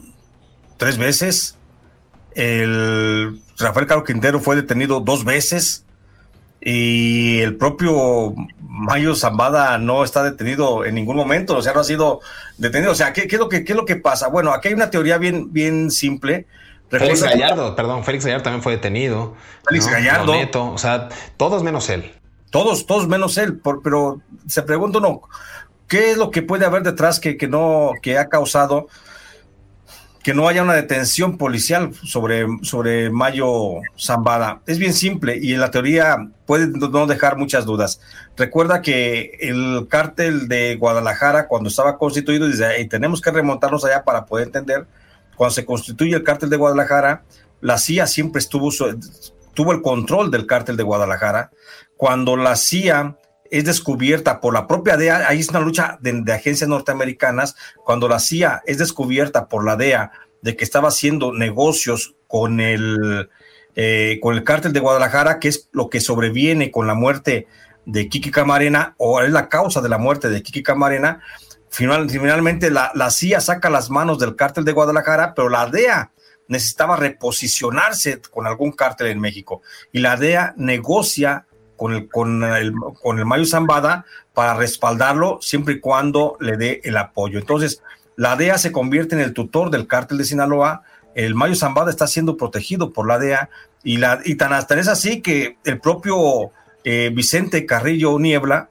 tres 0.85 0.99
veces. 0.99 1.57
El 2.35 3.41
Rafael 3.59 3.87
Caro 3.87 4.05
Quintero 4.05 4.39
fue 4.39 4.55
detenido 4.55 5.01
dos 5.01 5.25
veces. 5.25 5.87
Y 6.61 7.41
el 7.41 7.57
propio 7.57 8.35
Mayo 8.61 9.15
Zambada 9.15 9.79
no 9.79 10.05
está 10.05 10.23
detenido 10.23 10.85
en 10.85 10.95
ningún 10.95 11.17
momento, 11.17 11.57
o 11.57 11.63
sea, 11.63 11.73
no 11.73 11.81
ha 11.81 11.85
sido 11.85 12.21
detenido. 12.59 12.93
O 12.93 12.95
sea, 12.95 13.15
¿qué, 13.15 13.27
es, 13.31 13.39
lo 13.39 13.49
que, 13.49 13.65
qué 13.65 13.73
es 13.73 13.77
lo 13.77 13.87
que 13.87 13.97
pasa? 13.97 14.29
Bueno, 14.29 14.53
aquí 14.53 14.69
hay 14.69 14.75
una 14.75 14.91
teoría 14.91 15.17
bien, 15.17 15.53
bien 15.55 15.91
simple. 15.91 16.47
Félix 16.91 17.23
Gallardo, 17.23 17.75
perdón, 17.75 18.05
Félix 18.05 18.27
Gallardo 18.27 18.45
también 18.45 18.63
fue 18.63 18.73
detenido. 18.73 19.35
Félix 19.67 19.89
Gallardo. 19.89 20.35
o 20.71 20.79
sea, 20.79 21.09
todos 21.39 21.63
menos 21.63 21.89
él. 21.89 22.13
Todos, 22.51 22.85
todos 22.87 23.09
menos 23.09 23.39
él, 23.39 23.59
pero 23.83 24.21
se 24.47 24.63
pregunta 24.63 24.99
uno, 24.99 25.23
¿qué 25.89 26.11
es 26.11 26.19
lo 26.19 26.31
que 26.31 26.43
puede 26.43 26.67
haber 26.67 26.83
detrás 26.83 27.21
que, 27.21 27.39
que 27.39 27.49
no, 27.49 27.93
que 28.03 28.19
ha 28.19 28.29
causado 28.29 28.89
que 30.25 30.33
no 30.33 30.49
haya 30.49 30.63
una 30.63 30.73
detención 30.73 31.37
policial 31.37 31.93
sobre, 32.03 32.47
sobre 32.63 33.11
Mayo 33.11 33.83
Zambada. 33.99 34.63
Es 34.67 34.79
bien 34.79 34.95
simple 34.95 35.39
y 35.41 35.53
en 35.53 35.61
la 35.61 35.71
teoría 35.71 36.31
puede 36.47 36.67
no 36.67 37.07
dejar 37.07 37.37
muchas 37.37 37.67
dudas. 37.67 38.01
Recuerda 38.35 38.81
que 38.81 39.37
el 39.39 39.87
cártel 39.91 40.49
de 40.49 40.77
Guadalajara, 40.77 41.47
cuando 41.47 41.69
estaba 41.69 41.99
constituido, 41.99 42.49
dice, 42.49 42.81
y 42.81 42.89
tenemos 42.89 43.21
que 43.21 43.33
remontarnos 43.33 43.85
allá 43.85 44.03
para 44.03 44.25
poder 44.25 44.47
entender, 44.47 44.87
cuando 45.37 45.53
se 45.53 45.67
constituye 45.67 46.17
el 46.17 46.25
cártel 46.25 46.49
de 46.49 46.57
Guadalajara, 46.57 47.23
la 47.61 47.77
CIA 47.77 48.07
siempre 48.07 48.39
estuvo, 48.39 48.71
tuvo 49.53 49.73
el 49.73 49.83
control 49.83 50.31
del 50.31 50.47
cártel 50.47 50.79
de 50.79 50.85
Guadalajara. 50.85 51.51
Cuando 51.99 52.39
la 52.39 52.57
CIA 52.57 53.19
es 53.59 53.65
descubierta 53.65 54.41
por 54.41 54.53
la 54.53 54.67
propia 54.67 54.97
DEA, 54.97 55.29
ahí 55.29 55.39
es 55.39 55.49
una 55.49 55.61
lucha 55.61 55.97
de, 56.01 56.25
agencias 56.33 56.69
norteamericanas, 56.69 57.55
cuando 57.85 58.09
la 58.09 58.19
CIA 58.19 58.63
es 58.67 58.79
descubierta 58.79 59.49
por 59.49 59.65
la 59.65 59.77
DEA 59.77 60.11
de 60.43 60.57
que 60.57 60.65
estaba 60.65 60.89
haciendo 60.89 61.33
negocios 61.33 62.17
con 62.27 62.61
el, 62.61 63.31
eh, 63.77 64.19
con 64.21 64.35
el 64.35 64.43
cártel 64.43 64.73
de 64.73 64.81
Guadalajara, 64.81 65.39
que 65.39 65.49
es 65.49 65.69
lo 65.73 65.89
que 65.89 66.01
sobreviene 66.01 66.73
con 66.73 66.89
la 66.89 66.95
muerte 66.95 67.47
de 67.87 68.09
Kiki 68.09 68.33
Camarena, 68.33 68.97
o 68.99 69.21
es 69.23 69.31
la 69.31 69.49
causa 69.49 69.81
de 69.81 69.89
la 69.89 69.99
muerte 69.99 70.29
de 70.31 70.43
Kiki 70.43 70.65
Camarena, 70.65 71.21
finalmente 71.71 72.73
la, 72.73 72.91
la 72.95 73.11
CIA 73.11 73.41
saca 73.41 73.71
las 73.71 73.89
manos 73.89 74.19
del 74.19 74.35
cártel 74.35 74.65
de 74.65 74.73
Guadalajara, 74.73 75.33
pero 75.33 75.49
la 75.49 75.67
DEA 75.67 76.11
necesitaba 76.49 76.97
reposicionarse 76.97 78.21
con 78.33 78.49
algún 78.49 78.73
cártel 78.73 79.07
en 79.07 79.21
México, 79.21 79.63
y 79.93 80.01
la 80.01 80.17
DEA 80.17 80.55
negocia 80.57 81.47
con 81.77 81.95
el, 81.95 82.09
con 82.09 82.45
el, 82.45 82.73
con 83.03 83.19
el 83.19 83.27
Mayo 83.27 83.47
Zambada 83.47 84.05
para 84.33 84.55
respaldarlo 84.55 85.39
siempre 85.41 85.75
y 85.75 85.81
cuando 85.81 86.37
le 86.41 86.57
dé 86.57 86.81
el 86.85 86.97
apoyo. 86.97 87.39
Entonces, 87.39 87.83
la 88.17 88.37
DEA 88.37 88.59
se 88.59 88.73
convierte 88.73 89.15
en 89.15 89.21
el 89.21 89.33
tutor 89.33 89.71
del 89.71 89.87
cártel 89.87 90.19
de 90.19 90.25
Sinaloa, 90.25 90.83
el 91.15 91.35
Mayo 91.35 91.55
Zambada 91.55 91.91
está 91.91 92.07
siendo 92.07 92.37
protegido 92.37 92.93
por 92.93 93.07
la 93.07 93.19
DEA 93.19 93.51
y, 93.83 93.99
la, 93.99 94.21
y 94.25 94.35
tan 94.35 94.53
hasta 94.53 94.79
es 94.79 94.89
así 94.89 95.21
que 95.21 95.59
el 95.65 95.81
propio 95.81 96.51
eh, 96.83 97.11
Vicente 97.15 97.67
Carrillo 97.67 98.19
Niebla, 98.19 98.69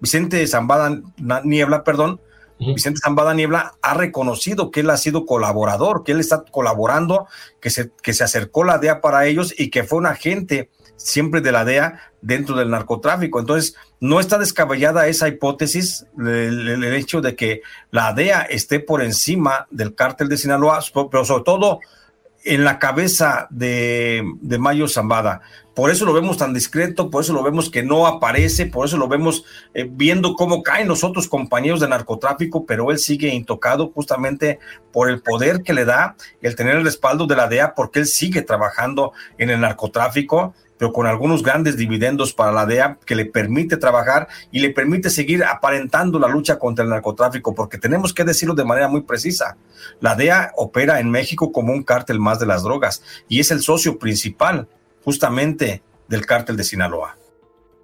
Vicente 0.00 0.46
Zambada 0.46 1.00
Niebla, 1.44 1.84
perdón, 1.84 2.20
Vicente 2.58 3.00
Zambada 3.02 3.32
Niebla 3.32 3.72
ha 3.80 3.94
reconocido 3.94 4.70
que 4.70 4.80
él 4.80 4.90
ha 4.90 4.98
sido 4.98 5.24
colaborador, 5.24 6.04
que 6.04 6.12
él 6.12 6.20
está 6.20 6.44
colaborando, 6.44 7.26
que 7.58 7.70
se, 7.70 7.90
que 8.02 8.12
se 8.12 8.22
acercó 8.22 8.64
la 8.64 8.78
DEA 8.78 9.00
para 9.00 9.24
ellos 9.26 9.54
y 9.56 9.70
que 9.70 9.82
fue 9.82 9.98
un 9.98 10.06
agente 10.06 10.68
siempre 11.02 11.40
de 11.40 11.52
la 11.52 11.64
DEA 11.64 12.00
dentro 12.20 12.56
del 12.56 12.70
narcotráfico. 12.70 13.40
Entonces, 13.40 13.74
no 14.00 14.20
está 14.20 14.38
descabellada 14.38 15.06
esa 15.06 15.28
hipótesis, 15.28 16.06
el, 16.18 16.84
hecho 16.94 17.20
de 17.20 17.34
que 17.34 17.62
la 17.90 18.12
DEA 18.12 18.42
esté 18.42 18.80
por 18.80 19.02
encima 19.02 19.66
del 19.70 19.94
cártel 19.94 20.28
de 20.28 20.36
Sinaloa, 20.36 20.80
pero 21.10 21.24
sobre 21.24 21.44
todo 21.44 21.80
en 22.44 22.64
la 22.64 22.78
cabeza 22.78 23.46
de, 23.50 24.22
de, 24.40 24.58
Mayo 24.58 24.88
Zambada. 24.88 25.42
Por 25.74 25.90
eso 25.90 26.06
lo 26.06 26.14
vemos 26.14 26.38
tan 26.38 26.54
discreto, 26.54 27.10
por 27.10 27.22
eso 27.22 27.34
lo 27.34 27.42
vemos 27.42 27.70
que 27.70 27.82
no 27.82 28.06
aparece, 28.06 28.66
por 28.66 28.86
eso 28.86 28.96
lo 28.96 29.08
vemos 29.08 29.44
eh, 29.74 29.86
viendo 29.90 30.34
cómo 30.34 30.62
caen 30.62 30.88
los 30.88 31.04
otros 31.04 31.28
compañeros 31.28 31.80
de 31.80 31.88
narcotráfico, 31.88 32.64
pero 32.64 32.90
él 32.90 32.98
sigue 32.98 33.28
intocado 33.28 33.90
justamente 33.94 34.58
por 34.90 35.10
el 35.10 35.20
poder 35.20 35.62
que 35.62 35.74
le 35.74 35.84
da 35.84 36.16
el 36.40 36.56
tener 36.56 36.76
el 36.76 36.84
respaldo 36.84 37.26
de 37.26 37.36
la 37.36 37.46
DEA, 37.46 37.74
porque 37.74 38.00
él 38.00 38.06
sigue 38.06 38.42
trabajando 38.42 39.12
en 39.36 39.50
el 39.50 39.60
narcotráfico 39.60 40.54
pero 40.80 40.94
con 40.94 41.06
algunos 41.06 41.42
grandes 41.42 41.76
dividendos 41.76 42.32
para 42.32 42.52
la 42.52 42.64
DEA 42.64 42.96
que 43.04 43.14
le 43.14 43.26
permite 43.26 43.76
trabajar 43.76 44.28
y 44.50 44.60
le 44.60 44.70
permite 44.70 45.10
seguir 45.10 45.44
aparentando 45.44 46.18
la 46.18 46.26
lucha 46.26 46.58
contra 46.58 46.82
el 46.82 46.90
narcotráfico, 46.90 47.54
porque 47.54 47.76
tenemos 47.76 48.14
que 48.14 48.24
decirlo 48.24 48.54
de 48.54 48.64
manera 48.64 48.88
muy 48.88 49.02
precisa. 49.02 49.58
La 50.00 50.14
DEA 50.14 50.52
opera 50.56 50.98
en 50.98 51.10
México 51.10 51.52
como 51.52 51.74
un 51.74 51.82
cártel 51.82 52.18
más 52.18 52.40
de 52.40 52.46
las 52.46 52.62
drogas 52.62 53.02
y 53.28 53.40
es 53.40 53.50
el 53.50 53.60
socio 53.60 53.98
principal 53.98 54.68
justamente 55.04 55.82
del 56.08 56.24
cártel 56.24 56.56
de 56.56 56.64
Sinaloa. 56.64 57.18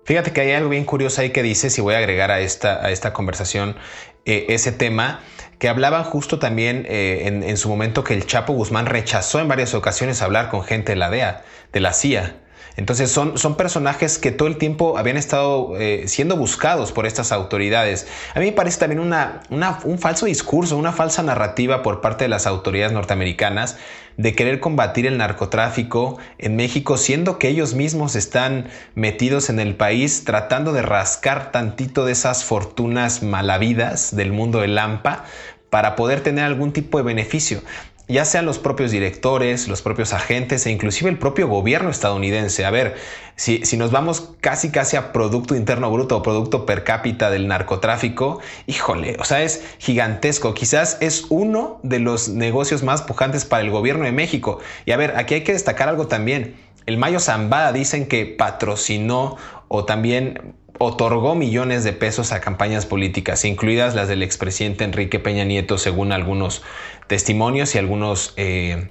Fíjate 0.04 0.32
que 0.32 0.40
hay 0.40 0.52
algo 0.52 0.70
bien 0.70 0.86
curioso 0.86 1.20
ahí 1.20 1.32
que 1.32 1.42
dice, 1.42 1.68
si 1.68 1.82
voy 1.82 1.96
a 1.96 1.98
agregar 1.98 2.30
a 2.30 2.40
esta, 2.40 2.82
a 2.82 2.90
esta 2.90 3.12
conversación 3.12 3.76
eh, 4.24 4.46
ese 4.48 4.72
tema, 4.72 5.20
que 5.58 5.68
hablaba 5.68 6.02
justo 6.02 6.38
también 6.38 6.86
eh, 6.88 7.24
en, 7.26 7.42
en 7.42 7.58
su 7.58 7.68
momento 7.68 8.04
que 8.04 8.14
el 8.14 8.24
Chapo 8.24 8.54
Guzmán 8.54 8.86
rechazó 8.86 9.38
en 9.38 9.48
varias 9.48 9.74
ocasiones 9.74 10.22
hablar 10.22 10.48
con 10.48 10.64
gente 10.64 10.92
de 10.92 10.96
la 10.96 11.10
DEA, 11.10 11.44
de 11.74 11.80
la 11.80 11.92
CIA 11.92 12.36
entonces 12.76 13.10
son, 13.10 13.38
son 13.38 13.56
personajes 13.56 14.18
que 14.18 14.32
todo 14.32 14.48
el 14.48 14.58
tiempo 14.58 14.98
habían 14.98 15.16
estado 15.16 15.76
eh, 15.78 16.04
siendo 16.08 16.36
buscados 16.36 16.92
por 16.92 17.06
estas 17.06 17.32
autoridades. 17.32 18.06
A 18.34 18.40
mí 18.40 18.46
me 18.46 18.52
parece 18.52 18.78
también 18.78 19.00
una, 19.00 19.40
un 19.50 19.98
falso 19.98 20.26
discurso, 20.26 20.76
una 20.76 20.92
falsa 20.92 21.22
narrativa 21.22 21.82
por 21.82 22.02
parte 22.02 22.24
de 22.24 22.28
las 22.28 22.46
autoridades 22.46 22.92
norteamericanas 22.92 23.78
de 24.18 24.34
querer 24.34 24.60
combatir 24.60 25.06
el 25.06 25.18
narcotráfico 25.18 26.18
en 26.38 26.56
México, 26.56 26.96
siendo 26.96 27.38
que 27.38 27.48
ellos 27.48 27.74
mismos 27.74 28.14
están 28.14 28.68
metidos 28.94 29.50
en 29.50 29.58
el 29.60 29.74
país 29.74 30.24
tratando 30.24 30.72
de 30.72 30.82
rascar 30.82 31.52
tantito 31.52 32.04
de 32.04 32.12
esas 32.12 32.44
fortunas 32.44 33.22
malavidas 33.22 34.14
del 34.14 34.32
mundo 34.32 34.60
del 34.60 34.74
Lampa 34.74 35.24
para 35.70 35.96
poder 35.96 36.20
tener 36.20 36.44
algún 36.44 36.72
tipo 36.72 36.98
de 36.98 37.04
beneficio 37.04 37.62
ya 38.08 38.24
sean 38.24 38.46
los 38.46 38.58
propios 38.58 38.92
directores, 38.92 39.66
los 39.66 39.82
propios 39.82 40.12
agentes 40.12 40.64
e 40.66 40.70
inclusive 40.70 41.10
el 41.10 41.18
propio 41.18 41.48
gobierno 41.48 41.90
estadounidense. 41.90 42.64
A 42.64 42.70
ver, 42.70 42.94
si, 43.34 43.64
si, 43.64 43.76
nos 43.76 43.90
vamos 43.90 44.30
casi 44.40 44.70
casi 44.70 44.96
a 44.96 45.12
Producto 45.12 45.56
Interno 45.56 45.90
Bruto 45.90 46.16
o 46.18 46.22
Producto 46.22 46.66
Per 46.66 46.84
cápita 46.84 47.30
del 47.30 47.48
narcotráfico, 47.48 48.40
híjole, 48.66 49.16
o 49.18 49.24
sea, 49.24 49.42
es 49.42 49.64
gigantesco. 49.78 50.54
Quizás 50.54 50.98
es 51.00 51.26
uno 51.30 51.80
de 51.82 51.98
los 51.98 52.28
negocios 52.28 52.84
más 52.84 53.02
pujantes 53.02 53.44
para 53.44 53.62
el 53.62 53.70
gobierno 53.70 54.04
de 54.04 54.12
México. 54.12 54.60
Y 54.84 54.92
a 54.92 54.96
ver, 54.96 55.14
aquí 55.16 55.34
hay 55.34 55.42
que 55.42 55.52
destacar 55.52 55.88
algo 55.88 56.06
también. 56.06 56.54
El 56.86 56.98
Mayo 56.98 57.18
Zambada 57.18 57.72
dicen 57.72 58.06
que 58.06 58.26
patrocinó 58.26 59.36
o 59.66 59.84
también 59.84 60.54
otorgó 60.78 61.34
millones 61.34 61.84
de 61.84 61.92
pesos 61.92 62.32
a 62.32 62.40
campañas 62.40 62.86
políticas, 62.86 63.44
incluidas 63.44 63.94
las 63.94 64.08
del 64.08 64.22
expresidente 64.22 64.84
Enrique 64.84 65.18
Peña 65.18 65.44
Nieto, 65.44 65.78
según 65.78 66.12
algunos 66.12 66.62
testimonios 67.06 67.74
y 67.74 67.78
algunos... 67.78 68.34
Eh, 68.36 68.88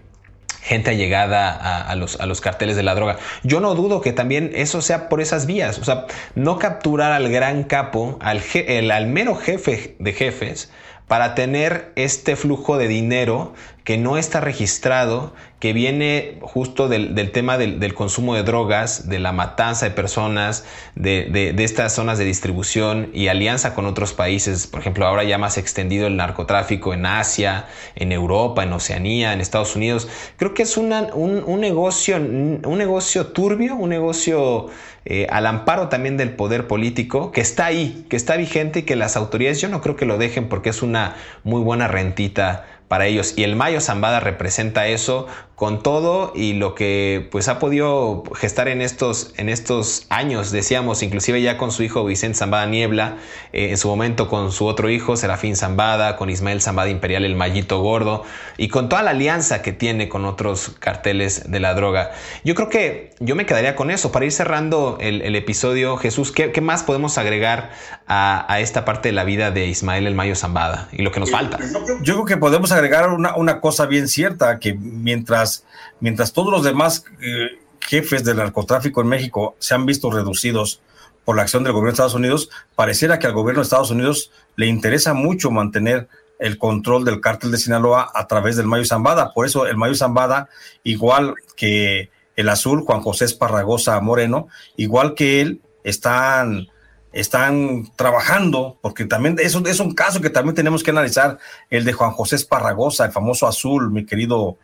gente 0.65 0.89
allegada 0.89 1.81
a, 1.87 1.95
los, 1.95 2.19
a 2.19 2.25
los 2.25 2.41
carteles 2.41 2.75
de 2.75 2.81
la 2.81 2.95
droga. 2.95 3.17
Yo 3.43 3.59
no 3.59 3.75
dudo 3.75 4.01
que 4.01 4.13
también 4.13 4.51
eso 4.55 4.81
sea 4.81 5.09
por 5.09 5.21
esas 5.21 5.45
vías. 5.45 5.77
O 5.77 5.83
sea, 5.83 6.07
no 6.33 6.57
capturar 6.57 7.11
al 7.11 7.29
gran 7.29 7.65
capo, 7.65 8.17
al, 8.19 8.41
el, 8.55 8.89
al 8.89 9.05
mero 9.05 9.35
jefe 9.35 9.95
de 9.99 10.13
jefes, 10.13 10.71
para 11.07 11.35
tener 11.35 11.91
este 11.95 12.35
flujo 12.35 12.79
de 12.79 12.87
dinero 12.87 13.53
que 13.85 13.99
no 13.99 14.17
está 14.17 14.41
registrado, 14.41 15.33
que 15.59 15.71
viene 15.71 16.39
justo 16.41 16.89
del, 16.89 17.31
tema 17.31 17.59
del, 17.59 17.93
consumo 17.93 18.33
de 18.33 18.41
drogas, 18.41 19.07
de 19.07 19.19
la 19.19 19.31
matanza 19.31 19.85
de 19.85 19.91
personas, 19.91 20.65
de, 20.95 21.53
estas 21.59 21.93
zonas 21.93 22.17
de 22.17 22.25
distribución 22.25 23.11
y 23.13 23.27
alianza 23.27 23.75
con 23.75 23.85
otros 23.85 24.13
países. 24.13 24.65
Por 24.65 24.79
ejemplo, 24.79 25.05
ahora 25.05 25.23
ya 25.23 25.37
más 25.37 25.59
extendido 25.59 26.07
el 26.07 26.17
narcotráfico 26.17 26.95
en 26.95 27.05
Asia, 27.05 27.67
en 27.95 28.11
Europa, 28.11 28.63
en 28.63 28.73
Oceanía, 28.73 29.33
en 29.33 29.39
Estados 29.39 29.75
Unidos. 29.75 30.09
Creo 30.37 30.55
que 30.55 30.63
es 30.63 30.77
un, 30.77 30.89
negocio, 30.89 32.17
un 32.17 32.77
negocio 32.77 33.27
turbio, 33.27 33.75
un 33.75 33.89
negocio 33.89 34.71
eh, 35.05 35.27
al 35.29 35.45
amparo 35.45 35.89
también 35.89 36.17
del 36.17 36.31
poder 36.31 36.65
político, 36.65 37.31
que 37.31 37.41
está 37.41 37.67
ahí, 37.67 38.07
que 38.09 38.15
está 38.15 38.35
vigente 38.35 38.79
y 38.79 38.83
que 38.83 38.95
las 38.95 39.15
autoridades 39.15 39.61
yo 39.61 39.69
no 39.69 39.79
creo 39.79 39.95
que 39.95 40.07
lo 40.07 40.17
dejen 40.17 40.49
porque 40.49 40.69
es 40.69 40.81
una 40.81 41.15
muy 41.43 41.61
buena 41.61 41.87
rentita 41.87 42.65
para 42.95 43.07
ellos. 43.07 43.33
Y 43.35 43.43
el 43.43 43.57
Mayo 43.57 43.81
Zambada 43.81 44.21
representa 44.21 44.87
eso 44.87 45.27
con 45.55 45.81
todo 45.81 46.33
y 46.35 46.53
lo 46.53 46.75
que 46.75 47.27
pues 47.31 47.47
ha 47.47 47.59
podido 47.59 48.23
gestar 48.35 48.67
en 48.67 48.81
estos, 48.81 49.33
en 49.37 49.47
estos 49.47 50.05
años, 50.09 50.51
decíamos, 50.51 51.01
inclusive 51.01 51.41
ya 51.41 51.57
con 51.57 51.71
su 51.71 51.83
hijo 51.83 52.03
Vicente 52.03 52.37
Zambada 52.37 52.65
Niebla, 52.65 53.17
eh, 53.53 53.69
en 53.69 53.77
su 53.77 53.87
momento 53.87 54.27
con 54.27 54.51
su 54.51 54.65
otro 54.65 54.89
hijo 54.89 55.15
Serafín 55.15 55.55
Zambada, 55.55 56.17
con 56.17 56.29
Ismael 56.29 56.61
Zambada 56.61 56.89
Imperial, 56.89 57.23
el 57.23 57.35
Mallito 57.35 57.79
Gordo, 57.79 58.23
y 58.57 58.67
con 58.67 58.89
toda 58.89 59.01
la 59.01 59.11
alianza 59.11 59.61
que 59.61 59.71
tiene 59.71 60.09
con 60.09 60.25
otros 60.25 60.75
carteles 60.79 61.49
de 61.49 61.59
la 61.61 61.73
droga. 61.73 62.11
Yo 62.43 62.53
creo 62.53 62.69
que 62.69 63.13
yo 63.19 63.35
me 63.35 63.45
quedaría 63.45 63.75
con 63.75 63.91
eso. 63.91 64.11
Para 64.11 64.25
ir 64.25 64.31
cerrando 64.31 64.97
el, 64.99 65.35
episodio, 65.35 65.97
Jesús, 65.97 66.31
¿qué, 66.31 66.61
más 66.61 66.83
podemos 66.83 67.17
agregar 67.17 67.71
a, 68.07 68.59
esta 68.59 68.83
parte 68.83 69.09
de 69.09 69.13
la 69.13 69.23
vida 69.23 69.51
de 69.51 69.67
Ismael 69.67 70.07
el 70.07 70.15
Mayo 70.15 70.35
Zambada 70.35 70.89
y 70.91 71.01
lo 71.01 71.11
que 71.11 71.21
nos 71.21 71.31
falta? 71.31 71.59
Yo 72.01 72.15
creo 72.15 72.25
que 72.25 72.37
podemos 72.37 72.71
agregar 72.71 72.84
una, 73.13 73.35
una 73.35 73.61
cosa 73.61 73.85
bien 73.85 74.07
cierta, 74.07 74.59
que 74.59 74.73
mientras 74.73 75.65
mientras, 75.99 76.33
todos 76.33 76.51
los 76.51 76.63
demás 76.63 77.05
eh, 77.21 77.59
jefes 77.79 78.23
del 78.23 78.37
narcotráfico 78.37 79.01
en 79.01 79.07
México 79.07 79.55
se 79.59 79.73
han 79.73 79.85
visto 79.85 80.11
reducidos 80.11 80.81
por 81.23 81.35
la 81.35 81.41
acción 81.41 81.63
del 81.63 81.73
gobierno 81.73 81.91
de 81.91 81.93
Estados 81.93 82.13
Unidos, 82.13 82.49
pareciera 82.75 83.17
que 83.17 83.27
al 83.27 83.33
gobierno 83.33 83.61
de 83.61 83.63
Estados 83.63 83.91
Unidos 83.91 84.31
le 84.55 84.67
interesa 84.67 85.13
mucho 85.13 85.49
mantener 85.49 86.07
el 86.37 86.57
control 86.57 87.05
del 87.05 87.21
cártel 87.21 87.51
de 87.51 87.57
Sinaloa 87.57 88.11
a 88.13 88.27
través 88.27 88.57
del 88.57 88.67
Mayo 88.67 88.85
Zambada. 88.85 89.33
Por 89.33 89.45
eso 89.45 89.65
el 89.65 89.77
Mayo 89.77 89.95
Zambada, 89.95 90.49
igual 90.83 91.33
que 91.55 92.11
el 92.35 92.49
azul, 92.49 92.81
Juan 92.81 93.01
José 93.01 93.25
Esparragosa 93.25 93.99
Moreno, 94.01 94.49
igual 94.75 95.15
que 95.15 95.41
él, 95.41 95.61
están, 95.83 96.67
están 97.15 97.89
trabajando, 97.95 98.77
porque 98.81 99.05
también 99.05 99.37
eso 99.39 99.65
es 99.65 99.79
un 99.79 99.93
caso 99.93 100.19
que 100.19 100.29
también 100.29 100.53
tenemos 100.53 100.83
que 100.83 100.91
analizar, 100.91 101.39
el 101.69 101.85
de 101.85 101.93
Juan 101.93 102.11
José 102.11 102.35
Esparragosa, 102.35 103.05
el 103.05 103.11
famoso 103.13 103.47
azul, 103.47 103.89
mi 103.89 104.05
querido 104.05 104.57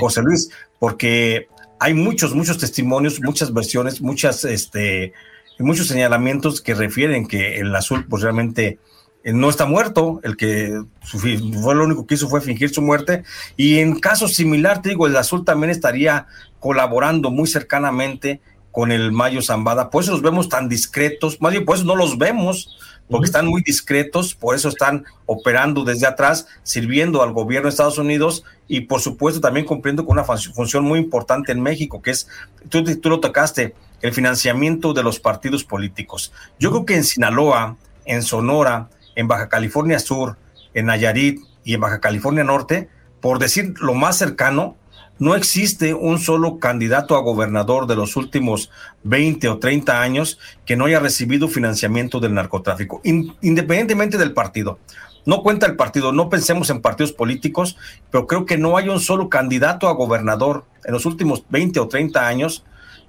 José 0.00 0.22
Luis, 0.22 0.50
porque 0.78 1.48
hay 1.78 1.94
muchos, 1.94 2.34
muchos 2.34 2.58
testimonios, 2.58 3.20
muchas 3.20 3.54
versiones, 3.54 4.00
muchas, 4.00 4.44
este, 4.44 5.12
muchos 5.60 5.86
señalamientos 5.86 6.60
que 6.60 6.74
refieren 6.74 7.26
que 7.26 7.60
el 7.60 7.74
azul, 7.74 8.04
pues 8.08 8.22
realmente 8.22 8.80
eh, 9.22 9.32
no 9.32 9.48
está 9.48 9.66
muerto, 9.66 10.20
el 10.24 10.36
que 10.36 10.82
fue 11.02 11.74
lo 11.74 11.84
único 11.84 12.04
que 12.04 12.14
hizo 12.14 12.28
fue 12.28 12.40
fingir 12.40 12.70
su 12.70 12.82
muerte. 12.82 13.22
Y 13.56 13.78
en 13.78 14.00
caso 14.00 14.26
similar, 14.26 14.82
te 14.82 14.90
digo, 14.90 15.06
el 15.06 15.16
azul 15.16 15.44
también 15.44 15.70
estaría 15.70 16.26
colaborando 16.58 17.30
muy 17.30 17.46
cercanamente 17.46 18.40
con 18.72 18.90
el 18.90 19.12
Mayo 19.12 19.42
Zambada. 19.42 19.90
Por 19.90 20.02
eso 20.02 20.12
los 20.12 20.22
vemos 20.22 20.48
tan 20.48 20.68
discretos, 20.68 21.40
más 21.40 21.52
bien 21.52 21.64
por 21.64 21.76
eso 21.76 21.84
no 21.84 21.94
los 21.94 22.18
vemos, 22.18 22.76
porque 23.08 23.26
están 23.26 23.46
muy 23.46 23.62
discretos, 23.62 24.34
por 24.34 24.56
eso 24.56 24.70
están 24.70 25.04
operando 25.26 25.84
desde 25.84 26.06
atrás, 26.06 26.46
sirviendo 26.62 27.22
al 27.22 27.32
gobierno 27.32 27.66
de 27.66 27.70
Estados 27.70 27.98
Unidos 27.98 28.44
y 28.66 28.80
por 28.82 29.00
supuesto 29.00 29.40
también 29.40 29.66
cumpliendo 29.66 30.04
con 30.06 30.18
una 30.18 30.24
función 30.24 30.84
muy 30.84 30.98
importante 30.98 31.52
en 31.52 31.60
México, 31.60 32.00
que 32.00 32.10
es, 32.10 32.26
tú, 32.70 32.82
tú 32.82 33.10
lo 33.10 33.20
tocaste, 33.20 33.74
el 34.00 34.12
financiamiento 34.12 34.94
de 34.94 35.02
los 35.02 35.20
partidos 35.20 35.62
políticos. 35.62 36.32
Yo 36.58 36.70
creo 36.70 36.86
que 36.86 36.96
en 36.96 37.04
Sinaloa, 37.04 37.76
en 38.06 38.22
Sonora, 38.22 38.88
en 39.14 39.28
Baja 39.28 39.48
California 39.48 39.98
Sur, 39.98 40.38
en 40.74 40.86
Nayarit 40.86 41.40
y 41.64 41.74
en 41.74 41.80
Baja 41.80 42.00
California 42.00 42.44
Norte, 42.44 42.88
por 43.20 43.38
decir 43.38 43.74
lo 43.78 43.94
más 43.94 44.16
cercano, 44.16 44.76
no 45.18 45.34
existe 45.34 45.94
un 45.94 46.18
solo 46.18 46.58
candidato 46.58 47.16
a 47.16 47.22
gobernador 47.22 47.86
de 47.86 47.96
los 47.96 48.16
últimos 48.16 48.70
20 49.04 49.48
o 49.48 49.58
30 49.58 50.00
años 50.00 50.38
que 50.64 50.76
no 50.76 50.86
haya 50.86 51.00
recibido 51.00 51.48
financiamiento 51.48 52.18
del 52.18 52.34
narcotráfico, 52.34 53.00
independientemente 53.04 54.18
del 54.18 54.32
partido. 54.32 54.78
No 55.24 55.42
cuenta 55.42 55.66
el 55.66 55.76
partido, 55.76 56.12
no 56.12 56.28
pensemos 56.28 56.68
en 56.70 56.80
partidos 56.80 57.12
políticos, 57.12 57.76
pero 58.10 58.26
creo 58.26 58.44
que 58.44 58.58
no 58.58 58.76
hay 58.76 58.88
un 58.88 58.98
solo 58.98 59.28
candidato 59.28 59.88
a 59.88 59.92
gobernador 59.92 60.64
en 60.84 60.92
los 60.92 61.06
últimos 61.06 61.44
20 61.50 61.78
o 61.78 61.88
30 61.88 62.26
años 62.26 62.64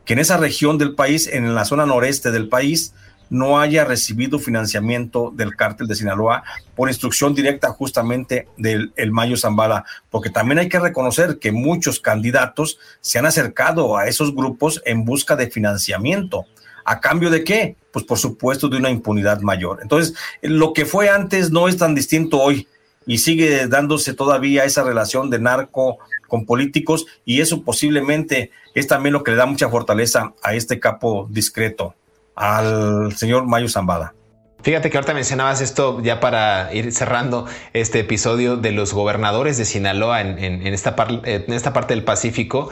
que 0.06 0.14
en 0.14 0.20
esa 0.20 0.38
región 0.38 0.78
del 0.78 0.96
país, 0.96 1.28
en 1.28 1.56
la 1.56 1.66
zona 1.66 1.86
noreste 1.86 2.32
del 2.32 2.50
país, 2.50 2.94
no 3.34 3.60
haya 3.60 3.84
recibido 3.84 4.38
financiamiento 4.38 5.34
del 5.36 5.56
cártel 5.56 5.88
de 5.88 5.96
Sinaloa 5.96 6.44
por 6.76 6.88
instrucción 6.88 7.34
directa 7.34 7.70
justamente 7.70 8.48
del 8.58 8.94
el 8.96 9.12
Mayo 9.12 9.36
Zambada, 9.38 9.86
porque 10.12 10.30
también 10.30 10.60
hay 10.60 10.70
que 10.70 10.80
reconocer 10.80 11.40
que 11.40 11.52
muchos 11.52 12.00
candidatos 12.00 12.80
se 13.02 13.18
han 13.18 13.26
acercado 13.26 13.98
a 13.98 14.08
esos 14.08 14.36
grupos 14.36 14.82
en 14.86 15.04
busca 15.04 15.36
de 15.36 15.50
financiamiento. 15.50 16.46
¿A 16.86 17.00
cambio 17.00 17.32
de 17.32 17.44
qué? 17.44 17.76
Pues 17.92 18.06
por 18.06 18.20
supuesto 18.20 18.70
de 18.70 18.78
una 18.78 18.92
impunidad 18.92 19.42
mayor. 19.42 19.80
Entonces, 19.82 20.16
lo 20.42 20.74
que 20.74 20.86
fue 20.86 21.10
antes 21.10 21.50
no 21.50 21.68
es 21.68 21.78
tan 21.78 21.96
distinto 21.96 22.40
hoy. 22.40 22.68
y 23.06 23.18
sigue 23.18 23.68
dándose 23.68 24.14
todavía 24.14 24.64
esa 24.64 24.82
relación 24.82 25.30
de 25.30 25.38
narco 25.38 25.98
con 26.30 26.46
políticos 26.46 27.06
y 27.26 27.42
eso 27.42 27.62
posiblemente 27.64 28.52
es 28.74 28.88
también 28.88 29.12
lo 29.12 29.24
que 29.24 29.32
le 29.32 29.38
da 29.38 29.46
mucha 29.46 29.70
fortaleza 29.70 30.34
a 30.42 30.54
este 30.54 30.80
capo 30.80 31.28
discreto, 31.30 31.96
al 32.36 33.14
señor 33.16 33.46
Mayo 33.46 33.70
Zambada. 33.70 34.14
Fíjate 34.62 34.90
que 34.90 34.98
ahorita 34.98 35.14
mencionabas 35.14 35.60
esto 35.60 36.02
ya 36.02 36.22
para 36.22 36.74
ir 36.74 36.94
cerrando 36.94 37.46
este 37.74 38.00
episodio 38.00 38.56
de 38.56 38.72
los 38.72 38.94
gobernadores 38.94 39.58
de 39.58 39.66
Sinaloa 39.66 40.22
en, 40.22 40.66
esta, 40.68 40.96
en 41.26 41.52
esta 41.52 41.74
parte 41.74 41.94
del 41.94 42.06
Pacífico. 42.06 42.70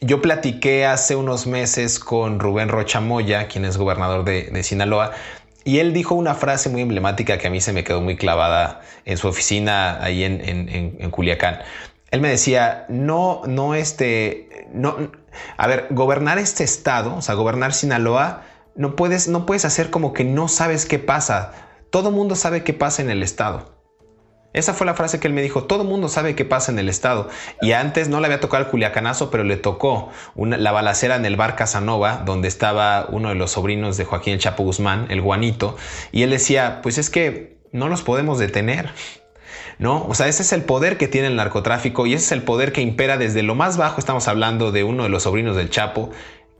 Yo 0.00 0.22
platiqué 0.22 0.86
hace 0.86 1.14
unos 1.14 1.46
meses 1.46 1.98
con 1.98 2.40
Rubén 2.40 2.70
Rocha 2.70 3.00
Moya, 3.00 3.48
quien 3.48 3.66
es 3.66 3.76
gobernador 3.76 4.24
de, 4.24 4.62
Sinaloa, 4.62 5.12
y 5.62 5.78
él 5.78 5.92
dijo 5.92 6.14
una 6.14 6.34
frase 6.34 6.70
muy 6.70 6.80
emblemática 6.80 7.36
que 7.36 7.48
a 7.48 7.50
mí 7.50 7.60
se 7.60 7.74
me 7.74 7.84
quedó 7.84 8.00
muy 8.00 8.16
clavada 8.16 8.80
en 9.04 9.18
su 9.18 9.28
oficina 9.28 10.02
ahí 10.02 10.24
en, 10.24 10.40
en 10.40 11.10
Culiacán. 11.10 11.58
Él 12.10 12.20
me 12.22 12.28
decía, 12.28 12.86
no, 12.88 13.42
no, 13.46 13.74
este, 13.74 14.68
no, 14.72 14.96
a 15.56 15.66
ver, 15.66 15.88
gobernar 15.90 16.38
este 16.38 16.64
estado, 16.64 17.16
o 17.16 17.22
sea, 17.22 17.34
gobernar 17.34 17.74
Sinaloa, 17.74 18.42
no 18.76 18.96
puedes, 18.96 19.28
no 19.28 19.46
puedes 19.46 19.64
hacer 19.64 19.90
como 19.90 20.12
que 20.12 20.24
no 20.24 20.48
sabes 20.48 20.86
qué 20.86 20.98
pasa. 20.98 21.52
Todo 21.90 22.10
mundo 22.10 22.34
sabe 22.34 22.62
qué 22.62 22.74
pasa 22.74 23.02
en 23.02 23.10
el 23.10 23.22
Estado. 23.22 23.76
Esa 24.52 24.72
fue 24.72 24.86
la 24.86 24.94
frase 24.94 25.20
que 25.20 25.28
él 25.28 25.34
me 25.34 25.42
dijo. 25.42 25.64
Todo 25.64 25.84
mundo 25.84 26.08
sabe 26.08 26.34
qué 26.34 26.46
pasa 26.46 26.72
en 26.72 26.78
el 26.78 26.88
Estado. 26.88 27.28
Y 27.60 27.72
antes 27.72 28.08
no 28.08 28.20
le 28.20 28.26
había 28.26 28.40
tocado 28.40 28.64
el 28.64 28.70
culiacanazo, 28.70 29.30
pero 29.30 29.44
le 29.44 29.58
tocó 29.58 30.10
la 30.34 30.72
balacera 30.72 31.16
en 31.16 31.26
el 31.26 31.36
bar 31.36 31.56
Casanova, 31.56 32.22
donde 32.24 32.48
estaba 32.48 33.06
uno 33.10 33.28
de 33.28 33.34
los 33.34 33.50
sobrinos 33.50 33.98
de 33.98 34.06
Joaquín 34.06 34.38
Chapo 34.38 34.62
Guzmán, 34.62 35.06
el 35.10 35.20
guanito. 35.20 35.76
Y 36.10 36.22
él 36.22 36.30
decía, 36.30 36.80
pues 36.82 36.96
es 36.96 37.10
que 37.10 37.58
no 37.72 37.88
los 37.88 38.00
podemos 38.00 38.38
detener. 38.38 38.90
¿no? 39.78 40.06
O 40.06 40.14
sea, 40.14 40.26
ese 40.26 40.42
es 40.42 40.54
el 40.54 40.62
poder 40.62 40.96
que 40.96 41.06
tiene 41.06 41.26
el 41.26 41.36
narcotráfico 41.36 42.06
y 42.06 42.14
ese 42.14 42.24
es 42.24 42.32
el 42.32 42.42
poder 42.42 42.72
que 42.72 42.80
impera 42.80 43.18
desde 43.18 43.42
lo 43.42 43.54
más 43.54 43.76
bajo. 43.76 43.98
Estamos 43.98 44.26
hablando 44.26 44.72
de 44.72 44.84
uno 44.84 45.02
de 45.02 45.10
los 45.10 45.24
sobrinos 45.24 45.54
del 45.56 45.68
Chapo. 45.68 46.10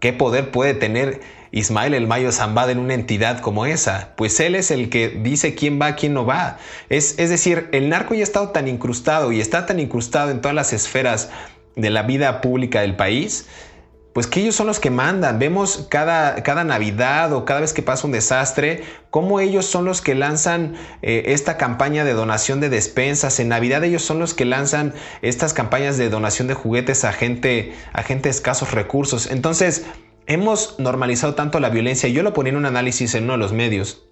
¿Qué 0.00 0.12
poder 0.12 0.50
puede 0.50 0.74
tener 0.74 1.22
Ismael 1.56 1.94
El 1.94 2.06
Mayo 2.06 2.32
Zambada 2.32 2.70
en 2.70 2.78
una 2.78 2.94
entidad 2.94 3.40
como 3.40 3.64
esa? 3.64 4.12
Pues 4.16 4.38
él 4.40 4.54
es 4.54 4.70
el 4.70 4.90
que 4.90 5.08
dice 5.08 5.54
quién 5.54 5.80
va, 5.80 5.96
quién 5.96 6.12
no 6.12 6.26
va. 6.26 6.58
Es, 6.90 7.18
es 7.18 7.30
decir, 7.30 7.68
el 7.72 7.88
narco 7.88 8.14
ya 8.14 8.20
ha 8.20 8.24
estado 8.24 8.50
tan 8.50 8.68
incrustado 8.68 9.32
y 9.32 9.40
está 9.40 9.64
tan 9.64 9.80
incrustado 9.80 10.30
en 10.30 10.40
todas 10.40 10.54
las 10.54 10.72
esferas 10.72 11.30
de 11.74 11.90
la 11.90 12.02
vida 12.02 12.40
pública 12.40 12.82
del 12.82 12.96
país 12.96 13.46
pues 14.16 14.26
que 14.26 14.40
ellos 14.40 14.54
son 14.54 14.66
los 14.66 14.80
que 14.80 14.88
mandan. 14.88 15.38
Vemos 15.38 15.88
cada, 15.90 16.42
cada 16.42 16.64
Navidad 16.64 17.34
o 17.34 17.44
cada 17.44 17.60
vez 17.60 17.74
que 17.74 17.82
pasa 17.82 18.06
un 18.06 18.14
desastre, 18.14 18.82
cómo 19.10 19.40
ellos 19.40 19.66
son 19.66 19.84
los 19.84 20.00
que 20.00 20.14
lanzan 20.14 20.74
eh, 21.02 21.24
esta 21.26 21.58
campaña 21.58 22.02
de 22.02 22.14
donación 22.14 22.58
de 22.58 22.70
despensas. 22.70 23.38
En 23.40 23.48
Navidad 23.48 23.84
ellos 23.84 24.00
son 24.00 24.18
los 24.18 24.32
que 24.32 24.46
lanzan 24.46 24.94
estas 25.20 25.52
campañas 25.52 25.98
de 25.98 26.08
donación 26.08 26.48
de 26.48 26.54
juguetes 26.54 27.04
a 27.04 27.12
gente, 27.12 27.74
a 27.92 28.02
gente 28.02 28.30
de 28.30 28.30
escasos 28.30 28.72
recursos. 28.72 29.30
Entonces, 29.30 29.84
hemos 30.26 30.78
normalizado 30.78 31.34
tanto 31.34 31.60
la 31.60 31.70
violencia. 31.70 32.08
Yo 32.08 32.22
lo 32.22 32.32
ponía 32.32 32.50
en 32.50 32.56
un 32.56 32.66
análisis 32.66 33.14
en 33.14 33.24
uno 33.24 33.34
de 33.34 33.38
los 33.38 33.52
medios 33.52 34.06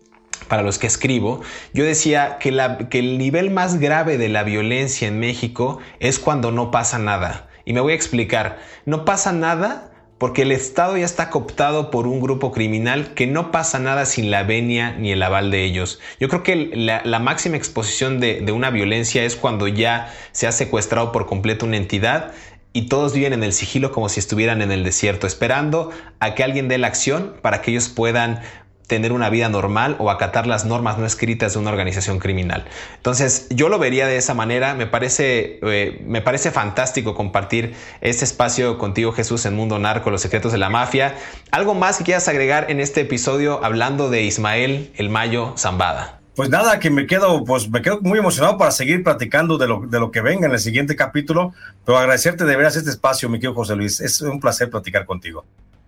para 0.48 0.62
los 0.62 0.78
que 0.78 0.86
escribo, 0.86 1.40
yo 1.72 1.84
decía 1.84 2.38
que, 2.38 2.50
el 2.98 3.18
nivel 3.18 3.50
más 3.50 3.78
grave 3.78 4.18
de 4.18 4.28
la 4.28 4.42
violencia 4.42 5.08
en 5.08 5.18
México 5.18 5.78
es 6.00 6.18
cuando 6.18 6.50
no 6.50 6.70
pasa 6.70 6.98
nada. 6.98 7.48
Y 7.64 7.72
me 7.72 7.80
voy 7.80 7.92
a 7.92 7.96
explicar. 7.96 8.58
No 8.84 9.04
pasa 9.04 9.32
nada 9.32 9.90
porque 10.18 10.42
el 10.42 10.52
Estado 10.52 10.96
ya 10.96 11.04
está 11.04 11.30
cooptado 11.30 11.90
por 11.90 12.06
un 12.06 12.20
grupo 12.20 12.52
criminal 12.52 13.14
que 13.14 13.26
no 13.26 13.50
pasa 13.50 13.78
nada 13.78 14.06
sin 14.06 14.30
la 14.30 14.42
venia 14.42 14.92
ni 14.92 15.12
el 15.12 15.22
aval 15.22 15.50
de 15.50 15.64
ellos. 15.64 16.00
Yo 16.20 16.28
creo 16.28 16.42
que 16.42 16.70
la, 16.74 17.18
máxima 17.18 17.56
exposición 17.56 18.20
de, 18.20 18.44
una 18.52 18.70
violencia 18.70 19.24
es 19.24 19.36
cuando 19.36 19.66
ya 19.66 20.12
se 20.32 20.46
ha 20.46 20.52
secuestrado 20.52 21.10
por 21.10 21.26
completo 21.26 21.66
una 21.66 21.78
entidad 21.78 22.32
y 22.74 22.88
todos 22.88 23.14
viven 23.14 23.32
en 23.32 23.44
el 23.44 23.54
sigilo 23.54 23.92
como 23.92 24.10
si 24.10 24.20
estuvieran 24.20 24.60
en 24.60 24.70
el 24.72 24.84
desierto, 24.84 25.26
esperando 25.26 25.90
a 26.18 26.34
que 26.34 26.42
alguien 26.42 26.68
dé 26.68 26.76
la 26.76 26.88
acción 26.88 27.36
para 27.40 27.62
que 27.62 27.70
ellos 27.70 27.88
puedan 27.88 28.40
tener 28.88 29.12
una 29.12 29.30
vida 29.30 29.48
normal 29.48 29.96
o 29.98 30.10
acatar 30.10 30.46
las 30.46 30.64
normas 30.64 30.98
no 30.98 31.06
escritas 31.06 31.54
de 31.54 31.58
una 31.60 31.70
organización 31.70 32.18
criminal. 32.18 32.66
Entonces, 32.96 33.46
yo 33.50 33.68
lo 33.68 33.78
vería 33.78 34.06
de 34.06 34.16
esa 34.16 34.34
manera. 34.34 34.74
Me 34.74 34.86
parece, 34.86 35.60
eh, 35.62 36.02
me 36.04 36.20
parece 36.20 36.50
fantástico 36.50 37.14
compartir 37.14 37.74
este 38.00 38.24
espacio 38.24 38.76
contigo, 38.76 39.12
Jesús, 39.12 39.46
en 39.46 39.54
Mundo 39.54 39.78
Narco, 39.78 40.10
los 40.10 40.20
secretos 40.20 40.52
de 40.52 40.58
la 40.58 40.68
mafia. 40.68 41.14
¿Algo 41.52 41.74
más 41.74 41.98
que 41.98 42.04
quieras 42.04 42.28
agregar 42.28 42.70
en 42.70 42.80
este 42.80 43.02
episodio 43.02 43.64
hablando 43.64 44.10
de 44.10 44.22
Ismael 44.22 44.92
El 44.96 45.08
Mayo 45.08 45.54
Zambada? 45.56 46.23
Pues 46.35 46.51
nada, 46.51 46.80
que 46.80 46.91
me 46.91 47.07
quedo, 47.07 47.45
pues 47.45 47.70
me 47.70 47.80
quedo 47.80 48.01
muy 48.01 48.18
emocionado 48.18 48.59
para 48.59 48.72
seguir 48.72 49.05
platicando 49.05 49.57
de 49.57 49.68
lo, 49.68 49.87
de 49.87 50.01
lo 50.01 50.11
que 50.11 50.20
venga 50.20 50.47
en 50.47 50.53
el 50.53 50.59
siguiente 50.59 50.97
capítulo, 50.97 51.53
pero 51.85 51.97
agradecerte 51.97 52.45
de 52.45 52.57
veras 52.57 52.74
este 52.74 52.91
espacio, 52.91 53.28
mi 53.28 53.39
querido 53.39 53.55
José 53.55 53.76
Luis. 53.76 54.01
Es 54.01 54.20
un 54.20 54.41
placer 54.41 54.68
platicar 54.68 55.07
contigo. 55.07 55.45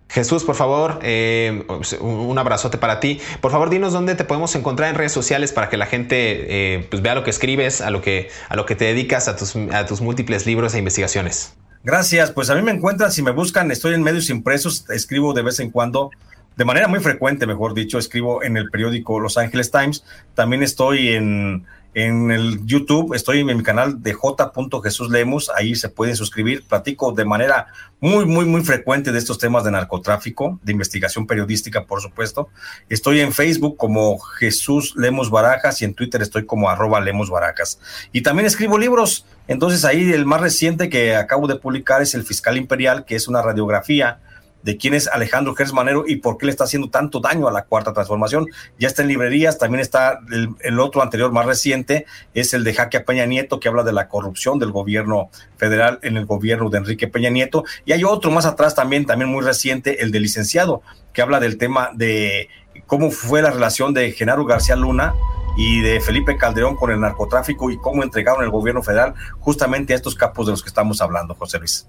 Jesús, 0.09 0.45
por 0.45 0.55
favor, 0.55 0.99
eh, 1.01 1.65
un 1.99 2.37
abrazote 2.37 2.77
para 2.77 3.01
ti. 3.01 3.19
Por 3.41 3.51
favor, 3.51 3.69
dinos 3.69 3.91
dónde 3.91 4.15
te 4.15 4.23
podemos 4.23 4.55
encontrar 4.55 4.89
en 4.89 4.95
redes 4.95 5.11
sociales 5.11 5.51
para 5.51 5.67
que 5.69 5.75
la 5.75 5.85
gente 5.85 6.75
eh, 6.75 6.87
pues 6.89 7.01
vea 7.01 7.13
lo 7.13 7.23
que 7.25 7.29
escribes, 7.29 7.81
a 7.81 7.91
lo 7.91 8.01
que, 8.01 8.29
a 8.47 8.55
lo 8.55 8.65
que 8.65 8.75
te 8.75 8.85
dedicas, 8.85 9.27
a 9.27 9.35
tus, 9.35 9.55
a 9.55 9.85
tus 9.85 9.99
múltiples 9.99 10.45
libros 10.45 10.73
e 10.75 10.79
investigaciones. 10.79 11.55
Gracias, 11.83 12.31
pues 12.31 12.49
a 12.49 12.55
mí 12.55 12.61
me 12.61 12.71
encuentran, 12.71 13.11
si 13.11 13.21
me 13.21 13.31
buscan, 13.31 13.69
estoy 13.69 13.93
en 13.93 14.03
medios 14.03 14.29
impresos, 14.29 14.89
escribo 14.89 15.33
de 15.33 15.41
vez 15.41 15.59
en 15.59 15.71
cuando, 15.71 16.11
de 16.57 16.65
manera 16.65 16.87
muy 16.87 16.99
frecuente, 16.99 17.47
mejor 17.47 17.73
dicho, 17.73 17.97
escribo 17.97 18.43
en 18.43 18.57
el 18.57 18.69
periódico 18.69 19.19
Los 19.19 19.37
Angeles 19.37 19.71
Times, 19.71 20.03
también 20.35 20.63
estoy 20.63 21.09
en 21.09 21.65
en 21.99 22.29
el 22.29 22.63
YouTube 22.63 23.15
estoy 23.15 23.39
en 23.39 23.47
mi 23.47 23.63
canal 23.63 24.03
de 24.03 24.13
J. 24.13 24.51
Jesús 24.83 25.09
Lemus, 25.09 25.49
ahí 25.49 25.73
se 25.73 25.89
pueden 25.89 26.15
suscribir. 26.15 26.63
Platico 26.63 27.11
de 27.11 27.25
manera 27.25 27.69
muy, 27.99 28.27
muy, 28.27 28.45
muy 28.45 28.63
frecuente 28.63 29.11
de 29.11 29.17
estos 29.17 29.39
temas 29.39 29.63
de 29.63 29.71
narcotráfico, 29.71 30.59
de 30.61 30.73
investigación 30.73 31.25
periodística, 31.25 31.85
por 31.85 31.99
supuesto. 31.99 32.49
Estoy 32.87 33.21
en 33.21 33.33
Facebook 33.33 33.77
como 33.77 34.19
Jesús 34.19 34.93
Lemos 34.95 35.31
Barajas 35.31 35.81
y 35.81 35.85
en 35.85 35.95
Twitter 35.95 36.21
estoy 36.21 36.45
como 36.45 36.69
arroba 36.69 37.01
Lemos 37.01 37.31
Barajas. 37.31 37.79
Y 38.11 38.21
también 38.21 38.45
escribo 38.45 38.77
libros. 38.77 39.25
Entonces 39.47 39.83
ahí 39.83 40.13
el 40.13 40.27
más 40.27 40.41
reciente 40.41 40.89
que 40.89 41.15
acabo 41.15 41.47
de 41.47 41.55
publicar 41.55 42.03
es 42.03 42.13
El 42.13 42.23
Fiscal 42.23 42.57
Imperial, 42.57 43.05
que 43.05 43.15
es 43.15 43.27
una 43.27 43.41
radiografía 43.41 44.19
de 44.63 44.77
quién 44.77 44.93
es 44.93 45.07
Alejandro 45.07 45.55
Gersmanero 45.55 46.03
y 46.07 46.17
por 46.17 46.37
qué 46.37 46.45
le 46.45 46.51
está 46.51 46.65
haciendo 46.65 46.89
tanto 46.89 47.19
daño 47.19 47.47
a 47.47 47.51
la 47.51 47.63
cuarta 47.63 47.93
transformación. 47.93 48.47
Ya 48.79 48.87
está 48.87 49.01
en 49.01 49.07
librerías, 49.07 49.57
también 49.57 49.81
está 49.81 50.19
el, 50.61 50.79
otro 50.79 51.01
anterior 51.01 51.31
más 51.31 51.45
reciente, 51.45 52.05
es 52.33 52.53
el 52.53 52.63
de 52.63 52.73
Jaque 52.73 52.99
Peña 52.99 53.25
Nieto, 53.25 53.59
que 53.59 53.69
habla 53.69 53.83
de 53.83 53.93
la 53.93 54.07
corrupción 54.09 54.59
del 54.59 54.71
gobierno 54.71 55.29
federal 55.57 55.99
en 56.01 56.17
el 56.17 56.25
gobierno 56.25 56.69
de 56.69 56.79
Enrique 56.79 57.07
Peña 57.07 57.29
Nieto. 57.29 57.63
Y 57.85 57.93
hay 57.93 58.03
otro 58.03 58.31
más 58.31 58.45
atrás 58.45 58.75
también, 58.75 59.05
también 59.05 59.29
muy 59.29 59.43
reciente, 59.43 60.01
el 60.03 60.11
de 60.11 60.19
licenciado, 60.19 60.81
que 61.13 61.21
habla 61.21 61.39
del 61.39 61.57
tema 61.57 61.91
de 61.93 62.49
cómo 62.85 63.11
fue 63.11 63.41
la 63.41 63.51
relación 63.51 63.93
de 63.93 64.11
Genaro 64.11 64.45
García 64.45 64.75
Luna 64.75 65.15
y 65.57 65.81
de 65.81 65.99
Felipe 65.99 66.37
Calderón 66.37 66.75
con 66.75 66.91
el 66.91 66.99
narcotráfico 66.99 67.71
y 67.71 67.77
cómo 67.77 68.03
entregaron 68.03 68.43
el 68.43 68.51
gobierno 68.51 68.83
federal 68.83 69.15
justamente 69.39 69.93
a 69.93 69.95
estos 69.95 70.13
capos 70.13 70.45
de 70.45 70.51
los 70.51 70.61
que 70.61 70.69
estamos 70.69 71.01
hablando, 71.01 71.33
José 71.33 71.57
Luis. 71.57 71.87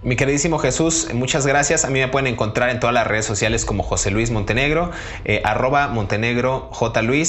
Mi 0.00 0.14
queridísimo 0.14 0.60
Jesús, 0.60 1.08
muchas 1.12 1.44
gracias. 1.44 1.84
A 1.84 1.90
mí 1.90 1.98
me 1.98 2.06
pueden 2.06 2.28
encontrar 2.28 2.70
en 2.70 2.78
todas 2.78 2.94
las 2.94 3.04
redes 3.04 3.26
sociales 3.26 3.64
como 3.64 3.82
José 3.82 4.12
Luis 4.12 4.30
Montenegro, 4.30 4.92
eh, 5.24 5.42
arroba 5.44 5.88
Montenegro. 5.88 6.70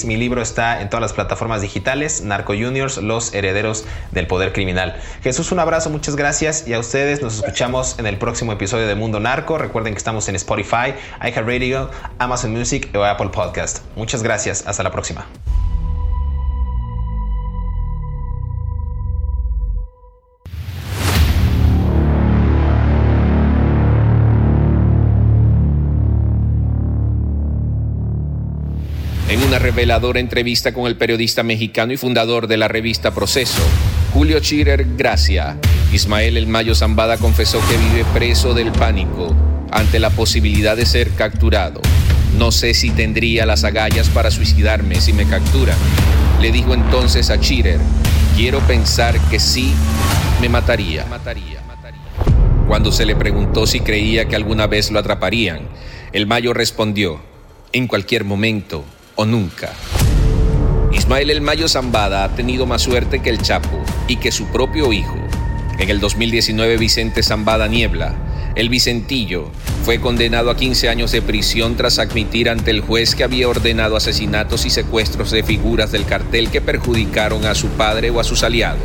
Mi 0.05 0.17
libro 0.17 0.43
está 0.43 0.80
en 0.80 0.89
todas 0.89 1.01
las 1.01 1.13
plataformas 1.13 1.63
digitales, 1.63 2.22
Narco 2.22 2.53
Juniors, 2.53 2.97
los 2.97 3.34
herederos 3.34 3.86
del 4.11 4.28
poder 4.28 4.53
criminal. 4.53 4.97
Jesús, 5.24 5.51
un 5.51 5.59
abrazo, 5.59 5.89
muchas 5.89 6.15
gracias 6.15 6.67
y 6.67 6.74
a 6.74 6.80
ustedes 6.80 7.24
nos 7.24 7.38
escuchamos 7.38 7.97
en 7.97 8.05
el 8.05 8.20
próximo 8.20 8.53
episodio 8.53 8.86
de 8.86 8.93
Mundo 8.93 9.20
Narco. 9.20 9.57
Recuerden 9.57 9.93
que 9.93 9.97
estamos 9.97 10.30
en 10.30 10.36
Spotify, 10.36 10.93
iHeartRadio, 11.22 11.89
Amazon 12.20 12.51
Music 12.51 12.95
o 12.95 13.03
Apple 13.03 13.30
Podcast. 13.30 13.80
Muchas 13.95 14.22
gracias, 14.22 14.67
hasta 14.67 14.84
la 14.84 14.91
próxima. 14.91 15.26
Entrevista 29.82 30.73
con 30.73 30.88
el 30.88 30.97
periodista 30.97 31.41
mexicano 31.41 31.93
y 31.93 31.97
fundador 31.97 32.47
de 32.47 32.57
la 32.57 32.67
revista 32.67 33.11
Proceso, 33.11 33.61
Julio 34.13 34.39
Chirer 34.41 34.86
Gracia, 34.97 35.57
Ismael 35.93 36.36
El 36.36 36.47
Mayo 36.47 36.75
Zambada 36.75 37.17
confesó 37.17 37.61
que 37.69 37.77
vive 37.77 38.05
preso 38.13 38.53
del 38.53 38.71
pánico 38.71 39.34
ante 39.71 39.99
la 39.99 40.09
posibilidad 40.09 40.75
de 40.75 40.86
ser 40.86 41.11
capturado. 41.11 41.82
No 42.38 42.51
sé 42.51 42.73
si 42.73 42.91
tendría 42.91 43.45
las 43.45 43.63
agallas 43.63 44.09
para 44.09 44.32
suicidarme 44.32 44.99
si 44.99 45.13
me 45.13 45.25
capturan. 45.25 45.77
Le 46.41 46.51
dijo 46.51 46.73
entonces 46.73 47.30
a 47.30 47.39
Chirer, 47.39 47.80
quiero 48.36 48.59
pensar 48.59 49.17
que 49.30 49.39
sí 49.39 49.73
me 50.41 50.49
mataría. 50.49 51.05
Cuando 52.67 52.91
se 52.91 53.05
le 53.05 53.15
preguntó 53.15 53.65
si 53.65 53.80
creía 53.80 54.27
que 54.27 54.36
alguna 54.36 54.67
vez 54.67 54.91
lo 54.91 54.99
atraparían, 54.99 55.61
el 56.11 56.27
Mayo 56.27 56.53
respondió, 56.53 57.21
en 57.71 57.88
cualquier 57.88 58.25
momento 58.25 58.84
o 59.20 59.26
nunca. 59.26 59.74
Ismael 60.93 61.30
El 61.30 61.41
Mayo 61.41 61.67
Zambada 61.67 62.24
ha 62.24 62.36
tenido 62.36 62.65
más 62.65 62.84
suerte 62.84 63.20
que 63.20 63.30
el 63.30 63.41
Chapo 63.41 63.84
y 64.07 64.15
que 64.15 64.32
su 64.32 64.45
propio 64.45 64.93
hijo. 64.93 65.17
En 65.78 65.89
el 65.89 65.99
2019 65.99 66.78
Vicente 66.78 67.22
Zambada 67.22 67.67
Niebla, 67.67 68.15
el 68.55 68.70
Vicentillo, 68.70 69.51
fue 69.84 69.99
condenado 69.99 70.49
a 70.49 70.55
15 70.55 70.88
años 70.88 71.11
de 71.11 71.22
prisión 71.22 71.76
tras 71.76 71.99
admitir 71.99 72.49
ante 72.49 72.72
el 72.72 72.80
juez 72.80 73.13
que 73.13 73.26
había 73.26 73.49
ordenado 73.49 73.97
asesinatos 73.97 74.65
y 74.65 74.70
secuestros 74.70 75.32
de 75.32 75.43
figuras 75.43 75.91
del 75.91 76.05
cartel 76.05 76.49
que 76.49 76.61
perjudicaron 76.61 77.43
a 77.43 77.55
su 77.55 77.67
padre 77.67 78.11
o 78.11 78.22
a 78.22 78.24
sus 78.24 78.43
aliados. 78.43 78.80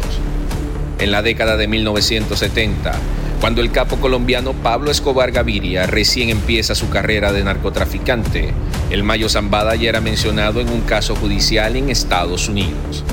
En 0.99 1.13
la 1.13 1.23
década 1.23 1.57
de 1.57 1.69
1970, 1.69 2.93
cuando 3.41 3.61
el 3.61 3.71
capo 3.71 3.99
colombiano 3.99 4.53
Pablo 4.53 4.91
Escobar 4.91 5.31
Gaviria 5.31 5.87
recién 5.87 6.31
empieza 6.31 6.75
su 6.75 6.89
carrera 6.89 7.33
de 7.33 7.45
narcotraficante, 7.45 8.53
el 8.91 9.03
Mayo 9.03 9.29
Zambada 9.29 9.75
ya 9.75 9.89
era 9.89 10.01
mencionado 10.01 10.61
en 10.61 10.69
un 10.69 10.83
caso 10.83 11.15
judicial 11.17 11.77
en 11.77 11.91
Estados 11.91 12.49
Unidos. 12.49 13.05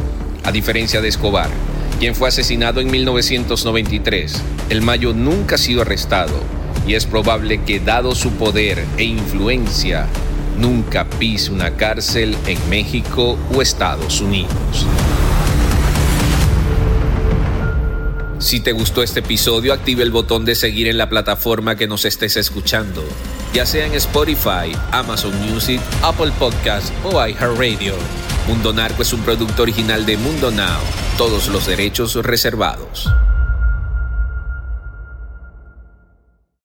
A 0.44 0.52
diferencia 0.52 1.02
de 1.02 1.08
Escobar, 1.08 1.50
quien 2.00 2.16
fue 2.16 2.30
asesinado 2.30 2.82
en 2.82 2.90
1993, 2.90 4.42
el 4.70 4.82
Mayo 4.82 5.14
nunca 5.14 5.56
ha 5.56 5.58
sido 5.58 5.82
arrestado 5.82 6.34
y 6.88 6.96
es 6.96 7.06
probable 7.06 7.64
que 7.64 7.80
dado 7.80 8.16
su 8.16 8.32
poder 8.32 8.84
e 8.98 9.04
influencia, 9.04 10.08
nunca 10.58 11.06
pise 11.06 11.52
una 11.52 11.72
cárcel 11.78 12.36
en 12.48 12.58
México 12.70 13.38
o 13.54 13.62
Estados 13.62 14.22
Unidos. 14.22 14.88
Si 18.42 18.60
te 18.60 18.72
gustó 18.72 19.04
este 19.04 19.20
episodio, 19.20 19.72
active 19.72 20.02
el 20.02 20.10
botón 20.10 20.46
de 20.46 20.56
seguir 20.56 20.88
en 20.88 20.98
la 20.98 21.10
plataforma 21.10 21.76
que 21.76 21.88
nos 21.88 22.06
estés 22.06 22.38
escuchando, 22.38 23.04
ya 23.54 23.68
sea 23.68 23.86
en 23.86 23.94
Spotify, 23.94 24.76
Amazon 24.92 25.32
Music, 25.48 25.80
Apple 26.02 26.32
Podcast 26.40 26.92
o 27.06 27.24
iHeartRadio. 27.24 27.94
Mundo 28.48 28.74
Narco 28.74 29.04
es 29.04 29.14
un 29.14 29.22
producto 29.22 29.62
original 29.62 30.08
de 30.08 30.18
Mundo 30.18 30.50
Now, 30.50 30.82
todos 31.20 31.50
los 31.50 31.68
derechos 31.68 32.16
reservados. 32.16 33.08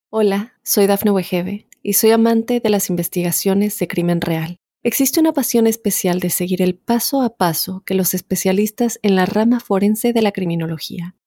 Hola, 0.09 0.55
soy 0.64 0.87
Dafne 0.87 1.11
Wegebe 1.11 1.68
y 1.83 1.93
soy 1.93 2.12
amante 2.12 2.61
de 2.61 2.70
las 2.70 2.89
investigaciones 2.89 3.79
de 3.79 3.87
crimen 3.87 4.22
real. 4.22 4.57
Existe 4.83 5.20
una 5.20 5.35
pasión 5.35 5.66
especial 5.66 6.20
de 6.20 6.31
seguir 6.31 6.62
el 6.62 6.74
paso 6.74 7.20
a 7.20 7.37
paso 7.37 7.83
que 7.85 7.93
los 7.93 8.14
especialistas 8.14 8.99
en 9.03 9.14
la 9.14 9.27
rama 9.27 9.61
forense 9.61 10.14
de 10.14 10.22
la 10.22 10.33
criminología 10.33 11.16